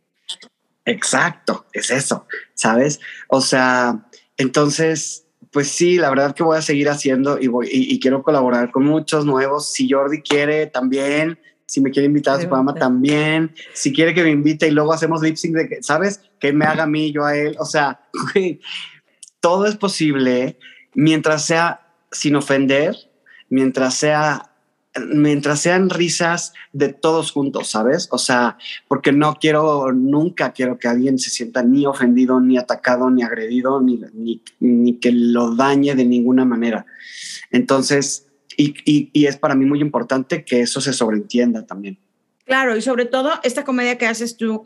Exacto, 0.85 1.67
es 1.73 1.91
eso, 1.91 2.27
¿sabes? 2.55 3.01
O 3.29 3.41
sea, 3.41 4.05
entonces, 4.37 5.27
pues 5.53 5.69
sí, 5.69 5.97
la 5.97 6.11
verdad 6.11 6.35
que 6.35 6.43
voy 6.43 6.59
a 6.59 6.63
seguir 6.63 6.89
haciendo 6.89 7.39
y, 7.39 7.47
voy, 7.47 7.69
y, 7.71 8.01
quiero 8.01 8.23
colaborar 8.23 8.71
con 8.73 8.85
muchos 8.85 9.25
nuevos. 9.25 9.73
Si 9.73 9.89
Jordi 9.89 10.23
quiere, 10.23 10.67
también. 10.67 11.39
Si 11.67 11.81
me 11.81 11.91
quiere 11.91 12.07
invitar 12.07 12.35
a 12.35 12.43
su 12.43 12.49
programa, 12.49 12.75
también. 12.75 13.55
Si 13.73 13.93
quiere 13.93 14.13
que 14.13 14.23
me 14.23 14.31
invite 14.31 14.67
y 14.67 14.73
luego 14.73 14.93
hacemos 14.93 15.23
lip 15.23 15.37
sync 15.37 15.55
de 15.55 15.69
que, 15.69 15.83
¿sabes? 15.83 16.21
Que 16.41 16.53
me 16.53 16.65
haga 16.65 16.83
a 16.83 16.87
mí, 16.87 17.13
yo 17.13 17.25
a 17.25 17.37
él. 17.37 17.57
O 17.59 17.65
sea, 17.65 18.01
todo 19.41 19.67
es 19.67 19.77
posible 19.77 20.59
mientras 20.95 21.47
sea 21.47 21.81
sin 22.11 22.37
ofender, 22.37 22.97
mientras 23.49 23.95
sea 23.95 24.52
mientras 25.09 25.61
sean 25.61 25.91
risas 25.91 26.53
de 26.73 26.93
todos 26.93 27.31
juntos, 27.33 27.69
¿sabes? 27.69 28.09
O 28.11 28.19
sea, 28.19 28.59
porque 28.89 29.13
no 29.13 29.37
quiero, 29.41 29.93
nunca 29.93 30.53
quiero 30.53 30.79
que 30.79 30.89
alguien 30.89 31.19
se 31.19 31.31
sienta 31.31 31.63
ni 31.63 31.87
ofendido, 31.87 32.41
ni 32.41 32.59
atacado, 32.59 33.11
ni 33.11 33.23
agredido, 33.23 33.81
ni, 33.81 34.01
ni, 34.61 34.99
que 34.99 35.13
lo 35.13 35.55
dañe 35.55 35.95
de 35.95 36.05
ninguna 36.05 36.45
manera. 36.45 36.85
Entonces, 37.51 38.27
y, 38.57 38.75
y, 38.85 39.11
y, 39.13 39.27
es 39.27 39.37
para 39.37 39.55
mí 39.55 39.65
muy 39.65 39.81
importante 39.81 40.45
que 40.45 40.61
eso 40.61 40.81
se 40.81 40.93
sobreentienda 40.93 41.65
también. 41.65 41.99
Claro, 42.45 42.77
y 42.77 42.83
sobre 42.83 43.07
todo 43.07 43.31
esta 43.45 43.65
comedia 43.65 43.97
que 43.97 44.07
haces 44.07 44.37
tú, 44.37 44.65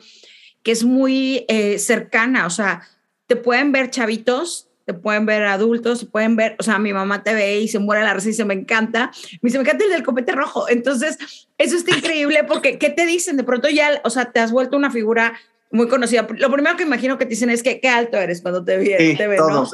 que 0.64 0.72
es 0.72 0.82
muy 0.82 1.44
eh, 1.46 1.78
cercana, 1.78 2.46
o 2.46 2.50
sea, 2.50 2.82
te 3.28 3.36
pueden 3.36 3.70
ver 3.70 3.90
chavitos, 3.90 4.65
te 4.86 4.94
pueden 4.94 5.26
ver 5.26 5.42
adultos, 5.44 6.06
pueden 6.10 6.36
ver, 6.36 6.56
o 6.58 6.62
sea, 6.62 6.78
mi 6.78 6.92
mamá 6.92 7.24
te 7.24 7.34
ve 7.34 7.58
y 7.58 7.68
se 7.68 7.80
muere 7.80 8.04
la 8.04 8.14
risa 8.14 8.30
y 8.30 8.32
se 8.32 8.44
me 8.44 8.54
encanta, 8.54 9.10
me 9.42 9.48
dice, 9.48 9.58
me 9.58 9.64
encanta 9.64 9.84
el 9.84 9.90
del 9.90 10.04
copete 10.04 10.32
rojo, 10.32 10.68
entonces, 10.68 11.18
eso 11.58 11.76
está 11.76 11.96
increíble 11.96 12.44
porque, 12.46 12.78
¿qué 12.78 12.90
te 12.90 13.04
dicen? 13.04 13.36
De 13.36 13.42
pronto 13.42 13.68
ya, 13.68 14.00
o 14.04 14.10
sea, 14.10 14.30
te 14.30 14.38
has 14.38 14.52
vuelto 14.52 14.76
una 14.76 14.90
figura 14.90 15.34
muy 15.72 15.88
conocida. 15.88 16.26
Lo 16.38 16.50
primero 16.52 16.76
que 16.76 16.84
imagino 16.84 17.18
que 17.18 17.24
te 17.24 17.30
dicen 17.30 17.50
es 17.50 17.64
que 17.64 17.80
qué 17.80 17.88
alto 17.88 18.16
eres 18.16 18.40
cuando 18.40 18.64
te, 18.64 18.78
vi, 18.78 18.92
sí, 18.96 19.16
te 19.16 19.26
ven, 19.26 19.38
todos, 19.38 19.72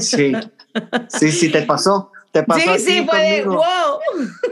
sí, 0.00 0.32
sí, 1.08 1.32
sí, 1.32 1.50
te 1.50 1.62
pasó. 1.62 2.10
Te 2.32 2.44
pasó 2.44 2.78
sí, 2.78 2.84
sí, 2.84 3.06
fue 3.08 3.18
de 3.18 3.44
wow. 3.44 3.58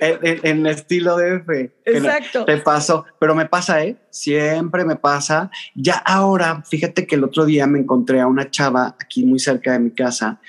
En, 0.00 0.18
en, 0.26 0.40
en, 0.42 0.66
estilo 0.66 1.16
de 1.16 1.36
F. 1.36 1.72
Exacto. 1.84 2.44
Te 2.44 2.56
pasó, 2.56 3.04
pero 3.20 3.36
me 3.36 3.46
pasa, 3.46 3.84
¿eh? 3.84 3.96
Siempre 4.10 4.84
me 4.84 4.96
pasa. 4.96 5.50
Ya 5.76 5.94
ahora, 5.94 6.62
fíjate 6.68 7.06
que 7.06 7.14
el 7.14 7.24
otro 7.24 7.44
día 7.44 7.66
me 7.68 7.78
encontré 7.78 8.20
a 8.20 8.26
una 8.26 8.50
chava 8.50 8.96
aquí 9.00 9.24
muy 9.24 9.38
cerca 9.38 9.72
de 9.72 9.78
mi 9.78 9.90
casa 9.92 10.40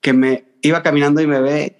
que 0.00 0.12
me 0.12 0.44
iba 0.62 0.82
caminando 0.82 1.20
y 1.22 1.26
me 1.26 1.40
ve. 1.40 1.76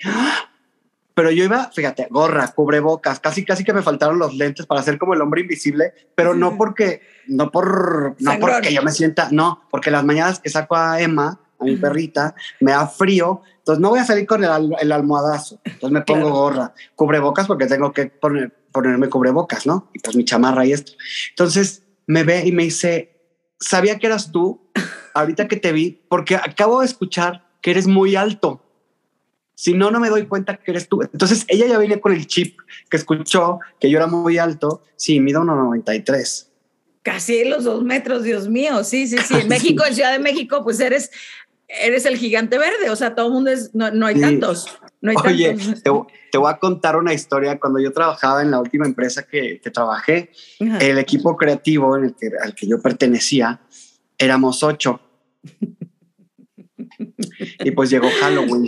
Pero 1.15 1.31
yo 1.31 1.45
iba, 1.45 1.71
fíjate, 1.73 2.09
gorra, 2.11 2.49
cubrebocas, 2.49 3.21
casi, 3.21 3.45
casi 3.45 3.65
que 3.65 3.73
me 3.73 3.83
faltaron 3.83 4.19
los 4.19 4.35
lentes 4.35 4.67
para 4.67 4.83
ser 4.83 4.99
como 4.99 5.15
el 5.15 5.23
hombre 5.23 5.43
invisible, 5.43 5.93
pero 6.15 6.35
no 6.35 6.57
porque, 6.59 7.03
no 7.27 7.51
por, 7.51 8.17
no 8.19 8.39
porque 8.39 8.73
yo 8.73 8.83
me 8.83 8.93
sienta, 8.93 9.29
no, 9.31 9.63
porque 9.71 9.91
las 9.91 10.05
mañanas 10.05 10.41
que 10.41 10.51
saco 10.51 10.77
a 10.77 11.01
Emma, 11.01 11.41
a 11.59 11.65
mi 11.65 11.77
perrita, 11.77 12.35
me 12.61 12.73
da 12.73 12.87
frío, 12.87 13.43
entonces 13.67 13.83
no 13.83 13.89
voy 13.91 13.99
a 13.99 14.05
salir 14.05 14.27
con 14.27 14.45
el, 14.45 14.77
el 14.81 14.93
almohadazo, 14.93 15.61
entonces 15.65 15.91
me 15.91 16.03
pongo 16.03 16.21
claro. 16.21 16.37
gorra, 16.37 16.75
cubrebocas 16.95 17.49
porque 17.49 17.67
tengo 17.67 17.93
que 17.93 18.07
poner, 18.07 18.57
ponerme 18.71 19.09
cubrebocas, 19.09 19.67
¿no? 19.67 19.91
Y 19.93 19.99
pues 19.99 20.15
mi 20.15 20.25
chamarra 20.25 20.65
y 20.65 20.73
esto. 20.73 20.93
Entonces 21.31 21.83
me 22.07 22.23
ve 22.23 22.45
y 22.47 22.53
me 22.53 22.63
dice, 22.63 23.19
sabía 23.59 23.99
que 23.99 24.07
eras 24.07 24.31
tú, 24.31 24.71
ahorita 25.15 25.49
que 25.49 25.57
te 25.57 25.73
vi, 25.73 26.01
porque 26.09 26.37
acabo 26.37 26.79
de 26.79 26.87
escuchar 26.87 27.45
que 27.61 27.73
eres 27.73 27.89
muy 27.89 28.15
alto. 28.15 28.63
Si 29.57 29.75
no, 29.75 29.91
no 29.91 29.99
me 29.99 30.11
doy 30.11 30.27
cuenta 30.27 30.59
que 30.59 30.71
eres 30.71 30.89
tú. 30.89 31.03
Entonces 31.03 31.45
ella 31.49 31.67
ya 31.67 31.79
viene 31.79 32.01
con 32.01 32.13
el 32.13 32.25
chip 32.29 32.57
que 32.89 32.97
escuchó 32.97 33.59
que 33.81 33.91
yo 33.91 33.99
era 33.99 34.07
muy 34.07 34.39
alto. 34.39 34.85
Sí, 34.95 35.19
mido 35.19 35.43
1,93. 35.43 36.47
Casi 37.03 37.45
los 37.45 37.65
dos 37.65 37.83
metros, 37.83 38.23
Dios 38.23 38.49
mío. 38.49 38.85
Sí, 38.85 39.09
sí, 39.09 39.19
sí. 39.19 39.35
En 39.35 39.49
México, 39.49 39.85
en 39.85 39.95
Ciudad 39.95 40.13
de 40.13 40.21
México, 40.21 40.63
pues 40.63 40.79
eres 40.79 41.11
eres 41.69 42.07
el 42.07 42.17
gigante 42.17 42.59
verde, 42.59 42.91
o 42.91 42.97
sea, 42.97 43.15
todo 43.15 43.27
el 43.27 43.33
mundo 43.33 43.51
es, 43.51 43.75
no, 43.75 43.91
no 43.91 44.07
hay 44.07 44.17
sí. 44.17 44.21
tantos. 44.21 44.67
No 45.01 45.11
hay 45.11 45.17
Oye, 45.25 45.49
tantos. 45.49 45.83
Te, 45.83 45.91
te, 46.33 46.39
voy 46.39 46.51
a 46.51 46.59
contar 46.59 46.97
una 46.97 47.13
historia. 47.13 47.59
Cuando 47.59 47.81
yo 47.81 47.93
trabajaba 47.93 48.43
en 48.43 48.51
la 48.51 48.61
última 48.61 48.87
empresa 48.87 49.27
que, 49.27 49.61
que 49.61 49.71
trabajé, 49.71 50.31
Ajá. 50.61 50.79
el 50.79 50.99
equipo 50.99 51.37
creativo 51.37 51.97
en 51.97 52.05
el 52.05 52.15
que, 52.15 52.31
al 52.43 52.55
que 52.55 52.67
yo 52.67 52.81
pertenecía, 52.81 53.61
éramos 54.19 54.63
ocho. 54.63 55.01
y 57.61 57.71
pues 57.73 57.91
llegó 57.91 58.09
Halloween. 58.21 58.65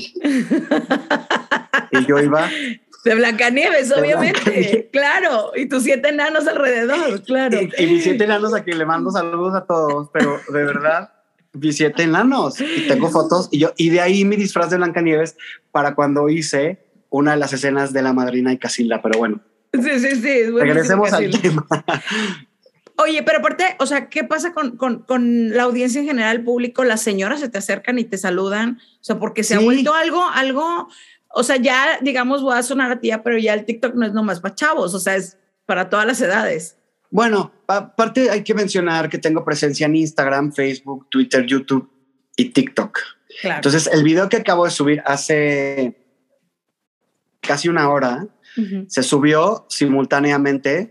y 1.92 2.06
yo 2.06 2.18
iba... 2.18 2.50
De 3.04 3.14
Blancanieves, 3.14 3.88
de 3.90 3.94
obviamente. 3.94 4.40
Blancanieves. 4.40 4.86
Claro. 4.92 5.52
Y 5.54 5.66
tus 5.68 5.84
siete 5.84 6.08
enanos 6.08 6.46
alrededor, 6.48 7.22
claro. 7.22 7.58
Y, 7.62 7.70
y 7.78 7.86
mis 7.86 8.02
siete 8.02 8.24
enanos 8.24 8.52
a 8.52 8.64
quien 8.64 8.76
le 8.76 8.84
mando 8.84 9.10
saludos 9.10 9.54
a 9.54 9.64
todos, 9.64 10.10
pero 10.12 10.38
de 10.48 10.64
verdad 10.64 11.12
vi 11.52 11.72
siete 11.72 12.04
enanos 12.04 12.60
y 12.60 12.86
tengo 12.86 13.08
fotos 13.10 13.48
y 13.50 13.58
yo 13.58 13.72
y 13.76 13.90
de 13.90 14.00
ahí 14.00 14.24
mi 14.24 14.36
disfraz 14.36 14.70
de 14.70 14.76
Blancanieves 14.76 15.36
para 15.72 15.94
cuando 15.94 16.28
hice 16.28 16.78
una 17.10 17.32
de 17.32 17.38
las 17.38 17.52
escenas 17.52 17.92
de 17.92 18.02
la 18.02 18.12
madrina 18.12 18.52
y 18.52 18.58
Casilda, 18.58 19.00
pero 19.02 19.18
bueno. 19.18 19.40
Sí, 19.72 19.98
sí, 19.98 20.16
sí. 20.16 20.50
Regresemos 20.50 21.12
al 21.12 21.30
tema. 21.30 21.66
Oye, 22.96 23.22
pero 23.22 23.38
aparte, 23.38 23.76
o 23.78 23.86
sea, 23.86 24.08
¿qué 24.08 24.24
pasa 24.24 24.52
con, 24.52 24.76
con, 24.76 25.02
con, 25.02 25.50
la 25.50 25.62
audiencia 25.62 26.00
en 26.00 26.06
general, 26.06 26.38
el 26.38 26.44
público? 26.44 26.82
Las 26.84 27.00
señoras 27.00 27.38
se 27.40 27.48
te 27.48 27.58
acercan 27.58 27.98
y 27.98 28.04
te 28.04 28.18
saludan, 28.18 28.80
o 29.00 29.04
sea, 29.04 29.18
porque 29.18 29.44
se 29.44 29.54
sí. 29.54 29.60
ha 29.60 29.64
vuelto 29.64 29.94
algo, 29.94 30.24
algo, 30.34 30.88
o 31.28 31.42
sea, 31.44 31.56
ya, 31.56 31.98
digamos, 32.00 32.42
voy 32.42 32.56
a 32.58 32.62
sonar 32.62 32.90
a 32.90 33.00
tía, 33.00 33.22
pero 33.22 33.38
ya 33.38 33.54
el 33.54 33.64
TikTok 33.64 33.94
no 33.94 34.04
es 34.04 34.12
nomás 34.12 34.40
para 34.40 34.54
chavos, 34.54 34.94
o 34.94 34.98
sea, 34.98 35.14
es 35.14 35.38
para 35.64 35.90
todas 35.90 36.06
las 36.06 36.20
edades. 36.20 36.77
Bueno, 37.10 37.52
aparte 37.66 38.30
hay 38.30 38.42
que 38.44 38.54
mencionar 38.54 39.08
que 39.08 39.18
tengo 39.18 39.44
presencia 39.44 39.86
en 39.86 39.96
Instagram, 39.96 40.52
Facebook, 40.52 41.08
Twitter, 41.08 41.44
YouTube 41.46 41.90
y 42.36 42.50
TikTok. 42.50 42.98
Claro. 43.40 43.56
Entonces, 43.56 43.88
el 43.92 44.02
video 44.02 44.28
que 44.28 44.36
acabo 44.36 44.64
de 44.64 44.70
subir 44.70 45.02
hace 45.06 45.96
casi 47.40 47.68
una 47.68 47.88
hora 47.90 48.26
uh 48.56 48.60
-huh. 48.60 48.88
se 48.88 49.02
subió 49.02 49.66
simultáneamente 49.68 50.90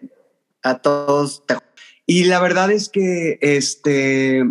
a 0.64 0.80
todos. 0.80 1.44
Y 2.06 2.24
la 2.26 2.40
verdad 2.40 2.72
es 2.72 2.90
que 2.90 3.38
este 3.42 4.44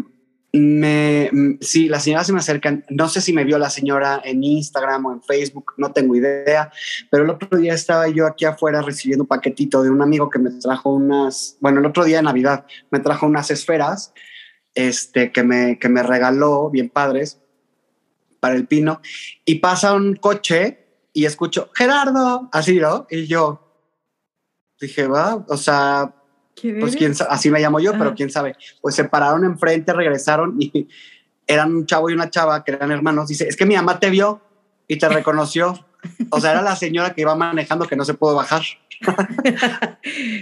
me 0.52 1.30
sí, 1.60 1.88
las 1.88 2.04
señoras 2.04 2.26
se 2.26 2.32
me 2.32 2.38
acercan. 2.38 2.84
No 2.88 3.08
sé 3.08 3.20
si 3.20 3.32
me 3.32 3.44
vio 3.44 3.58
la 3.58 3.70
señora 3.70 4.20
en 4.24 4.42
Instagram 4.42 5.06
o 5.06 5.12
en 5.12 5.22
Facebook, 5.22 5.74
no 5.76 5.92
tengo 5.92 6.14
idea. 6.16 6.70
Pero 7.10 7.24
el 7.24 7.30
otro 7.30 7.58
día 7.58 7.74
estaba 7.74 8.08
yo 8.08 8.26
aquí 8.26 8.44
afuera 8.44 8.82
recibiendo 8.82 9.24
un 9.24 9.28
paquetito 9.28 9.82
de 9.82 9.90
un 9.90 10.02
amigo 10.02 10.30
que 10.30 10.38
me 10.38 10.50
trajo 10.50 10.94
unas. 10.94 11.56
Bueno, 11.60 11.80
el 11.80 11.86
otro 11.86 12.04
día 12.04 12.18
de 12.18 12.22
Navidad 12.22 12.66
me 12.90 13.00
trajo 13.00 13.26
unas 13.26 13.50
esferas 13.50 14.12
este, 14.74 15.32
que, 15.32 15.42
me, 15.42 15.78
que 15.78 15.88
me 15.88 16.02
regaló, 16.02 16.70
bien 16.70 16.88
padres, 16.88 17.40
para 18.40 18.54
el 18.54 18.66
pino. 18.66 19.00
Y 19.44 19.56
pasa 19.56 19.94
un 19.94 20.16
coche 20.16 20.86
y 21.12 21.24
escucho 21.24 21.70
Gerardo, 21.74 22.48
así, 22.52 22.78
¿no? 22.78 23.06
Y 23.10 23.26
yo 23.26 23.62
dije, 24.78 25.06
va, 25.06 25.44
o 25.48 25.56
sea, 25.56 26.14
pues 26.80 26.96
quién 26.96 27.14
así 27.28 27.50
me 27.50 27.60
llamo 27.60 27.80
yo, 27.80 27.90
Ajá. 27.90 27.98
pero 27.98 28.14
quién 28.14 28.30
sabe. 28.30 28.56
Pues 28.80 28.94
se 28.94 29.04
pararon 29.04 29.44
enfrente, 29.44 29.92
regresaron 29.92 30.56
y 30.58 30.88
eran 31.46 31.74
un 31.74 31.86
chavo 31.86 32.10
y 32.10 32.14
una 32.14 32.30
chava 32.30 32.64
que 32.64 32.72
eran 32.72 32.90
hermanos. 32.90 33.28
Dice, 33.28 33.46
es 33.48 33.56
que 33.56 33.66
mi 33.66 33.76
mamá 33.76 34.00
te 34.00 34.10
vio 34.10 34.40
y 34.88 34.98
te 34.98 35.08
reconoció. 35.08 35.86
O 36.30 36.40
sea, 36.40 36.52
era 36.52 36.62
la 36.62 36.76
señora 36.76 37.14
que 37.14 37.22
iba 37.22 37.34
manejando 37.34 37.86
que 37.86 37.96
no 37.96 38.04
se 38.04 38.14
pudo 38.14 38.34
bajar. 38.34 38.62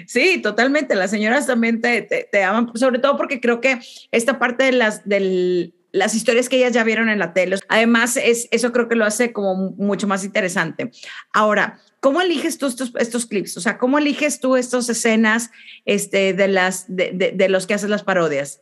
sí, 0.07 0.40
totalmente. 0.42 0.94
Las 0.94 1.11
señoras 1.11 1.46
también 1.46 1.81
te, 1.81 2.03
te, 2.03 2.29
te, 2.31 2.44
aman, 2.44 2.70
sobre 2.74 2.98
todo 2.98 3.16
porque 3.16 3.40
creo 3.40 3.61
que 3.61 3.81
esta 4.12 4.38
parte 4.38 4.64
de 4.64 4.72
las, 4.72 5.07
del, 5.09 5.74
las 5.92 6.14
historias 6.14 6.48
que 6.48 6.57
ellas 6.57 6.72
ya 6.72 6.85
vieron 6.85 7.09
en 7.09 7.18
la 7.18 7.33
tele, 7.33 7.57
además 7.68 8.16
es, 8.16 8.48
eso 8.50 8.72
creo 8.72 8.88
que 8.88 8.96
lo 8.96 9.05
hace 9.05 9.33
como 9.33 9.55
mucho 9.55 10.07
más 10.07 10.24
interesante. 10.24 10.90
Ahora, 11.33 11.79
¿Cómo 12.05 12.21
eliges 12.21 12.59
tú 12.59 12.67
estos, 12.67 12.93
estos 12.99 13.25
clips? 13.25 13.57
O 13.57 13.62
sea, 13.62 13.79
¿cómo 13.79 13.97
eliges 13.97 14.38
tú 14.38 14.57
estas 14.57 14.90
escenas 14.90 15.51
este, 15.87 16.35
de, 16.35 16.49
las, 16.49 16.85
de, 16.95 17.12
de, 17.14 17.33
de, 17.33 17.49
los 17.49 17.67
que 17.67 17.73
haces 17.73 17.88
las 17.88 18.03
parodias? 18.03 18.61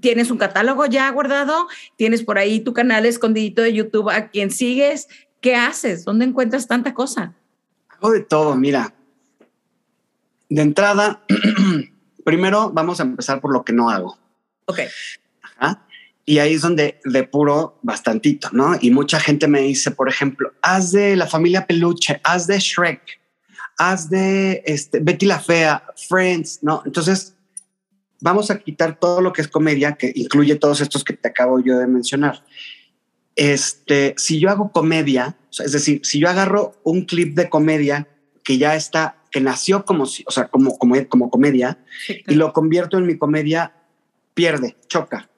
¿Tienes 0.00 0.32
un 0.32 0.38
catálogo 0.38 0.86
ya 0.86 1.08
guardado? 1.12 1.68
¿Tienes 1.94 2.24
por 2.24 2.36
ahí 2.36 2.58
tu 2.58 2.72
canal 2.72 3.06
escondidito 3.06 3.62
de 3.62 3.74
YouTube 3.74 4.10
a 4.10 4.30
quien 4.30 4.50
sigues? 4.50 5.06
¿Qué 5.40 5.54
haces? 5.54 6.04
¿Dónde 6.04 6.24
encuentras 6.24 6.66
tanta 6.66 6.92
cosa? 6.92 7.36
Hago 7.90 8.10
de 8.10 8.22
todo, 8.22 8.56
mira. 8.56 8.92
De 10.48 10.62
entrada, 10.62 11.24
primero 12.24 12.72
vamos 12.72 12.98
a 12.98 13.04
empezar 13.04 13.40
por 13.40 13.52
lo 13.52 13.64
que 13.64 13.72
no 13.72 13.88
hago. 13.88 14.18
Ok. 14.64 14.80
Ajá. 15.42 15.86
Y 16.24 16.38
ahí 16.38 16.54
es 16.54 16.62
donde 16.62 17.00
depuro 17.04 17.78
bastantito, 17.82 18.50
¿no? 18.52 18.76
Y 18.80 18.90
mucha 18.90 19.18
gente 19.18 19.48
me 19.48 19.62
dice, 19.62 19.90
por 19.90 20.08
ejemplo, 20.08 20.52
haz 20.62 20.92
de 20.92 21.16
la 21.16 21.26
familia 21.26 21.66
Peluche, 21.66 22.20
haz 22.22 22.46
de 22.46 22.58
Shrek, 22.58 23.20
haz 23.78 24.10
de 24.10 24.62
este, 24.66 25.00
Betty 25.00 25.26
la 25.26 25.40
Fea, 25.40 25.82
Friends, 26.08 26.60
¿no? 26.62 26.82
Entonces, 26.84 27.34
vamos 28.20 28.50
a 28.50 28.58
quitar 28.58 28.98
todo 29.00 29.22
lo 29.22 29.32
que 29.32 29.40
es 29.42 29.48
comedia, 29.48 29.94
que 29.94 30.12
incluye 30.14 30.56
todos 30.56 30.80
estos 30.80 31.02
que 31.04 31.14
te 31.14 31.28
acabo 31.28 31.60
yo 31.60 31.78
de 31.78 31.86
mencionar. 31.86 32.44
Este, 33.34 34.14
si 34.18 34.38
yo 34.38 34.50
hago 34.50 34.70
comedia, 34.70 35.38
es 35.64 35.72
decir, 35.72 36.02
si 36.04 36.20
yo 36.20 36.28
agarro 36.28 36.78
un 36.84 37.06
clip 37.06 37.34
de 37.34 37.48
comedia 37.48 38.06
que 38.44 38.58
ya 38.58 38.76
está, 38.76 39.16
que 39.30 39.40
nació 39.40 39.84
como, 39.86 40.04
o 40.04 40.30
sea, 40.30 40.48
como, 40.48 40.76
como, 40.76 40.94
como 41.08 41.30
comedia, 41.30 41.82
sí, 42.06 42.22
claro. 42.22 42.32
y 42.32 42.34
lo 42.34 42.52
convierto 42.52 42.98
en 42.98 43.06
mi 43.06 43.16
comedia, 43.16 43.74
pierde, 44.34 44.76
choca 44.86 45.29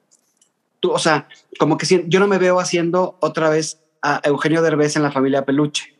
tú, 0.83 0.91
o 0.91 0.99
sea, 0.99 1.29
como 1.57 1.77
que 1.77 1.85
si, 1.85 2.03
yo 2.07 2.19
no 2.19 2.27
me 2.27 2.37
veo 2.37 2.59
haciendo 2.59 3.17
otra 3.21 3.49
vez 3.49 3.79
a 4.01 4.19
Eugenio 4.25 4.61
Derbez 4.61 4.97
en 4.97 5.03
la 5.03 5.13
familia 5.13 5.45
Peluche. 5.45 5.97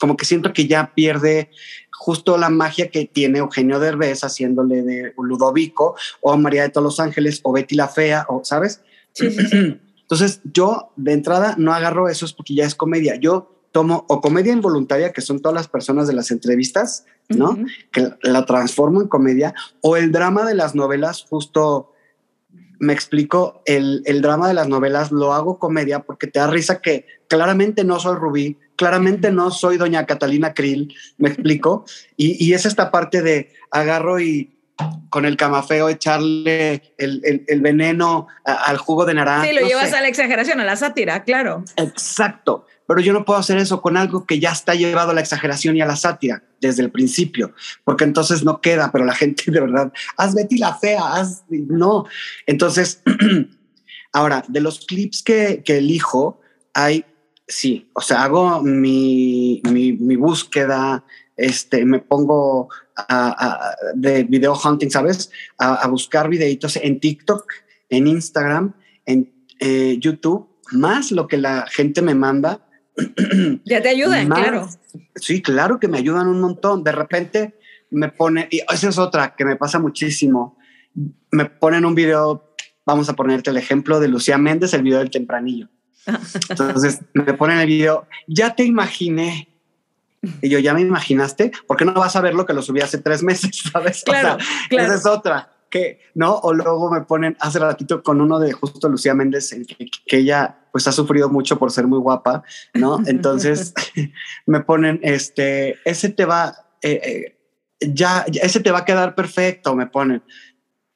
Como 0.00 0.16
que 0.16 0.24
siento 0.24 0.54
que 0.54 0.66
ya 0.66 0.94
pierde 0.94 1.50
justo 1.92 2.38
la 2.38 2.48
magia 2.48 2.90
que 2.90 3.04
tiene 3.04 3.40
Eugenio 3.40 3.78
Derbez 3.78 4.24
haciéndole 4.24 4.82
de 4.82 5.12
Ludovico 5.18 5.96
o 6.22 6.34
María 6.38 6.62
de 6.62 6.70
todos 6.70 6.84
los 6.84 6.98
Ángeles 6.98 7.40
o 7.42 7.52
Betty 7.52 7.74
la 7.74 7.88
Fea, 7.88 8.24
o 8.30 8.42
¿sabes? 8.42 8.80
Sí, 9.12 9.30
sí, 9.30 9.46
sí. 9.46 9.80
Entonces 10.00 10.40
yo 10.44 10.90
de 10.96 11.12
entrada 11.12 11.54
no 11.58 11.74
agarro 11.74 12.08
eso 12.08 12.24
es 12.24 12.32
porque 12.32 12.54
ya 12.54 12.64
es 12.64 12.74
comedia. 12.74 13.16
Yo 13.16 13.54
tomo 13.70 14.06
o 14.08 14.22
comedia 14.22 14.54
involuntaria, 14.54 15.12
que 15.12 15.20
son 15.20 15.40
todas 15.40 15.54
las 15.54 15.68
personas 15.68 16.08
de 16.08 16.14
las 16.14 16.30
entrevistas, 16.30 17.04
¿no? 17.28 17.58
Que 17.92 18.14
la 18.22 18.46
transformo 18.46 19.02
en 19.02 19.08
comedia, 19.08 19.54
o 19.82 19.98
el 19.98 20.10
drama 20.10 20.46
de 20.46 20.54
las 20.54 20.74
novelas, 20.74 21.26
justo 21.28 21.92
me 22.78 22.92
explico, 22.92 23.62
el, 23.64 24.02
el, 24.06 24.22
drama 24.22 24.48
de 24.48 24.54
las 24.54 24.68
novelas 24.68 25.10
lo 25.10 25.32
hago 25.32 25.58
comedia 25.58 26.00
porque 26.00 26.26
te 26.26 26.38
da 26.38 26.46
risa 26.46 26.80
que 26.80 27.06
claramente 27.28 27.84
no 27.84 27.98
soy 27.98 28.16
Rubí, 28.16 28.58
claramente 28.76 29.32
no 29.32 29.50
soy 29.50 29.76
doña 29.76 30.06
Catalina 30.06 30.54
Krill, 30.54 30.94
me 31.16 31.28
explico, 31.28 31.84
y, 32.16 32.44
y 32.44 32.54
es 32.54 32.66
esta 32.66 32.90
parte 32.90 33.22
de 33.22 33.52
agarro 33.70 34.20
y 34.20 34.57
con 35.10 35.24
el 35.24 35.36
camafeo 35.36 35.88
echarle 35.88 36.94
el, 36.98 37.44
el, 37.46 37.60
veneno 37.60 38.28
al 38.44 38.76
jugo 38.76 39.04
de 39.04 39.14
naranja. 39.14 39.46
Sí, 39.46 39.52
lo 39.52 39.66
llevas 39.66 39.92
a 39.92 40.00
la 40.00 40.08
exageración, 40.08 40.60
a 40.60 40.64
la 40.64 40.76
sátira, 40.76 41.24
claro. 41.24 41.64
Exacto, 41.76 42.66
pero 42.86 43.00
yo 43.00 43.12
no 43.12 43.24
puedo 43.24 43.38
hacer 43.38 43.58
eso 43.58 43.80
con 43.82 43.96
algo 43.96 44.26
que 44.26 44.38
ya 44.38 44.50
está 44.50 44.74
llevado 44.74 45.10
a 45.10 45.14
la 45.14 45.20
exageración 45.20 45.76
y 45.76 45.80
a 45.80 45.86
la 45.86 45.96
sátira 45.96 46.42
desde 46.60 46.82
el 46.82 46.90
principio, 46.90 47.52
porque 47.84 48.04
entonces 48.04 48.44
no 48.44 48.60
queda, 48.60 48.90
pero 48.92 49.04
la 49.04 49.14
gente 49.14 49.50
de 49.50 49.60
verdad, 49.60 49.92
haz 50.16 50.34
Betty 50.34 50.58
la 50.58 50.74
fea, 50.74 51.02
haz, 51.02 51.44
no. 51.48 52.06
Entonces, 52.46 53.02
ahora, 54.12 54.44
de 54.48 54.60
los 54.60 54.86
clips 54.86 55.22
que, 55.22 55.62
que 55.64 55.78
elijo, 55.78 56.40
hay, 56.74 57.04
sí, 57.46 57.90
o 57.94 58.00
sea, 58.00 58.24
hago 58.24 58.62
mi, 58.62 59.62
mi, 59.70 59.92
mi 59.92 60.16
búsqueda, 60.16 61.04
este, 61.36 61.84
me 61.84 62.00
pongo 62.00 62.68
a, 63.08 63.76
de 63.94 64.24
video 64.24 64.54
hunting, 64.54 64.90
¿sabes? 64.90 65.30
A, 65.58 65.86
buscar 65.88 66.28
videitos 66.28 66.76
en 66.76 67.00
TikTok, 67.00 67.44
en 67.88 68.06
Instagram, 68.06 68.74
en 69.06 69.32
eh, 69.60 69.96
YouTube, 70.00 70.48
más 70.72 71.12
lo 71.12 71.26
que 71.26 71.36
la 71.36 71.66
gente 71.70 72.02
me 72.02 72.14
manda. 72.14 72.64
Ya 73.64 73.80
te 73.80 73.90
ayudan, 73.90 74.28
claro. 74.28 74.68
Sí, 75.14 75.40
claro 75.40 75.78
que 75.78 75.88
me 75.88 75.98
ayudan 75.98 76.26
un 76.26 76.40
montón. 76.40 76.82
De 76.82 76.92
repente 76.92 77.58
me 77.90 78.08
pone, 78.08 78.48
y 78.50 78.60
esa 78.72 78.88
es 78.88 78.98
otra 78.98 79.34
que 79.36 79.44
me 79.44 79.56
pasa 79.56 79.78
muchísimo. 79.78 80.58
Me 81.30 81.44
ponen 81.46 81.84
un 81.84 81.94
video, 81.94 82.54
vamos 82.84 83.08
a 83.08 83.14
ponerte 83.14 83.50
el 83.50 83.56
ejemplo 83.56 84.00
de 84.00 84.08
Lucía 84.08 84.38
Méndez, 84.38 84.74
el 84.74 84.82
video 84.82 84.98
del 84.98 85.10
tempranillo. 85.10 85.68
Entonces 86.48 87.00
me 87.14 87.34
ponen 87.34 87.58
el 87.58 87.66
video, 87.66 88.06
ya 88.26 88.54
te 88.54 88.64
imaginé 88.64 89.48
y 90.42 90.48
yo, 90.48 90.58
¿ya 90.58 90.74
me 90.74 90.80
imaginaste? 90.80 91.52
¿Por 91.66 91.76
qué 91.76 91.84
no 91.84 91.92
vas 91.94 92.16
a 92.16 92.20
ver 92.20 92.34
lo 92.34 92.46
que 92.46 92.52
lo 92.52 92.62
subí 92.62 92.80
hace 92.80 92.98
tres 92.98 93.22
meses? 93.22 93.50
¿Sabes? 93.72 94.02
Claro, 94.04 94.38
Esa 94.70 94.94
es 94.94 95.06
otra. 95.06 95.52
Que, 95.70 96.00
¿no? 96.14 96.34
O 96.36 96.54
luego 96.54 96.90
me 96.90 97.02
ponen 97.02 97.36
hace 97.40 97.58
ratito 97.58 98.02
con 98.02 98.22
uno 98.22 98.40
de 98.40 98.52
justo 98.52 98.88
Lucía 98.88 99.14
Méndez, 99.14 99.52
en 99.52 99.66
que, 99.66 99.90
ella 100.06 100.60
pues 100.72 100.88
ha 100.88 100.92
sufrido 100.92 101.28
mucho 101.28 101.58
por 101.58 101.70
ser 101.70 101.86
muy 101.86 101.98
guapa, 101.98 102.42
¿no? 102.72 103.00
Entonces 103.06 103.74
me 104.46 104.60
ponen, 104.60 104.98
este, 105.02 105.78
ese 105.84 106.08
te 106.08 106.24
va, 106.24 106.54
eh, 106.80 107.00
eh, 107.80 107.88
ya, 107.92 108.24
ese 108.40 108.60
te 108.60 108.70
va 108.70 108.78
a 108.78 108.84
quedar 108.84 109.14
perfecto, 109.14 109.76
me 109.76 109.86
ponen. 109.86 110.22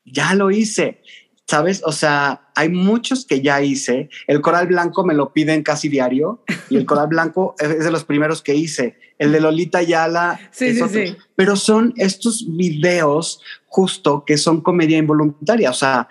Ya 0.04 0.34
lo 0.34 0.50
hice. 0.50 1.02
¿Sabes? 1.46 1.82
O 1.84 1.92
sea, 1.92 2.48
hay 2.54 2.68
muchos 2.68 3.26
que 3.26 3.40
ya 3.42 3.62
hice. 3.62 4.08
El 4.26 4.40
coral 4.40 4.68
blanco 4.68 5.04
me 5.04 5.14
lo 5.14 5.32
piden 5.32 5.62
casi 5.62 5.88
diario 5.88 6.42
y 6.70 6.76
el 6.76 6.86
coral 6.86 7.08
blanco 7.08 7.54
es 7.58 7.84
de 7.84 7.90
los 7.90 8.04
primeros 8.04 8.42
que 8.42 8.54
hice. 8.54 8.98
El 9.18 9.32
de 9.32 9.40
Lolita 9.40 9.82
Yala. 9.82 10.40
Sí, 10.50 10.74
sí, 10.74 10.82
sí. 10.88 11.16
Pero 11.36 11.56
son 11.56 11.92
estos 11.96 12.46
videos 12.48 13.40
justo 13.66 14.24
que 14.24 14.36
son 14.36 14.60
comedia 14.60 14.98
involuntaria. 14.98 15.70
O 15.70 15.74
sea, 15.74 16.08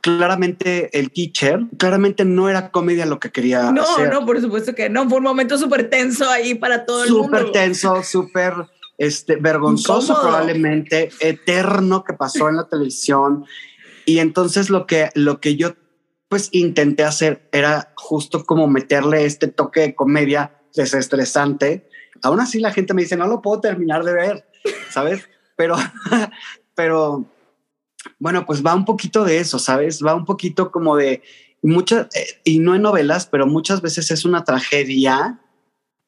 claramente 0.00 0.98
el 0.98 1.10
teacher, 1.10 1.60
claramente 1.78 2.26
no 2.26 2.50
era 2.50 2.70
comedia 2.70 3.06
lo 3.06 3.18
que 3.18 3.30
quería 3.30 3.72
no, 3.72 3.82
hacer. 3.82 4.12
No, 4.12 4.20
no, 4.20 4.26
por 4.26 4.40
supuesto 4.40 4.74
que 4.74 4.90
no. 4.90 5.08
Fue 5.08 5.18
un 5.18 5.24
momento 5.24 5.56
súper 5.56 5.88
tenso 5.88 6.28
ahí 6.28 6.54
para 6.54 6.84
todo 6.84 7.04
el 7.04 7.10
mundo. 7.10 7.38
Súper 7.38 7.52
tenso, 7.52 8.02
súper 8.02 8.54
este, 8.98 9.36
vergonzoso 9.36 10.20
probablemente, 10.20 11.10
eterno 11.20 12.04
que 12.04 12.12
pasó 12.12 12.48
en 12.48 12.56
la 12.56 12.68
televisión. 12.68 13.46
Y 14.06 14.18
entonces 14.18 14.70
lo 14.70 14.86
que, 14.86 15.10
lo 15.14 15.40
que 15.40 15.56
yo 15.56 15.74
pues 16.28 16.48
intenté 16.52 17.04
hacer 17.04 17.48
era 17.52 17.92
justo 17.96 18.44
como 18.44 18.66
meterle 18.66 19.24
este 19.24 19.48
toque 19.48 19.80
de 19.80 19.94
comedia 19.94 20.60
desestresante. 20.74 21.88
Aún 22.22 22.40
así 22.40 22.58
la 22.58 22.72
gente 22.72 22.94
me 22.94 23.02
dice, 23.02 23.16
no 23.16 23.26
lo 23.26 23.42
puedo 23.42 23.60
terminar 23.60 24.04
de 24.04 24.14
ver, 24.14 24.48
¿sabes? 24.90 25.28
Pero, 25.56 25.76
pero, 26.74 27.24
bueno, 28.18 28.46
pues 28.46 28.64
va 28.64 28.74
un 28.74 28.84
poquito 28.84 29.24
de 29.24 29.38
eso, 29.38 29.58
¿sabes? 29.58 30.02
Va 30.04 30.14
un 30.14 30.24
poquito 30.24 30.70
como 30.70 30.96
de 30.96 31.22
muchas, 31.62 32.08
eh, 32.14 32.40
y 32.44 32.58
no 32.58 32.74
en 32.74 32.82
novelas, 32.82 33.26
pero 33.26 33.46
muchas 33.46 33.80
veces 33.80 34.10
es 34.10 34.24
una 34.24 34.44
tragedia 34.44 35.40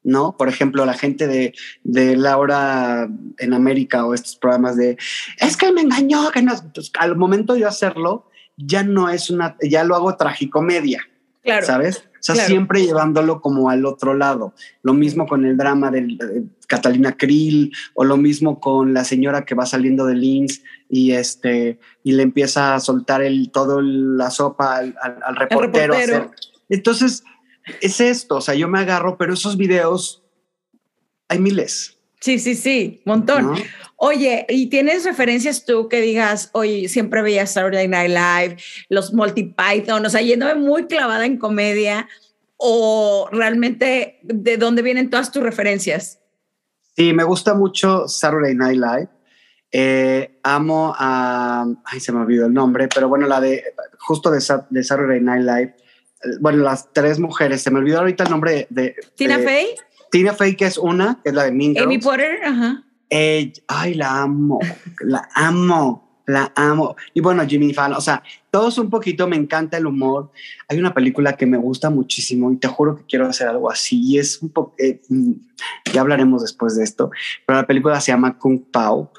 ¿no? 0.07 0.37
Por 0.37 0.49
ejemplo, 0.49 0.87
la 0.87 0.95
gente 0.95 1.27
de, 1.27 1.53
de 1.83 2.17
Laura 2.17 3.09
en 3.39 3.53
América 3.53 4.07
o 4.07 4.15
estos 4.15 4.37
programas 4.37 4.77
de, 4.77 4.97
es 5.41 5.57
que 5.57 5.73
me 5.73 5.81
engañó, 5.81 6.31
que 6.31 6.43
no, 6.43 6.55
pues, 6.73 6.93
al 6.99 7.17
momento 7.17 7.55
de 7.55 7.65
hacerlo, 7.65 8.31
ya 8.57 8.85
no 8.85 9.11
es 9.11 9.31
una, 9.31 9.57
ya 9.61 9.83
lo 9.83 9.97
hago 9.97 10.17
tragicomedia, 10.17 11.03
claro, 11.43 11.67
¿sabes? 11.67 12.05
O 12.29 12.35
sea, 12.35 12.47
siempre 12.47 12.83
llevándolo 12.83 13.41
como 13.41 13.71
al 13.71 13.85
otro 13.85 14.15
lado. 14.15 14.53
Lo 14.83 14.95
mismo 14.95 15.27
con 15.27 15.45
el 15.45 15.57
drama 15.57 15.93
de, 15.93 16.45
Catalina 16.67 17.17
Krill 17.17 17.73
o 17.95 18.03
lo 18.03 18.17
mismo 18.17 18.59
con 18.59 18.93
la 18.95 19.05
señora 19.05 19.45
que 19.45 19.55
va 19.55 19.65
saliendo 19.67 20.07
de 20.07 20.17
Linz 20.17 20.63
y 20.89 21.13
este 21.13 21.79
y 22.03 22.13
le 22.13 22.25
empieza 22.25 22.75
a 22.75 22.81
soltar 22.81 23.23
el 23.23 23.51
todo 23.53 23.81
la 23.81 24.31
sopa 24.31 24.79
al, 24.79 24.97
al, 25.01 25.37
reportero. 25.37 25.95
Entonces, 26.69 27.23
es 27.81 28.01
esto, 28.01 28.37
o 28.37 28.41
sea, 28.41 28.55
yo 28.55 28.69
me 28.69 28.79
agarro, 28.79 29.17
pero 29.17 29.35
esos 29.35 29.57
videos 29.57 30.23
hay 31.29 31.39
miles. 31.39 31.99
Sí, 32.21 32.39
sí, 32.39 32.55
sí, 32.55 33.03
montón. 33.05 33.55
Oye, 33.97 34.47
¿y 34.49 34.67
tienes 34.67 35.05
referencias 35.05 35.65
tú 35.65 35.89
que 35.89 36.01
digas, 36.01 36.51
oye, 36.53 36.89
siempre 36.89 37.23
veía 37.23 37.47
Saturday 37.47 37.89
Night 37.89 38.11
Live, 38.11 38.57
los 38.89 39.13
Multi 39.13 39.55
Python, 39.55 40.05
o 40.05 40.11
sea, 40.11 40.23
yéndome 40.23 40.55
muy 40.55 40.87
clavada 40.87 41.25
en 41.25 41.39
comedia, 41.39 42.09
o 42.57 43.29
realmente 43.33 44.19
de 44.23 44.57
dónde 44.57 44.83
vienen 44.83 45.11
todas 45.11 45.31
tus 45.31 45.43
referencias? 45.43 46.21
Sí, 46.97 47.13
me 47.13 47.25
gusta 47.25 47.55
mucho 47.55 48.09
Saturday 48.09 48.55
Night 48.55 48.81
Live. 48.81 49.09
Eh, 49.71 50.39
amo 50.43 50.95
a, 50.97 51.67
ay, 51.85 52.01
se 52.01 52.13
me 52.13 52.21
olvidó 52.21 52.47
el 52.47 52.55
nombre, 52.55 52.89
pero 52.93 53.09
bueno, 53.09 53.27
la 53.27 53.41
de, 53.41 53.63
justo 53.99 54.31
de, 54.31 54.43
de 54.71 54.85
Saturday 54.85 55.21
Night 55.21 55.43
Live 55.45 55.77
bueno, 56.41 56.63
las 56.63 56.93
tres 56.93 57.19
mujeres, 57.19 57.63
se 57.63 57.71
me 57.71 57.79
olvidó 57.79 57.99
ahorita 57.99 58.25
el 58.25 58.31
nombre 58.31 58.67
de... 58.71 58.97
Tina 59.17 59.39
Fey. 59.39 59.67
Tina 60.11 60.33
Fey, 60.33 60.57
que 60.57 60.67
es 60.67 60.79
una, 60.79 61.21
que 61.23 61.31
es 61.31 61.35
la 61.35 61.45
de 61.45 61.53
Mean 61.53 61.77
Amy 61.79 61.99
Potter, 61.99 62.41
ajá. 62.45 62.85
ay, 63.11 63.95
la 63.95 64.23
amo, 64.23 64.61
la 65.01 65.29
amo, 65.35 66.23
la 66.27 66.53
amo. 66.57 66.97
Y 67.15 67.21
bueno, 67.21 67.47
Jimmy 67.47 67.73
Fallon, 67.73 67.99
o 67.99 68.01
sea, 68.01 68.23
todos 68.51 68.79
un 68.79 68.91
poquito, 68.91 69.29
me 69.29 69.37
encanta 69.37 69.77
el 69.77 69.87
humor. 69.87 70.31
Hay 70.69 70.79
una 70.79 70.95
película 70.95 71.37
que 71.37 71.47
me 71.47 71.57
gusta 71.57 71.91
muchísimo 71.91 72.51
y 72.53 72.57
te 72.57 72.69
juro 72.69 72.97
que 72.97 73.05
quiero 73.05 73.27
hacer 73.27 73.49
algo 73.49 73.71
así. 73.71 74.01
Y 74.03 74.19
es 74.19 74.43
un 74.43 74.51
poco, 74.51 74.75
eh, 74.79 75.01
mm, 75.09 75.33
ya 75.93 76.01
hablaremos 76.01 76.43
después 76.43 76.77
de 76.77 76.85
esto, 76.85 77.11
pero 77.47 77.61
la 77.61 77.67
película 77.67 78.01
se 78.01 78.13
llama 78.13 78.39
Kung 78.39 78.61
Pao. 78.71 79.13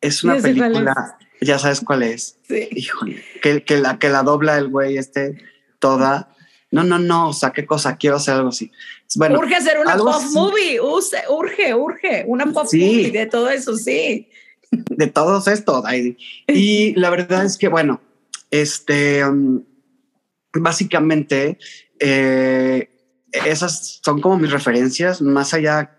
Es 0.00 0.24
una 0.24 0.36
película, 0.36 1.18
ya 1.40 1.58
sabes 1.58 1.80
cuál 1.80 2.02
es. 2.02 2.38
Sí. 2.48 2.68
Híjole, 2.70 3.22
que, 3.42 3.64
que, 3.64 3.76
la, 3.78 3.98
que 3.98 4.08
la 4.08 4.22
dobla 4.22 4.56
el 4.56 4.68
güey 4.68 4.96
este 4.96 5.36
toda. 5.80 6.34
No, 6.70 6.84
no, 6.84 7.00
no, 7.00 7.30
o 7.30 7.32
sea, 7.32 7.50
qué 7.50 7.66
cosa, 7.66 7.96
quiero 7.96 8.16
hacer 8.16 8.34
algo 8.34 8.50
así. 8.50 8.70
Bueno, 9.16 9.40
urge 9.40 9.56
hacer 9.56 9.78
una 9.80 9.96
pop 9.96 10.22
movie, 10.32 10.80
urge, 10.80 11.74
urge, 11.74 12.24
una 12.28 12.46
pop 12.46 12.66
movie 12.72 13.10
de 13.10 13.26
todo 13.26 13.50
eso, 13.50 13.76
sí. 13.76 14.28
De 14.70 15.08
todos 15.08 15.48
esto. 15.48 15.82
Y 16.46 16.94
la 16.94 17.10
verdad 17.10 17.44
es 17.44 17.58
que, 17.58 17.66
bueno, 17.66 18.00
este, 18.52 19.26
um, 19.26 19.64
básicamente, 20.52 21.58
eh, 21.98 22.88
esas 23.32 24.00
son 24.04 24.20
como 24.20 24.38
mis 24.38 24.52
referencias, 24.52 25.20
más 25.20 25.54
allá, 25.54 25.96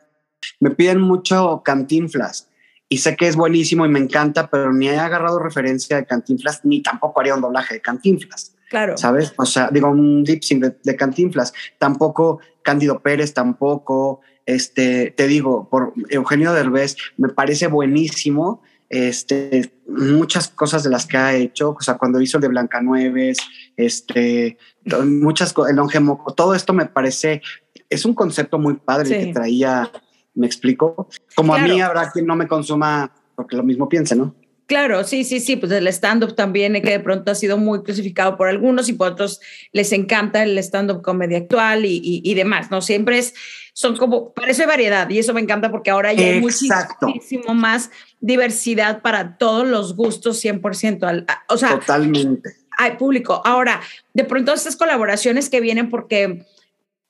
me 0.62 0.72
piden 0.72 1.02
mucho 1.02 1.62
Cantinflas 1.66 2.48
y 2.92 2.98
sé 2.98 3.16
que 3.16 3.28
es 3.28 3.36
buenísimo 3.36 3.86
y 3.86 3.90
me 3.90 4.00
encanta, 4.00 4.50
pero 4.50 4.74
ni 4.74 4.90
he 4.90 4.98
agarrado 4.98 5.40
referencia 5.40 5.96
de 5.96 6.06
Cantinflas, 6.06 6.66
ni 6.66 6.82
tampoco 6.82 7.22
haría 7.22 7.36
un 7.36 7.42
doblaje 7.42 7.76
de 7.76 7.82
Cantinflas. 7.82 8.56
Claro. 8.72 8.98
¿Sabes? 8.98 9.34
O 9.38 9.46
sea, 9.46 9.70
digo, 9.70 9.90
un 9.90 10.24
lip 10.24 10.44
sync 10.44 10.64
de, 10.64 10.96
Cantinflas. 10.96 11.52
Tampoco 11.78 12.40
Cándido 12.64 13.02
Pérez, 13.02 13.34
tampoco, 13.34 14.22
este, 14.46 15.12
te 15.12 15.28
digo, 15.28 15.68
por 15.70 15.94
Eugenio 16.08 16.54
Derbez, 16.54 16.96
me 17.18 17.28
parece 17.28 17.68
buenísimo. 17.68 18.62
Este, 18.88 19.74
muchas 19.88 20.48
cosas 20.48 20.84
de 20.84 20.90
las 20.90 21.06
que 21.06 21.18
ha 21.18 21.36
hecho, 21.36 21.72
o 21.72 21.82
sea, 21.82 21.98
cuando 21.98 22.22
hizo 22.22 22.38
el 22.38 22.44
de 22.44 22.48
Blancanueves, 22.48 23.40
este, 23.76 24.58
muchas 25.06 25.52
cosas, 25.52 25.72
el 25.72 25.76
Longemoco, 25.76 26.34
todo 26.34 26.56
esto 26.56 26.72
me 26.72 26.86
parece, 26.86 27.42
es 27.90 28.06
un 28.06 28.14
concepto 28.14 28.58
muy 28.58 28.76
padre 28.76 29.10
que 29.10 29.34
traía, 29.34 29.92
me 30.34 30.46
explico, 30.46 31.10
como 31.36 31.56
a 31.56 31.60
mí 31.60 31.82
habrá 31.82 32.10
quien 32.12 32.26
no 32.26 32.36
me 32.36 32.48
consuma 32.48 33.14
porque 33.36 33.56
lo 33.56 33.64
mismo 33.64 33.90
piense, 33.90 34.16
¿no? 34.16 34.36
Claro, 34.72 35.04
sí, 35.04 35.26
sí, 35.26 35.42
sí, 35.42 35.58
pues 35.58 35.70
el 35.74 35.86
stand-up 35.88 36.34
también, 36.34 36.82
que 36.82 36.92
de 36.92 37.02
pronto 37.02 37.30
ha 37.30 37.36
sido 37.36 37.58
muy 37.58 37.84
crucificado 37.84 38.38
por 38.38 38.48
algunos 38.48 38.88
y 38.88 38.94
por 38.94 39.12
otros 39.12 39.42
les 39.74 39.92
encanta 39.92 40.44
el 40.44 40.58
stand-up 40.60 41.02
comedia 41.02 41.40
actual 41.40 41.82
y, 41.84 42.34
demás, 42.36 42.72
¿no? 42.72 42.82
Siempre 42.82 43.18
es, 43.18 43.34
son 43.74 43.98
como, 43.98 44.32
parece 44.32 44.66
variedad 44.66 45.10
y 45.10 45.20
eso 45.20 45.34
me 45.34 45.42
encanta 45.42 45.72
porque 45.72 45.92
ahora 45.92 46.14
ya 46.14 46.26
hay 46.26 46.40
muchísimo 46.40 47.54
más 47.54 47.92
diversidad 48.22 49.02
para 49.02 49.38
todos 49.38 49.68
los 49.68 49.94
gustos 49.94 50.42
100%. 50.42 51.26
o 51.50 51.58
sea, 51.58 51.78
totalmente. 51.78 52.56
Hay 52.78 52.92
público. 52.96 53.42
Ahora, 53.44 53.82
de 54.14 54.24
pronto 54.24 54.54
estas 54.54 54.78
colaboraciones 54.78 55.50
que 55.50 55.60
vienen 55.60 55.90
porque 55.90 56.46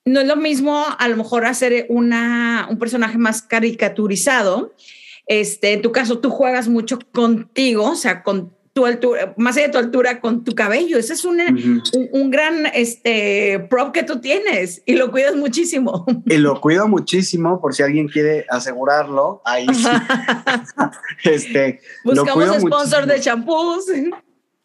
no 0.03 0.21
es 0.21 0.25
lo 0.25 0.35
mismo 0.35 0.83
a 0.97 1.07
lo 1.07 1.15
mejor 1.15 1.45
hacer 1.45 1.85
una, 1.89 2.65
un 2.71 2.79
personaje 2.79 3.19
más 3.19 3.43
caricaturizado 3.43 4.73
este, 5.31 5.71
en 5.71 5.81
tu 5.81 5.93
caso, 5.93 6.19
tú 6.19 6.29
juegas 6.29 6.67
mucho 6.67 6.99
contigo, 7.13 7.91
o 7.91 7.95
sea, 7.95 8.21
con 8.21 8.53
tu 8.73 8.85
altura, 8.85 9.33
más 9.37 9.55
allá 9.55 9.67
de 9.67 9.71
tu 9.71 9.77
altura, 9.77 10.19
con 10.19 10.43
tu 10.43 10.53
cabello. 10.53 10.97
Ese 10.97 11.13
es 11.13 11.23
un, 11.23 11.39
un, 12.11 12.29
gran 12.29 12.65
este, 12.73 13.65
prop 13.69 13.93
que 13.93 14.03
tú 14.03 14.19
tienes 14.19 14.83
y 14.85 14.95
lo 14.95 15.09
cuidas 15.09 15.37
muchísimo. 15.37 16.05
Y 16.25 16.35
lo 16.35 16.59
cuido 16.59 16.89
muchísimo, 16.89 17.61
por 17.61 17.73
si 17.73 17.81
alguien 17.81 18.09
quiere 18.09 18.45
asegurarlo, 18.49 19.41
ahí 19.45 19.67
sí. 19.73 19.87
este, 21.23 21.79
Buscamos 22.03 22.59
sponsor 22.59 23.05
de 23.05 23.21
champús. 23.21 23.85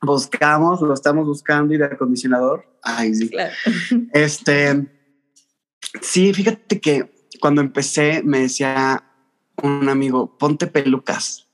Buscamos, 0.03 0.81
lo 0.81 0.95
estamos 0.95 1.29
buscando 1.29 1.75
y 1.75 1.79
de 1.79 1.85
acondicionador. 1.85 2.67
Ahí 2.83 3.15
sí. 3.15 3.31
Este, 4.13 4.85
sí, 6.01 6.35
fíjate 6.35 6.81
que 6.81 7.15
cuando 7.41 7.61
empecé 7.61 8.21
me 8.25 8.41
decía, 8.41 9.06
un 9.63 9.89
amigo, 9.89 10.37
ponte 10.39 10.67
pelucas. 10.67 11.49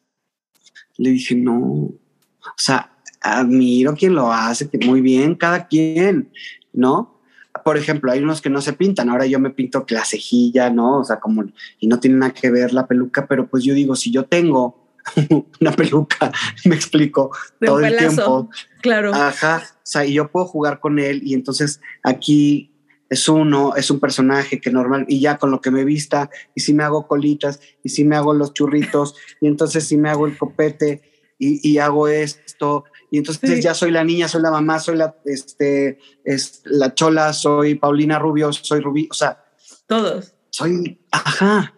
Le 0.97 1.11
dije, 1.11 1.35
no, 1.35 1.59
o 1.59 2.57
sea, 2.57 2.93
admiro 3.21 3.95
quien 3.95 4.15
lo 4.15 4.33
hace, 4.33 4.69
que 4.69 4.79
muy 4.85 5.01
bien, 5.01 5.35
cada 5.35 5.67
quien, 5.67 6.31
¿no? 6.73 7.21
Por 7.65 7.77
ejemplo, 7.77 8.11
hay 8.11 8.21
unos 8.21 8.41
que 8.41 8.51
no 8.51 8.61
se 8.61 8.73
pintan, 8.73 9.09
ahora 9.09 9.27
yo 9.27 9.39
me 9.39 9.51
pinto 9.51 9.85
la 9.89 10.05
cejilla, 10.05 10.71
¿no? 10.71 10.99
O 10.99 11.05
sea, 11.05 11.21
como, 11.21 11.45
y 11.79 11.87
no 11.87 12.01
tiene 12.01 12.17
nada 12.17 12.33
que 12.33 12.51
ver 12.51 12.73
la 12.73 12.87
peluca, 12.87 13.27
pero 13.27 13.49
pues 13.49 13.63
yo 13.63 13.75
digo, 13.75 13.95
si 13.95 14.11
yo 14.11 14.25
tengo 14.25 14.89
una 15.61 15.73
peluca, 15.73 16.33
me 16.65 16.75
explico, 16.75 17.31
todo 17.61 17.81
el 17.81 17.97
tiempo. 17.97 18.51
Claro. 18.81 19.15
Ajá, 19.15 19.63
o 19.77 19.81
sea, 19.83 20.05
y 20.05 20.15
yo 20.15 20.31
puedo 20.31 20.47
jugar 20.47 20.81
con 20.81 20.99
él 20.99 21.21
y 21.23 21.35
entonces 21.35 21.81
aquí 22.03 22.72
es 23.13 23.29
uno, 23.29 23.77
es 23.77 23.91
un 23.91 24.01
personaje 24.01 24.59
que 24.59 24.71
normal, 24.71 25.05
y 25.07 25.21
ya 25.21 25.37
con 25.37 25.51
lo 25.51 25.61
que 25.61 25.71
me 25.71 25.85
vista, 25.85 26.31
y 26.55 26.63
si 26.63 26.73
me 26.73 26.83
hago 26.83 27.07
colitas, 27.07 27.61
y 27.85 27.91
si 27.91 28.05
me 28.05 28.17
hago 28.17 28.33
los 28.33 28.55
churritos, 28.55 29.15
y 29.39 29.49
entonces 29.49 29.87
si 29.87 29.99
me 29.99 30.09
hago 30.09 30.27
el 30.27 30.39
copete, 30.39 31.03
y, 31.39 31.77
hago 31.77 32.09
esto, 32.09 32.85
y 33.11 33.19
entonces 33.19 33.63
ya 33.63 33.75
soy 33.75 33.91
la 33.91 34.03
niña, 34.03 34.29
soy 34.29 34.41
la 34.41 34.51
mamá, 34.51 34.79
soy 34.79 34.97
la, 34.97 35.17
este, 35.27 35.99
es 36.25 36.63
la 36.65 36.95
chola, 36.95 37.35
soy 37.35 37.75
Paulina 37.75 38.19
Rubio, 38.19 38.51
soy 38.53 38.81
Rubí, 38.81 39.09
o 39.11 39.15
sea. 39.15 39.45
Todos. 39.87 40.35
Soy, 40.49 40.99
ajá. 41.11 41.75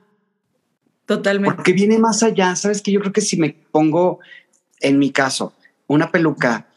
Totalmente. 1.07 1.57
Porque 1.57 1.73
viene 1.73 1.99
más 1.99 2.23
allá, 2.23 2.55
sabes 2.55 2.81
que 2.81 2.93
yo 2.93 3.01
creo 3.01 3.13
que 3.13 3.23
si 3.23 3.39
me 3.39 3.57
pongo, 3.73 4.21
en 4.81 5.01
mi 5.01 5.11
caso, 5.11 5.55
una 5.89 6.13
peluca, 6.13 6.69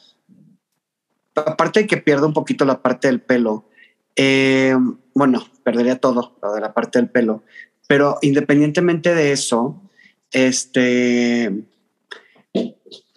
aparte 1.36 1.82
de 1.82 1.88
que 1.88 1.98
pierdo 1.98 2.26
un 2.26 2.34
poquito 2.34 2.65
la 2.65 2.82
parte 2.82 3.08
del 3.08 3.22
pelo, 3.22 3.67
eh, 4.17 4.75
bueno, 5.13 5.47
perdería 5.63 5.97
todo, 5.99 6.38
lo 6.41 6.53
de 6.53 6.62
la 6.62 6.73
parte 6.73 6.99
del 6.99 7.10
pelo, 7.10 7.43
pero 7.88 8.17
independientemente 8.21 9.15
de 9.15 9.32
eso, 9.32 9.82
este, 10.32 11.53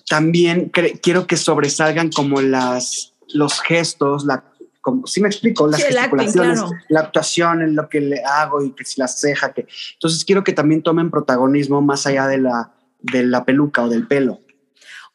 también 0.08 0.70
quiero 1.02 1.26
que 1.26 1.36
sobresalgan 1.36 2.10
como 2.10 2.40
las, 2.42 3.14
los 3.32 3.60
gestos, 3.60 4.24
la, 4.24 4.44
como, 4.82 5.06
si 5.06 5.20
me 5.20 5.28
explico, 5.28 5.66
las 5.66 5.82
gesticulaciones, 5.82 6.60
la 6.88 7.00
actuación, 7.00 7.62
en 7.62 7.74
lo 7.74 7.88
que 7.88 8.00
le 8.00 8.22
hago 8.22 8.62
y 8.62 8.72
que 8.72 8.84
si 8.84 9.00
la 9.00 9.08
ceja, 9.08 9.52
que 9.52 9.66
entonces 9.94 10.24
quiero 10.24 10.44
que 10.44 10.52
también 10.52 10.82
tomen 10.82 11.10
protagonismo 11.10 11.80
más 11.80 12.06
allá 12.06 12.26
de 12.26 12.38
la, 12.38 12.72
de 13.00 13.24
la 13.24 13.44
peluca 13.44 13.82
o 13.84 13.88
del 13.88 14.06
pelo. 14.06 14.40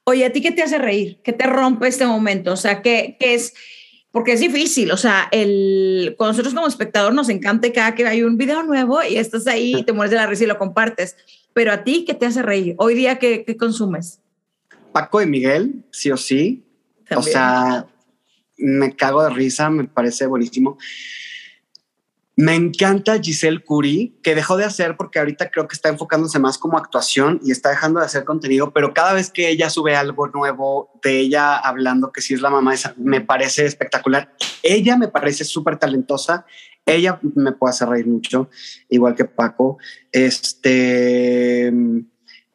Oye, 0.03 0.25
¿a 0.25 0.31
ti 0.31 0.41
qué 0.41 0.51
te 0.51 0.63
hace 0.63 0.77
reír? 0.77 1.19
¿Qué 1.23 1.33
te 1.33 1.47
rompe 1.47 1.87
este 1.87 2.05
momento? 2.05 2.53
O 2.53 2.57
sea, 2.57 2.81
¿qué, 2.81 3.17
qué 3.19 3.35
es? 3.35 3.53
Porque 4.15 4.31
es 4.31 4.39
difícil, 4.39 4.91
o 4.91 4.95
sea, 4.95 5.27
el, 5.29 6.15
con 6.17 6.29
nosotros 6.29 6.53
como 6.53 6.67
espectador 6.67 7.13
nos 7.13 7.27
encanta 7.27 7.69
cada 7.73 7.95
que 7.95 8.07
hay 8.07 8.23
un 8.23 8.37
video 8.37 8.63
nuevo 8.63 9.03
y 9.03 9.17
estás 9.17 9.45
ahí, 9.45 9.83
te 9.83 9.91
mueres 9.91 10.11
de 10.11 10.15
la 10.15 10.25
risa 10.25 10.45
y 10.45 10.47
lo 10.47 10.57
compartes, 10.57 11.17
pero 11.51 11.73
a 11.73 11.83
ti, 11.83 12.05
¿qué 12.07 12.13
te 12.13 12.25
hace 12.25 12.41
reír? 12.41 12.75
Hoy 12.77 12.95
día, 12.95 13.19
¿qué, 13.19 13.43
qué 13.43 13.57
consumes? 13.57 14.21
Paco 14.93 15.21
y 15.21 15.25
Miguel, 15.25 15.83
sí 15.91 16.11
o 16.11 16.15
sí. 16.15 16.63
O 17.13 17.21
sea, 17.21 17.87
me 18.57 18.95
cago 18.95 19.21
de 19.21 19.31
risa, 19.31 19.69
me 19.69 19.83
parece 19.83 20.27
buenísimo. 20.27 20.77
Me 22.37 22.53
encanta 22.53 23.21
Giselle 23.21 23.63
Curie, 23.63 24.13
que 24.21 24.35
dejó 24.35 24.57
de 24.57 24.65
hacer 24.65 24.97
porque 24.97 25.19
ahorita 25.19 25.49
creo 25.51 25.67
que 25.67 25.75
está 25.75 25.87
enfocándose 25.87 26.37
más 26.37 26.57
como 26.57 26.77
actuación 26.77 27.39
y 27.43 27.51
está 27.51 27.69
dejando 27.69 28.01
de 28.01 28.07
hacer 28.07 28.25
contenido, 28.25 28.73
pero 28.73 28.93
cada 28.93 29.13
vez 29.13 29.29
que 29.29 29.49
ella 29.49 29.69
sube 29.69 29.95
algo 29.95 30.27
nuevo 30.27 30.91
de 31.01 31.19
ella 31.19 31.55
hablando 31.55 32.11
que 32.11 32.21
sí 32.21 32.33
es 32.33 32.41
la 32.41 32.49
mamá, 32.49 32.73
me 32.97 33.21
parece 33.21 33.65
espectacular. 33.65 34.33
Ella 34.63 34.97
me 34.97 35.07
parece 35.07 35.45
súper 35.45 35.77
talentosa. 35.77 36.45
Ella 36.85 37.19
me 37.35 37.53
puede 37.53 37.71
hacer 37.71 37.89
reír 37.89 38.05
mucho, 38.05 38.49
igual 38.89 39.15
que 39.15 39.25
Paco. 39.25 39.77
Este, 40.11 41.67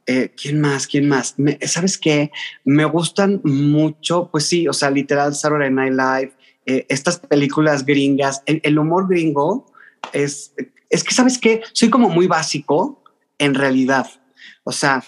eh, 0.06 0.34
¿quién 0.40 0.60
más? 0.60 0.86
¿Quién 0.86 1.08
más? 1.08 1.36
¿Sabes 1.66 1.98
qué? 1.98 2.30
Me 2.64 2.84
gustan 2.84 3.40
mucho, 3.44 4.28
pues 4.30 4.44
sí, 4.46 4.68
o 4.68 4.72
sea, 4.72 4.90
literal 4.90 5.34
Saturday 5.34 5.70
Night 5.70 5.92
Live, 5.92 6.32
eh, 6.66 6.86
estas 6.88 7.18
películas 7.18 7.84
gringas, 7.84 8.42
el, 8.46 8.78
humor 8.78 9.08
gringo 9.08 9.69
es, 10.12 10.54
es 10.88 11.04
que, 11.04 11.14
¿sabes 11.14 11.38
qué? 11.38 11.62
Soy 11.72 11.90
como 11.90 12.08
muy 12.08 12.26
básico 12.26 13.02
en 13.38 13.54
realidad. 13.54 14.08
O 14.64 14.72
sea, 14.72 15.04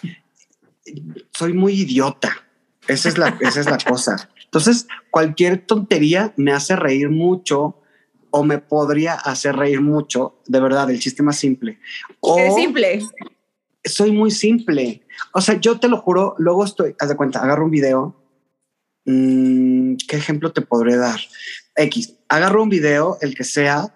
soy 1.33 1.53
muy 1.53 1.81
idiota. 1.81 2.47
Esa 2.89 3.09
es 3.09 3.19
la, 3.19 3.37
esa 3.41 3.61
es 3.61 3.67
la 3.67 3.79
cosa. 3.89 4.29
Entonces, 4.45 4.87
cualquier 5.11 5.65
tontería 5.67 6.33
me 6.37 6.53
hace 6.53 6.77
reír 6.77 7.11
mucho 7.11 7.79
o 8.31 8.45
me 8.45 8.59
podría 8.59 9.15
hacer 9.15 9.57
reír 9.57 9.81
mucho. 9.81 10.41
De 10.47 10.61
verdad, 10.61 10.91
el 10.91 10.99
chiste 10.99 11.23
más 11.23 11.37
simple. 11.37 11.79
O 12.21 12.55
simple. 12.55 13.01
Soy 13.85 14.13
muy 14.13 14.31
simple. 14.31 15.03
O 15.33 15.41
sea, 15.41 15.61
yo 15.61 15.79
te 15.79 15.89
lo 15.89 15.99
juro, 15.99 16.35
luego 16.39 16.65
estoy, 16.65 16.95
haz 16.99 17.09
de 17.09 17.17
cuenta, 17.17 17.43
agarro 17.43 17.65
un 17.65 17.71
video. 17.71 18.17
Mm, 19.05 19.97
¿Qué 20.09 20.17
ejemplo 20.17 20.53
te 20.53 20.63
podré 20.63 20.97
dar? 20.97 21.21
X, 21.77 22.15
agarro 22.29 22.63
un 22.63 22.69
video, 22.69 23.19
el 23.21 23.35
que 23.35 23.45
sea, 23.45 23.95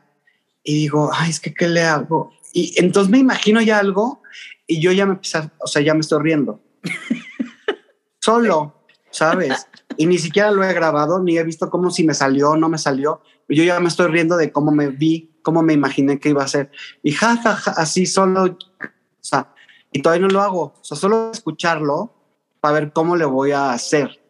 y 0.67 0.75
digo, 0.75 1.11
ay, 1.15 1.31
es 1.31 1.39
que, 1.39 1.55
¿qué 1.55 1.69
le 1.69 1.83
hago? 1.83 2.33
Y 2.53 2.75
entonces 2.77 3.09
me 3.09 3.19
imagino 3.19 3.63
ya 3.63 3.79
algo 3.79 4.21
y 4.67 4.81
yo 4.81 4.91
ya 4.91 5.07
me 5.07 5.13
empiezo, 5.13 5.49
o 5.61 5.69
sea, 5.69 5.81
ya 5.81 5.95
me 5.95 6.01
estoy 6.01 6.21
riendo. 6.21 6.61
Solo, 8.19 8.83
¿sabes? 9.13 9.69
Y 9.97 10.07
ni 10.07 10.19
siquiera 10.19 10.51
lo 10.51 10.65
he 10.65 10.75
grabado, 10.75 11.23
ni 11.23 11.39
he 11.39 11.45
visto 11.45 11.71
cómo 11.71 11.91
si 11.93 12.03
me 12.03 12.15
salió 12.15 12.51
o 12.51 12.57
no 12.57 12.69
me 12.69 12.79
salió. 12.79 13.23
Yo 13.49 13.63
ya 13.63 13.79
me 13.79 13.87
estoy 13.87 14.09
riendo 14.09 14.37
de 14.37 14.51
cómo 14.51 14.73
me 14.73 14.89
vi, 14.89 15.39
cómo 15.43 15.63
me 15.63 15.73
imaginé 15.73 16.19
que 16.19 16.31
iba 16.31 16.43
a 16.43 16.49
ser. 16.49 16.73
Y 17.05 17.13
ja, 17.13 17.37
ja, 17.37 17.55
ja, 17.55 17.71
así 17.71 18.05
solo, 18.05 18.43
o 18.43 18.57
sea, 19.21 19.55
y 19.93 20.03
todavía 20.03 20.27
no 20.27 20.33
lo 20.33 20.43
hago. 20.43 20.75
O 20.81 20.85
sea, 20.85 20.97
solo 20.97 21.31
escucharlo 21.33 22.13
para 22.61 22.81
ver 22.81 22.93
cómo 22.93 23.15
le 23.15 23.25
voy 23.25 23.53
a 23.53 23.71
hacer. 23.71 24.21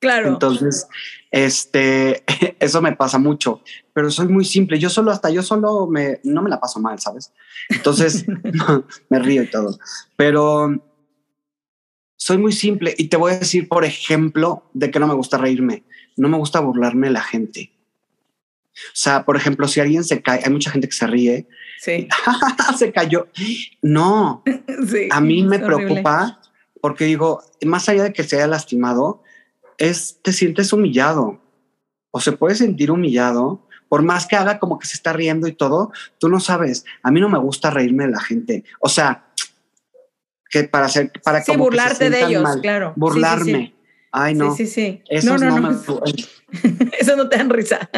Claro. 0.00 0.28
Entonces, 0.28 0.88
este, 1.30 2.24
eso 2.58 2.82
me 2.82 2.96
pasa 2.96 3.18
mucho, 3.18 3.62
pero 3.92 4.10
soy 4.10 4.28
muy 4.28 4.44
simple. 4.44 4.78
Yo 4.78 4.90
solo, 4.90 5.10
hasta 5.10 5.30
yo 5.30 5.42
solo 5.42 5.86
me, 5.86 6.20
no 6.24 6.42
me 6.42 6.50
la 6.50 6.58
paso 6.58 6.80
mal, 6.80 6.98
¿sabes? 6.98 7.32
Entonces, 7.68 8.24
me 9.10 9.18
río 9.18 9.42
y 9.42 9.46
todo. 9.46 9.78
Pero 10.16 10.82
soy 12.16 12.38
muy 12.38 12.52
simple 12.52 12.94
y 12.96 13.08
te 13.08 13.16
voy 13.16 13.32
a 13.32 13.38
decir, 13.38 13.68
por 13.68 13.84
ejemplo, 13.84 14.64
de 14.72 14.90
que 14.90 14.98
no 14.98 15.06
me 15.06 15.14
gusta 15.14 15.38
reírme. 15.38 15.84
No 16.16 16.28
me 16.28 16.36
gusta 16.36 16.60
burlarme 16.60 17.06
de 17.06 17.12
la 17.12 17.22
gente. 17.22 17.72
O 18.72 18.94
sea, 18.94 19.24
por 19.24 19.36
ejemplo, 19.36 19.68
si 19.68 19.80
alguien 19.80 20.04
se 20.04 20.22
cae, 20.22 20.40
hay 20.44 20.50
mucha 20.50 20.70
gente 20.70 20.88
que 20.88 20.94
se 20.94 21.06
ríe. 21.06 21.46
Sí. 21.78 22.08
se 22.78 22.92
cayó. 22.92 23.28
No. 23.82 24.42
a 25.10 25.20
mí 25.20 25.42
me 25.42 25.58
preocupa 25.58 26.40
porque 26.80 27.04
digo, 27.04 27.42
más 27.64 27.88
allá 27.88 28.04
de 28.04 28.12
que 28.12 28.24
se 28.24 28.36
haya 28.36 28.46
lastimado, 28.46 29.22
es, 29.80 30.18
te 30.22 30.32
sientes 30.32 30.72
humillado 30.72 31.40
o 32.12 32.20
se 32.20 32.32
puede 32.32 32.54
sentir 32.54 32.90
humillado, 32.90 33.66
por 33.88 34.02
más 34.02 34.26
que 34.26 34.36
haga 34.36 34.58
como 34.58 34.78
que 34.78 34.86
se 34.86 34.94
está 34.94 35.12
riendo 35.12 35.48
y 35.48 35.52
todo, 35.52 35.92
tú 36.18 36.28
no 36.28 36.38
sabes, 36.38 36.84
a 37.02 37.10
mí 37.10 37.20
no 37.20 37.28
me 37.28 37.38
gusta 37.38 37.70
reírme 37.70 38.04
de 38.04 38.12
la 38.12 38.20
gente, 38.20 38.64
o 38.78 38.88
sea, 38.88 39.26
que 40.48 40.64
para 40.64 40.86
hacer, 40.86 41.12
para 41.24 41.42
sí, 41.42 41.56
burlarte 41.56 42.10
de 42.10 42.24
ellos, 42.24 42.56
claro. 42.60 42.92
Burlarme. 42.96 43.74
Ay, 44.12 44.34
no. 44.34 44.56
Sí, 44.56 44.66
sí, 44.66 45.02
no, 45.22 45.38
no, 45.38 45.60
Me... 45.60 45.70
Eso 46.98 47.14
no 47.14 47.28
te 47.28 47.36
da 47.36 47.44
risa. 47.44 47.88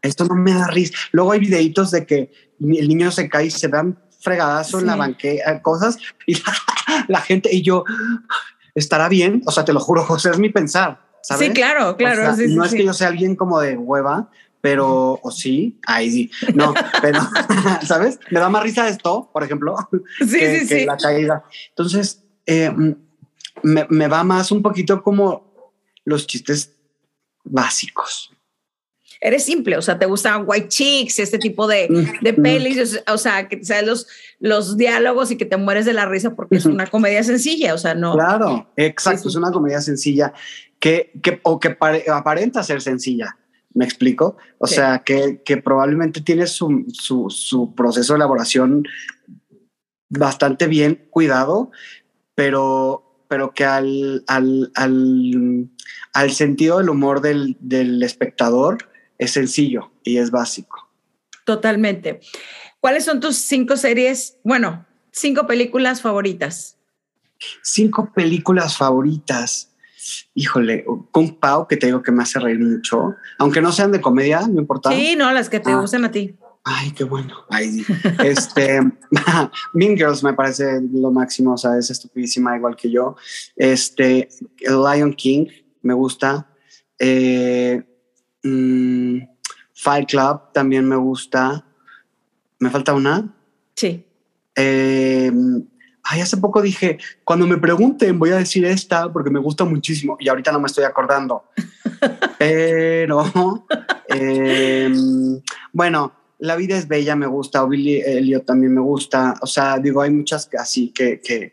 Esto 0.00 0.24
no 0.24 0.36
me 0.36 0.54
da 0.54 0.68
risa. 0.68 0.94
Luego 1.10 1.32
hay 1.32 1.40
videitos 1.40 1.90
de 1.90 2.06
que 2.06 2.30
el 2.60 2.86
niño 2.86 3.10
se 3.10 3.28
cae 3.28 3.46
y 3.46 3.50
se 3.50 3.66
dan 3.66 3.98
fregadazo 4.20 4.78
en 4.78 4.86
la 4.86 4.94
banqueta, 4.94 5.60
cosas, 5.62 5.98
y 6.26 6.34
la, 6.34 6.54
la 7.08 7.20
gente, 7.20 7.52
y 7.52 7.62
yo, 7.62 7.84
estará 8.74 9.08
bien. 9.08 9.42
O 9.46 9.52
sea, 9.52 9.64
te 9.64 9.72
lo 9.72 9.80
juro, 9.80 10.02
José, 10.06 10.30
es 10.30 10.38
mi 10.38 10.50
pensar. 10.50 11.00
¿sabes? 11.22 11.48
Sí, 11.48 11.52
claro, 11.52 11.96
claro. 11.96 12.34
no 12.48 12.64
es 12.64 12.74
que 12.74 12.84
yo 12.84 12.92
sea 12.92 13.08
alguien 13.08 13.36
como 13.36 13.60
de 13.60 13.76
hueva, 13.76 14.28
pero, 14.60 15.20
o 15.22 15.30
sí, 15.30 15.78
ahí 15.86 16.10
sí, 16.10 16.30
no, 16.54 16.74
pero, 17.02 17.20
¿sabes? 17.86 18.18
Me 18.30 18.40
da 18.40 18.48
más 18.48 18.62
risa 18.62 18.88
esto, 18.88 19.30
por 19.32 19.44
ejemplo, 19.44 19.76
sí, 20.18 20.38
que, 20.38 20.60
sí, 20.60 20.66
sí. 20.66 20.84
la 20.84 20.96
caída. 20.96 21.44
Entonces, 21.68 22.24
eh, 22.46 22.72
me, 23.62 23.86
me 23.88 24.08
va 24.08 24.24
más 24.24 24.50
un 24.50 24.62
poquito 24.62 25.00
como 25.02 25.72
los 26.04 26.26
chistes 26.26 26.74
básicos 27.44 28.31
eres 29.22 29.44
simple, 29.44 29.76
o 29.76 29.82
sea, 29.82 29.98
te 29.98 30.06
gustan 30.06 30.42
white 30.46 30.68
chicks, 30.68 31.20
este 31.20 31.38
tipo 31.38 31.68
de, 31.68 31.88
de 32.20 32.34
pelis, 32.34 33.00
o 33.06 33.16
sea, 33.16 33.48
que 33.48 33.64
sabes 33.64 33.86
los, 33.86 34.06
los 34.40 34.76
diálogos 34.76 35.30
y 35.30 35.36
que 35.36 35.46
te 35.46 35.56
mueres 35.56 35.86
de 35.86 35.92
la 35.92 36.06
risa 36.06 36.34
porque 36.34 36.56
es 36.56 36.66
una 36.66 36.88
comedia 36.88 37.22
sencilla, 37.22 37.72
o 37.72 37.78
sea, 37.78 37.94
no. 37.94 38.14
Claro, 38.14 38.72
exacto, 38.76 39.28
es 39.28 39.36
una 39.36 39.52
comedia 39.52 39.80
sencilla 39.80 40.32
que, 40.80 41.12
que 41.22 41.40
o 41.44 41.60
que 41.60 41.76
aparenta 42.12 42.62
ser 42.64 42.82
sencilla. 42.82 43.38
¿Me 43.74 43.86
explico? 43.86 44.36
O 44.58 44.66
sea, 44.66 44.98
que, 44.98 45.40
que, 45.46 45.56
probablemente 45.56 46.20
tiene 46.20 46.46
su, 46.46 46.84
su, 46.92 47.30
su, 47.30 47.74
proceso 47.74 48.12
de 48.12 48.18
elaboración 48.18 48.84
bastante 50.10 50.66
bien 50.66 51.06
cuidado, 51.08 51.70
pero, 52.34 53.24
pero 53.28 53.54
que 53.54 53.64
al, 53.64 54.24
al, 54.26 54.70
al, 54.74 55.70
al 56.12 56.30
sentido 56.32 56.78
del 56.78 56.90
humor 56.90 57.22
del, 57.22 57.56
del 57.60 58.02
espectador 58.02 58.91
es 59.22 59.32
sencillo 59.32 59.92
y 60.04 60.18
es 60.18 60.30
básico. 60.30 60.88
Totalmente. 61.44 62.20
¿Cuáles 62.80 63.04
son 63.04 63.20
tus 63.20 63.36
cinco 63.36 63.76
series? 63.76 64.38
Bueno, 64.44 64.86
cinco 65.10 65.46
películas 65.46 66.00
favoritas. 66.00 66.78
Cinco 67.62 68.12
películas 68.12 68.76
favoritas. 68.76 69.70
Híjole, 70.34 70.84
con 71.10 71.36
Pau, 71.36 71.68
que 71.68 71.76
te 71.76 71.86
digo 71.86 72.02
que 72.02 72.10
me 72.10 72.22
hace 72.22 72.40
reír 72.40 72.58
mucho, 72.58 73.14
aunque 73.38 73.60
no 73.60 73.70
sean 73.70 73.92
de 73.92 74.00
comedia, 74.00 74.48
no 74.48 74.60
importa. 74.60 74.90
Sí, 74.90 75.14
no, 75.16 75.30
las 75.32 75.48
que 75.48 75.60
te 75.60 75.70
ah. 75.70 75.80
gustan 75.80 76.04
a 76.04 76.10
ti. 76.10 76.36
Ay, 76.64 76.92
qué 76.92 77.04
bueno. 77.04 77.34
Ay, 77.50 77.84
este, 78.24 78.80
Mean 79.74 79.96
Girls 79.96 80.22
me 80.22 80.32
parece 80.32 80.80
lo 80.92 81.10
máximo, 81.10 81.54
o 81.54 81.56
sea, 81.56 81.76
es 81.76 81.90
estupidísima 81.90 82.56
igual 82.56 82.76
que 82.76 82.90
yo. 82.90 83.16
Este, 83.56 84.28
Lion 84.60 85.12
King 85.14 85.46
me 85.82 85.94
gusta. 85.94 86.48
Eh, 86.98 87.82
Mm, 88.42 89.18
Fight 89.74 90.08
Club 90.08 90.52
también 90.52 90.88
me 90.88 90.96
gusta. 90.96 91.64
¿Me 92.58 92.70
falta 92.70 92.94
una? 92.94 93.34
Sí. 93.74 94.04
Eh, 94.54 95.32
ay, 96.04 96.20
hace 96.20 96.36
poco 96.36 96.62
dije, 96.62 96.98
cuando 97.24 97.46
me 97.46 97.58
pregunten 97.58 98.18
voy 98.18 98.30
a 98.30 98.36
decir 98.36 98.64
esta 98.64 99.12
porque 99.12 99.30
me 99.30 99.40
gusta 99.40 99.64
muchísimo 99.64 100.16
y 100.20 100.28
ahorita 100.28 100.52
no 100.52 100.60
me 100.60 100.66
estoy 100.66 100.84
acordando. 100.84 101.44
Pero, 102.38 103.66
em, 104.08 105.40
bueno, 105.72 106.12
La 106.38 106.56
vida 106.56 106.76
es 106.76 106.88
bella 106.88 107.14
me 107.14 107.28
gusta, 107.28 107.62
o 107.62 107.68
Billy 107.68 108.00
Elliot 108.00 108.44
también 108.44 108.74
me 108.74 108.80
gusta. 108.80 109.34
O 109.42 109.46
sea, 109.46 109.78
digo, 109.78 110.02
hay 110.02 110.10
muchas 110.10 110.50
así 110.58 110.88
que, 110.88 111.20
que, 111.20 111.52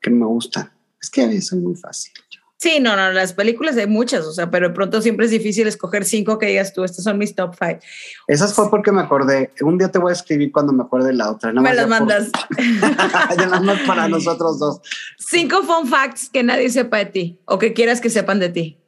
que 0.00 0.10
me 0.10 0.26
gustan. 0.26 0.72
Es 1.00 1.08
que 1.08 1.22
es 1.22 1.52
muy 1.52 1.76
fácil. 1.76 2.12
Sí, 2.56 2.78
no, 2.80 2.96
no, 2.96 3.12
las 3.12 3.32
películas 3.32 3.76
hay 3.76 3.86
muchas, 3.86 4.24
o 4.24 4.32
sea, 4.32 4.50
pero 4.50 4.68
de 4.68 4.74
pronto 4.74 5.02
siempre 5.02 5.26
es 5.26 5.32
difícil 5.32 5.66
escoger 5.66 6.04
cinco 6.04 6.38
que 6.38 6.46
digas 6.46 6.72
tú, 6.72 6.84
estas 6.84 7.04
son 7.04 7.18
mis 7.18 7.34
top 7.34 7.54
five. 7.58 7.80
Esas 8.26 8.54
fue 8.54 8.70
porque 8.70 8.92
me 8.92 9.02
acordé. 9.02 9.52
Un 9.60 9.76
día 9.76 9.90
te 9.90 9.98
voy 9.98 10.10
a 10.10 10.12
escribir 10.14 10.52
cuando 10.52 10.72
me 10.72 10.84
acuerde 10.84 11.12
la 11.12 11.30
otra. 11.30 11.52
me 11.52 11.74
las 11.74 11.88
mandas. 11.88 12.30
ya 13.36 13.46
las 13.46 13.62
más 13.62 13.80
para 13.80 14.08
nosotros 14.08 14.58
dos. 14.58 14.80
Cinco 15.18 15.62
fun 15.62 15.88
facts 15.88 16.30
que 16.30 16.42
nadie 16.42 16.70
sepa 16.70 16.98
de 16.98 17.06
ti 17.06 17.40
o 17.44 17.58
que 17.58 17.72
quieras 17.72 18.00
que 18.00 18.08
sepan 18.08 18.38
de 18.38 18.48
ti. 18.48 18.78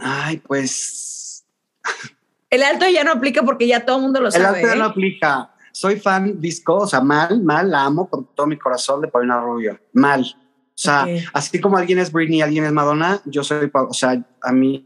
Ay, 0.00 0.38
pues. 0.38 1.44
El 2.48 2.62
alto 2.62 2.86
ya 2.88 3.04
no 3.04 3.12
aplica 3.12 3.42
porque 3.42 3.66
ya 3.66 3.84
todo 3.84 3.96
el 3.96 4.02
mundo 4.02 4.20
lo 4.20 4.30
sabe. 4.30 4.44
El 4.44 4.54
alto 4.54 4.66
ya 4.68 4.74
¿eh? 4.74 4.78
no 4.78 4.84
aplica. 4.84 5.50
Soy 5.72 5.98
fan 5.98 6.40
disco, 6.40 6.76
o 6.76 6.86
sea, 6.86 7.00
mal, 7.00 7.42
mal, 7.42 7.70
la 7.70 7.84
amo 7.84 8.08
con 8.08 8.26
todo 8.34 8.46
mi 8.46 8.58
corazón 8.58 9.00
de 9.00 9.08
Paulina 9.08 9.40
Rubio. 9.40 9.78
Mal. 9.94 10.24
O 10.74 10.78
sea, 10.82 11.06
así 11.32 11.60
como 11.60 11.76
alguien 11.76 11.98
es 11.98 12.10
Britney, 12.10 12.40
alguien 12.40 12.64
es 12.64 12.72
Madonna, 12.72 13.20
yo 13.26 13.44
soy, 13.44 13.70
o 13.72 13.92
sea, 13.92 14.24
a 14.40 14.52
mí 14.52 14.82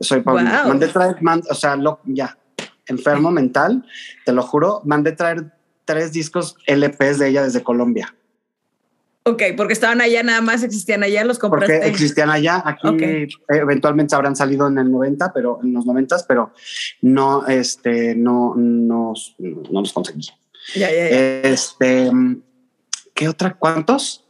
soy 0.00 0.20
Paulina. 0.20 0.64
Mandé 0.66 0.88
traer, 0.88 1.16
o 1.50 1.54
sea, 1.54 1.76
lo, 1.76 2.00
ya, 2.04 2.38
enfermo 2.86 3.30
mental, 3.30 3.84
te 4.24 4.32
lo 4.32 4.42
juro, 4.42 4.80
mandé 4.84 5.12
traer 5.12 5.52
tres 5.84 6.12
discos 6.12 6.56
LPs 6.66 7.18
de 7.18 7.28
ella 7.28 7.42
desde 7.42 7.62
Colombia. 7.62 8.14
Ok, 9.24 9.42
porque 9.56 9.74
estaban 9.74 10.00
allá, 10.00 10.22
nada 10.22 10.40
más 10.40 10.62
existían 10.62 11.02
allá, 11.02 11.22
los 11.24 11.38
compraste. 11.38 11.74
Porque 11.74 11.88
existían 11.88 12.30
allá, 12.30 12.62
aquí 12.64 13.28
eventualmente 13.48 14.14
habrán 14.14 14.34
salido 14.34 14.68
en 14.68 14.78
el 14.78 14.90
90, 14.90 15.32
pero 15.34 15.58
en 15.62 15.74
los 15.74 15.84
90, 15.84 16.16
pero 16.26 16.52
no, 17.02 17.46
este, 17.46 18.14
no, 18.14 18.54
no, 18.56 19.12
no 19.38 19.80
los 19.80 19.92
conseguí. 19.92 20.28
Ya, 20.74 20.90
ya, 20.90 21.10
ya. 21.10 21.40
Este, 21.42 22.10
¿qué 23.14 23.28
otra? 23.28 23.54
¿Cuántos? 23.54 24.27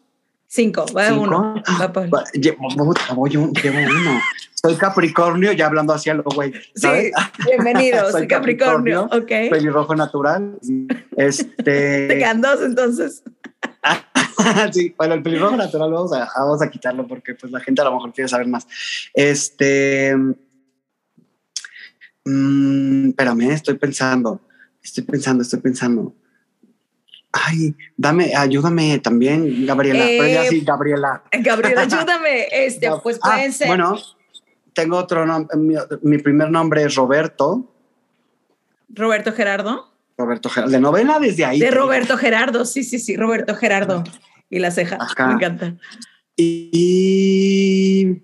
Cinco, 0.51 0.87
va 0.97 1.13
uno. 1.13 1.63
Va 1.79 2.25
llevo, 2.33 2.67
uno. 2.69 4.21
Soy 4.55 4.77
Capricornio, 4.77 5.53
ya 5.53 5.67
hablando 5.67 5.93
hacia 5.93 6.15
lo 6.15 6.23
güey. 6.23 6.55
Sí, 6.75 7.13
bienvenido, 7.45 8.11
soy, 8.13 8.27
Capricornio. 8.27 9.05
ok. 9.13 9.29
Pelirrojo 9.51 9.95
natural. 9.95 10.59
Este. 11.19 11.53
Te 12.09 12.19
quedan 12.19 12.41
dos 12.41 12.63
entonces. 12.63 13.23
sí, 14.73 14.95
bueno, 14.97 15.15
el 15.15 15.23
pelirrojo 15.23 15.55
natural 15.55 15.93
vamos 15.93 16.15
a, 16.15 16.27
vamos 16.35 16.63
a 16.63 16.71
quitarlo 16.71 17.07
porque 17.07 17.35
pues 17.35 17.53
la 17.53 17.61
gente 17.61 17.83
a 17.83 17.85
lo 17.85 17.97
mejor 17.97 18.15
quiere 18.15 18.29
saber 18.29 18.47
más. 18.47 18.67
Este. 19.13 20.17
Mmm, 22.25 23.11
espérame, 23.11 23.51
estoy 23.51 23.75
pensando. 23.75 24.41
Estoy 24.83 25.05
pensando, 25.05 25.43
estoy 25.43 25.61
pensando. 25.61 26.15
Ay, 27.33 27.75
dame, 27.97 28.35
ayúdame 28.35 28.99
también, 29.01 29.67
Gabriela. 29.67 30.05
pero 30.05 30.29
ya 30.29 30.45
sí, 30.49 30.63
Gabriela. 30.63 31.23
Gabriela, 31.31 31.83
ayúdame. 31.83 32.49
Este, 32.51 32.91
pues 33.03 33.19
ah, 33.23 33.33
pueden 33.33 33.53
ser. 33.53 33.69
Bueno, 33.69 33.99
tengo 34.73 34.97
otro 34.97 35.27
nombre. 35.27 35.57
Mi, 36.03 36.19
primer 36.19 36.51
nombre 36.51 36.85
es 36.85 36.95
Roberto. 36.95 37.71
Roberto 38.89 39.33
Gerardo. 39.33 39.93
Roberto 40.17 40.49
Gerardo. 40.49 40.73
De 40.73 40.81
novela 40.81 41.19
desde 41.19 41.45
ahí. 41.45 41.61
De 41.61 41.71
Roberto 41.71 42.17
Gerardo, 42.17 42.65
sí, 42.65 42.83
sí, 42.83 42.99
sí, 42.99 43.17
Roberto 43.17 43.55
Gerardo. 43.55 44.05
Y 44.49 44.59
la 44.59 44.71
ceja. 44.71 44.99
Me 45.19 45.35
encanta. 45.35 45.77
Y. 46.37 48.23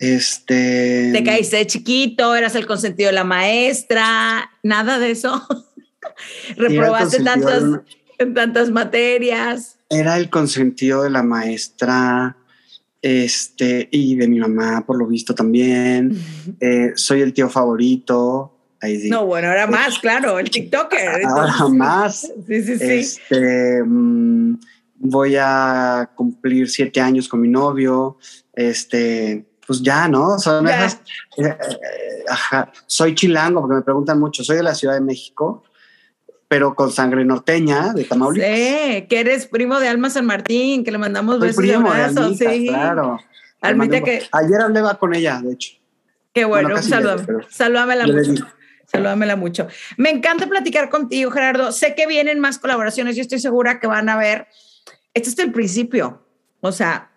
Este. 0.00 1.10
Te 1.12 1.22
caíste 1.22 1.58
de 1.58 1.66
chiquito, 1.66 2.34
eras 2.34 2.54
el 2.54 2.66
consentido 2.66 3.08
de 3.08 3.12
la 3.12 3.24
maestra, 3.24 4.50
nada 4.62 4.98
de 4.98 5.10
eso. 5.10 5.46
Reprobaste 6.56 7.22
tantas, 7.22 7.62
en 8.18 8.34
tantas 8.34 8.70
materias. 8.70 9.78
Era 9.88 10.16
el 10.16 10.30
consentido 10.30 11.02
de 11.02 11.10
la 11.10 11.22
maestra 11.22 12.36
este, 13.02 13.88
y 13.90 14.14
de 14.16 14.28
mi 14.28 14.38
mamá, 14.38 14.84
por 14.86 14.98
lo 14.98 15.06
visto 15.06 15.34
también. 15.34 16.16
Eh, 16.60 16.92
soy 16.94 17.22
el 17.22 17.32
tío 17.32 17.48
favorito. 17.48 18.56
No, 19.08 19.26
bueno, 19.26 19.48
ahora 19.48 19.66
más, 19.66 19.98
claro, 19.98 20.38
el 20.38 20.50
TikToker. 20.50 21.24
Ahora 21.26 21.68
más. 21.68 22.32
Sí, 22.46 22.62
sí, 22.62 22.78
sí. 22.78 22.84
Este, 22.84 23.82
mm, 23.84 24.58
voy 24.96 25.36
a 25.38 26.10
cumplir 26.14 26.68
siete 26.68 27.00
años 27.00 27.28
con 27.28 27.40
mi 27.40 27.48
novio. 27.48 28.18
Este, 28.54 29.44
pues 29.66 29.82
ya, 29.82 30.08
¿no? 30.08 30.38
Son 30.38 30.66
esas, 30.66 30.94
eh, 31.36 31.44
eh, 31.44 32.24
ajá. 32.28 32.72
Soy 32.86 33.14
chilango, 33.14 33.60
porque 33.60 33.76
me 33.76 33.82
preguntan 33.82 34.18
mucho. 34.18 34.42
Soy 34.42 34.56
de 34.56 34.62
la 34.62 34.74
Ciudad 34.74 34.94
de 34.94 35.00
México 35.00 35.62
pero 36.50 36.74
con 36.74 36.90
sangre 36.90 37.24
norteña 37.24 37.92
de 37.92 38.02
Tamaulipas. 38.02 38.50
Sí, 38.50 39.06
que 39.08 39.20
eres 39.20 39.46
primo 39.46 39.78
de 39.78 39.86
Alma 39.86 40.10
San 40.10 40.26
Martín, 40.26 40.82
que 40.82 40.90
le 40.90 40.98
mandamos 40.98 41.38
besos 41.38 41.64
y 41.64 41.70
abrazos. 41.70 42.36
sí, 42.36 42.66
claro. 42.66 43.20
Almita 43.60 44.00
que... 44.00 44.24
Ayer 44.32 44.60
hablaba 44.60 44.98
con 44.98 45.14
ella, 45.14 45.40
de 45.40 45.52
hecho. 45.52 45.74
Qué 46.34 46.44
bueno, 46.44 46.70
bueno 46.70 46.82
saludame, 46.82 47.44
salúdamela 47.50 48.04
mucho. 48.04 48.46
Salúdamela 48.84 49.36
mucho. 49.36 49.68
Me 49.96 50.10
encanta 50.10 50.48
platicar 50.48 50.90
contigo, 50.90 51.30
Gerardo. 51.30 51.70
Sé 51.70 51.94
que 51.94 52.08
vienen 52.08 52.40
más 52.40 52.58
colaboraciones. 52.58 53.14
Yo 53.14 53.22
estoy 53.22 53.38
segura 53.38 53.78
que 53.78 53.86
van 53.86 54.08
a 54.08 54.16
ver. 54.16 54.48
Este 55.14 55.30
es 55.30 55.38
el 55.38 55.52
principio. 55.52 56.26
O 56.58 56.72
sea, 56.72 57.09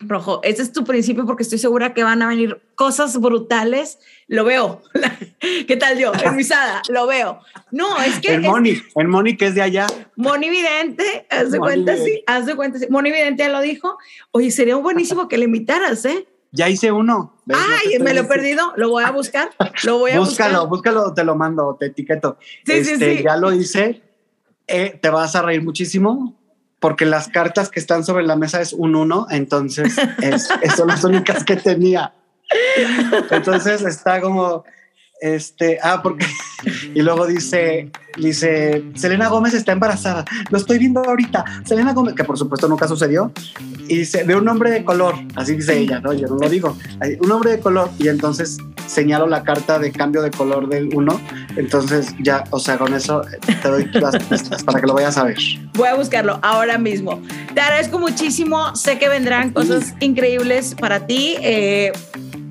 Rojo, 0.00 0.40
ese 0.42 0.62
es 0.62 0.72
tu 0.72 0.84
principio 0.84 1.26
porque 1.26 1.42
estoy 1.42 1.58
segura 1.58 1.92
que 1.92 2.02
van 2.02 2.22
a 2.22 2.28
venir 2.28 2.62
cosas 2.74 3.20
brutales. 3.20 3.98
Lo 4.28 4.44
veo. 4.44 4.80
¿Qué 5.68 5.76
tal 5.76 5.98
yo? 5.98 6.12
Envisada, 6.24 6.80
lo 6.88 7.06
veo. 7.06 7.40
No, 7.70 8.00
es 8.00 8.18
que. 8.18 8.34
El 8.34 8.42
Moni, 8.42 8.80
el 8.96 9.08
Moni 9.08 9.36
que 9.36 9.48
es 9.48 9.54
de 9.54 9.60
allá. 9.60 9.86
Moni 10.16 10.48
Vidente, 10.48 11.26
haz 11.28 11.50
de 11.50 11.58
cuenta, 11.58 11.96
sí, 11.98 12.24
haz 12.26 12.46
de 12.46 12.56
cuenta, 12.56 12.78
sí. 12.78 12.86
Moni 12.88 13.10
Vidente 13.10 13.42
ya 13.42 13.50
lo 13.50 13.60
dijo. 13.60 13.98
Oye, 14.30 14.50
sería 14.50 14.76
buenísimo 14.76 15.28
que 15.28 15.36
le 15.36 15.44
invitaras, 15.44 16.04
¿eh? 16.06 16.26
Ya 16.52 16.68
hice 16.68 16.90
uno. 16.90 17.36
Ay, 17.52 17.98
me 18.00 18.14
lo 18.14 18.22
he 18.22 18.24
perdido. 18.24 18.72
Lo 18.76 18.88
voy 18.88 19.04
a 19.04 19.10
buscar. 19.10 19.50
Lo 19.84 19.98
voy 19.98 20.12
a 20.12 20.18
búscalo, 20.18 20.66
búscalo, 20.66 21.12
te 21.12 21.24
lo 21.24 21.36
mando, 21.36 21.76
te 21.78 21.86
etiqueto. 21.86 22.38
Sí, 22.64 22.84
sí, 22.84 22.92
este, 22.92 23.18
sí. 23.18 23.22
Ya 23.22 23.36
lo 23.36 23.52
hice. 23.52 24.02
Eh, 24.66 24.98
te 25.00 25.10
vas 25.10 25.36
a 25.36 25.42
reír 25.42 25.62
muchísimo 25.62 26.39
porque 26.80 27.04
las 27.04 27.28
cartas 27.28 27.68
que 27.68 27.78
están 27.78 28.04
sobre 28.04 28.24
la 28.24 28.36
mesa 28.36 28.60
es 28.60 28.72
un 28.72 28.96
uno, 28.96 29.26
entonces 29.30 29.96
es, 30.22 30.48
son 30.76 30.88
las 30.88 31.04
únicas 31.04 31.44
que 31.44 31.56
tenía. 31.56 32.12
Entonces 33.30 33.82
está 33.82 34.20
como, 34.20 34.64
este, 35.20 35.78
ah, 35.82 36.00
porque, 36.02 36.26
y 36.94 37.02
luego 37.02 37.26
dice, 37.26 37.90
dice, 38.16 38.84
Selena 38.94 39.28
Gómez 39.28 39.54
está 39.54 39.72
embarazada, 39.72 40.24
lo 40.50 40.58
estoy 40.58 40.78
viendo 40.78 41.00
ahorita, 41.00 41.44
Selena 41.64 41.92
Gómez, 41.92 42.14
que 42.14 42.24
por 42.24 42.38
supuesto 42.38 42.68
nunca 42.68 42.88
sucedió, 42.88 43.32
y 43.88 43.98
dice, 43.98 44.24
de 44.24 44.34
un 44.34 44.48
hombre 44.48 44.70
de 44.70 44.84
color, 44.84 45.14
así 45.36 45.56
dice 45.56 45.78
ella, 45.78 46.00
¿no? 46.00 46.12
Yo 46.12 46.28
no 46.28 46.36
lo 46.36 46.48
digo, 46.48 46.76
un 47.20 47.32
hombre 47.32 47.52
de 47.52 47.60
color, 47.60 47.90
y 47.98 48.08
entonces 48.08 48.58
señalo 48.86 49.26
la 49.26 49.42
carta 49.42 49.78
de 49.78 49.92
cambio 49.92 50.22
de 50.22 50.30
color 50.30 50.68
del 50.68 50.88
uno, 50.94 51.20
entonces 51.56 52.14
ya, 52.20 52.44
o 52.50 52.58
sea, 52.58 52.78
con 52.78 52.94
eso 52.94 53.22
te 53.62 53.68
doy 53.68 53.88
las 53.92 54.16
pistas 54.24 54.64
para 54.64 54.80
que 54.80 54.86
lo 54.86 54.94
vayas 54.94 55.16
a 55.16 55.24
ver. 55.24 55.38
Voy 55.74 55.88
a 55.88 55.94
buscarlo 55.94 56.38
ahora 56.42 56.78
mismo. 56.78 57.22
Te 57.54 57.60
agradezco 57.60 57.98
muchísimo, 57.98 58.74
sé 58.74 58.98
que 58.98 59.08
vendrán 59.08 59.50
cosas 59.50 59.94
increíbles 60.00 60.74
para 60.74 61.06
ti. 61.06 61.36
Eh, 61.40 61.92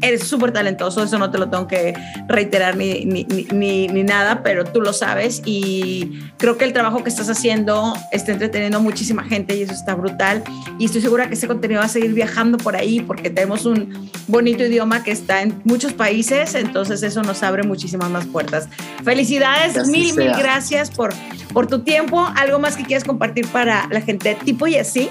eres 0.02 0.24
súper 0.28 0.52
talentoso, 0.52 1.04
eso 1.04 1.18
no 1.18 1.32
te 1.32 1.38
lo 1.38 1.50
tengo 1.50 1.68
que 1.68 1.94
reiterar 2.28 2.78
ni, 2.78 3.06
ni, 3.06 3.24
ni, 3.26 3.88
ni, 3.88 4.04
nada, 4.04 4.44
pero 4.44 4.66
tú 4.66 4.82
lo 4.82 4.94
sabes 4.94 5.42
y 5.46 6.20
creo 6.38 6.58
que 6.58 6.66
el 6.66 6.74
trabajo 6.74 7.04
que 7.04 7.10
estás 7.10 7.30
haciendo 7.30 7.94
está 8.12 8.32
entreteniendo 8.32 8.78
a 8.78 8.82
muchísima 8.82 9.24
gente 9.24 9.56
y 9.56 9.64
eso 9.64 9.74
está 9.74 9.96
brutal 9.96 10.44
y 10.78 10.86
estoy 10.86 11.02
segura 11.02 11.28
que 11.28 11.34
ese 11.34 11.48
contenido 11.48 11.80
va 11.80 11.86
a 11.86 11.90
seguir 11.90 12.14
viajando 12.14 12.58
por 12.58 12.76
ahí 12.76 13.02
porque 13.02 13.30
tenemos 13.30 13.66
un 13.66 14.10
bonito 14.28 14.64
idioma 14.64 15.04
que 15.04 15.12
está 15.12 15.42
en 15.42 15.62
muchos 15.66 15.94
países, 15.94 16.56
entonces 16.56 17.04
eso 17.04 17.22
nos 17.24 17.44
abre 17.44 17.64
muchísimas 17.64 18.10
más 18.10 18.26
puertas. 18.26 18.68
Felicidades, 19.04 19.88
mil, 19.88 20.16
mil 20.16 20.32
gracias 20.38 20.90
por, 20.92 21.14
por 21.54 21.68
tu 21.68 21.80
tiempo. 21.80 22.28
¿Algo 22.36 22.60
más 22.60 22.76
que 22.76 22.84
quieras 22.84 23.04
compartir 23.04 23.48
para 23.48 23.88
la 23.88 24.02
gente 24.02 24.38
tipo 24.44 24.68
y 24.68 24.76
así? 24.76 25.10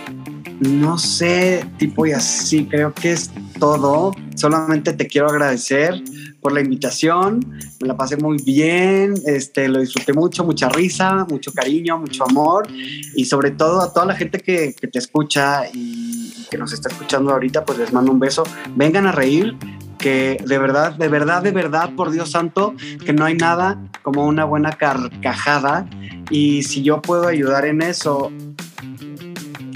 No 0.61 0.99
sé, 0.99 1.65
tipo 1.79 2.07
y 2.07 2.13
así, 2.13 2.67
creo 2.67 2.93
que 2.93 3.13
es 3.13 3.31
todo. 3.61 4.13
Solamente 4.35 4.78
te 4.83 5.07
quiero 5.07 5.29
agradecer 5.29 6.03
por 6.41 6.53
la 6.53 6.61
invitación. 6.61 7.41
Me 7.81 7.89
la 7.89 7.97
pasé 7.97 8.17
muy 8.17 8.39
bien, 8.43 9.15
este, 9.27 9.69
lo 9.69 9.81
disfruté 9.81 10.13
mucho, 10.13 10.45
mucha 10.45 10.69
risa, 10.69 11.27
mucho 11.29 11.53
cariño, 11.53 11.99
mucho 11.99 12.25
amor 12.25 12.69
y 13.15 13.25
sobre 13.25 13.51
todo 13.51 13.81
a 13.81 13.93
toda 13.93 14.07
la 14.07 14.15
gente 14.15 14.39
que, 14.41 14.75
que 14.75 14.89
te 14.89 14.99
escucha 14.99 15.69
y 15.73 16.47
que 16.51 16.59
nos 16.59 16.73
está 16.73 16.89
escuchando 16.89 17.33
ahorita, 17.33 17.65
pues 17.65 17.79
les 17.79 17.93
mando 17.93 18.13
un 18.13 18.19
beso. 18.19 18.45
Vengan 18.75 19.07
a 19.07 19.13
reír, 19.13 19.57
que 19.99 20.43
de 20.47 20.59
verdad, 20.59 20.93
de 20.93 21.09
verdad, 21.09 21.43
de 21.43 21.51
verdad, 21.51 21.91
por 21.95 22.11
Dios 22.11 22.31
santo, 22.31 22.75
que 23.05 23.13
no 23.13 23.25
hay 23.25 23.35
nada 23.35 23.79
como 24.03 24.27
una 24.27 24.45
buena 24.45 24.73
carcajada 24.73 25.87
y 26.31 26.63
si 26.63 26.83
yo 26.83 27.03
puedo 27.03 27.27
ayudar 27.27 27.67
en 27.67 27.83
eso, 27.83 28.33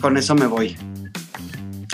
con 0.01 0.17
eso 0.17 0.35
me 0.35 0.47
voy. 0.47 0.77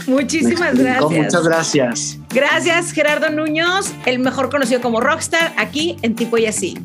Muchísimas 0.07 0.79
gracias. 0.79 1.11
Muchas 1.11 1.45
gracias. 1.45 2.18
Gracias, 2.31 2.93
Gerardo 2.93 3.31
Nuños, 3.31 3.93
el 4.05 4.19
mejor 4.19 4.51
conocido 4.51 4.81
como 4.81 5.01
Rockstar, 5.01 5.55
aquí 5.57 5.97
en 6.03 6.15
Tipo 6.15 6.37
y 6.37 6.47
Así. 6.47 6.77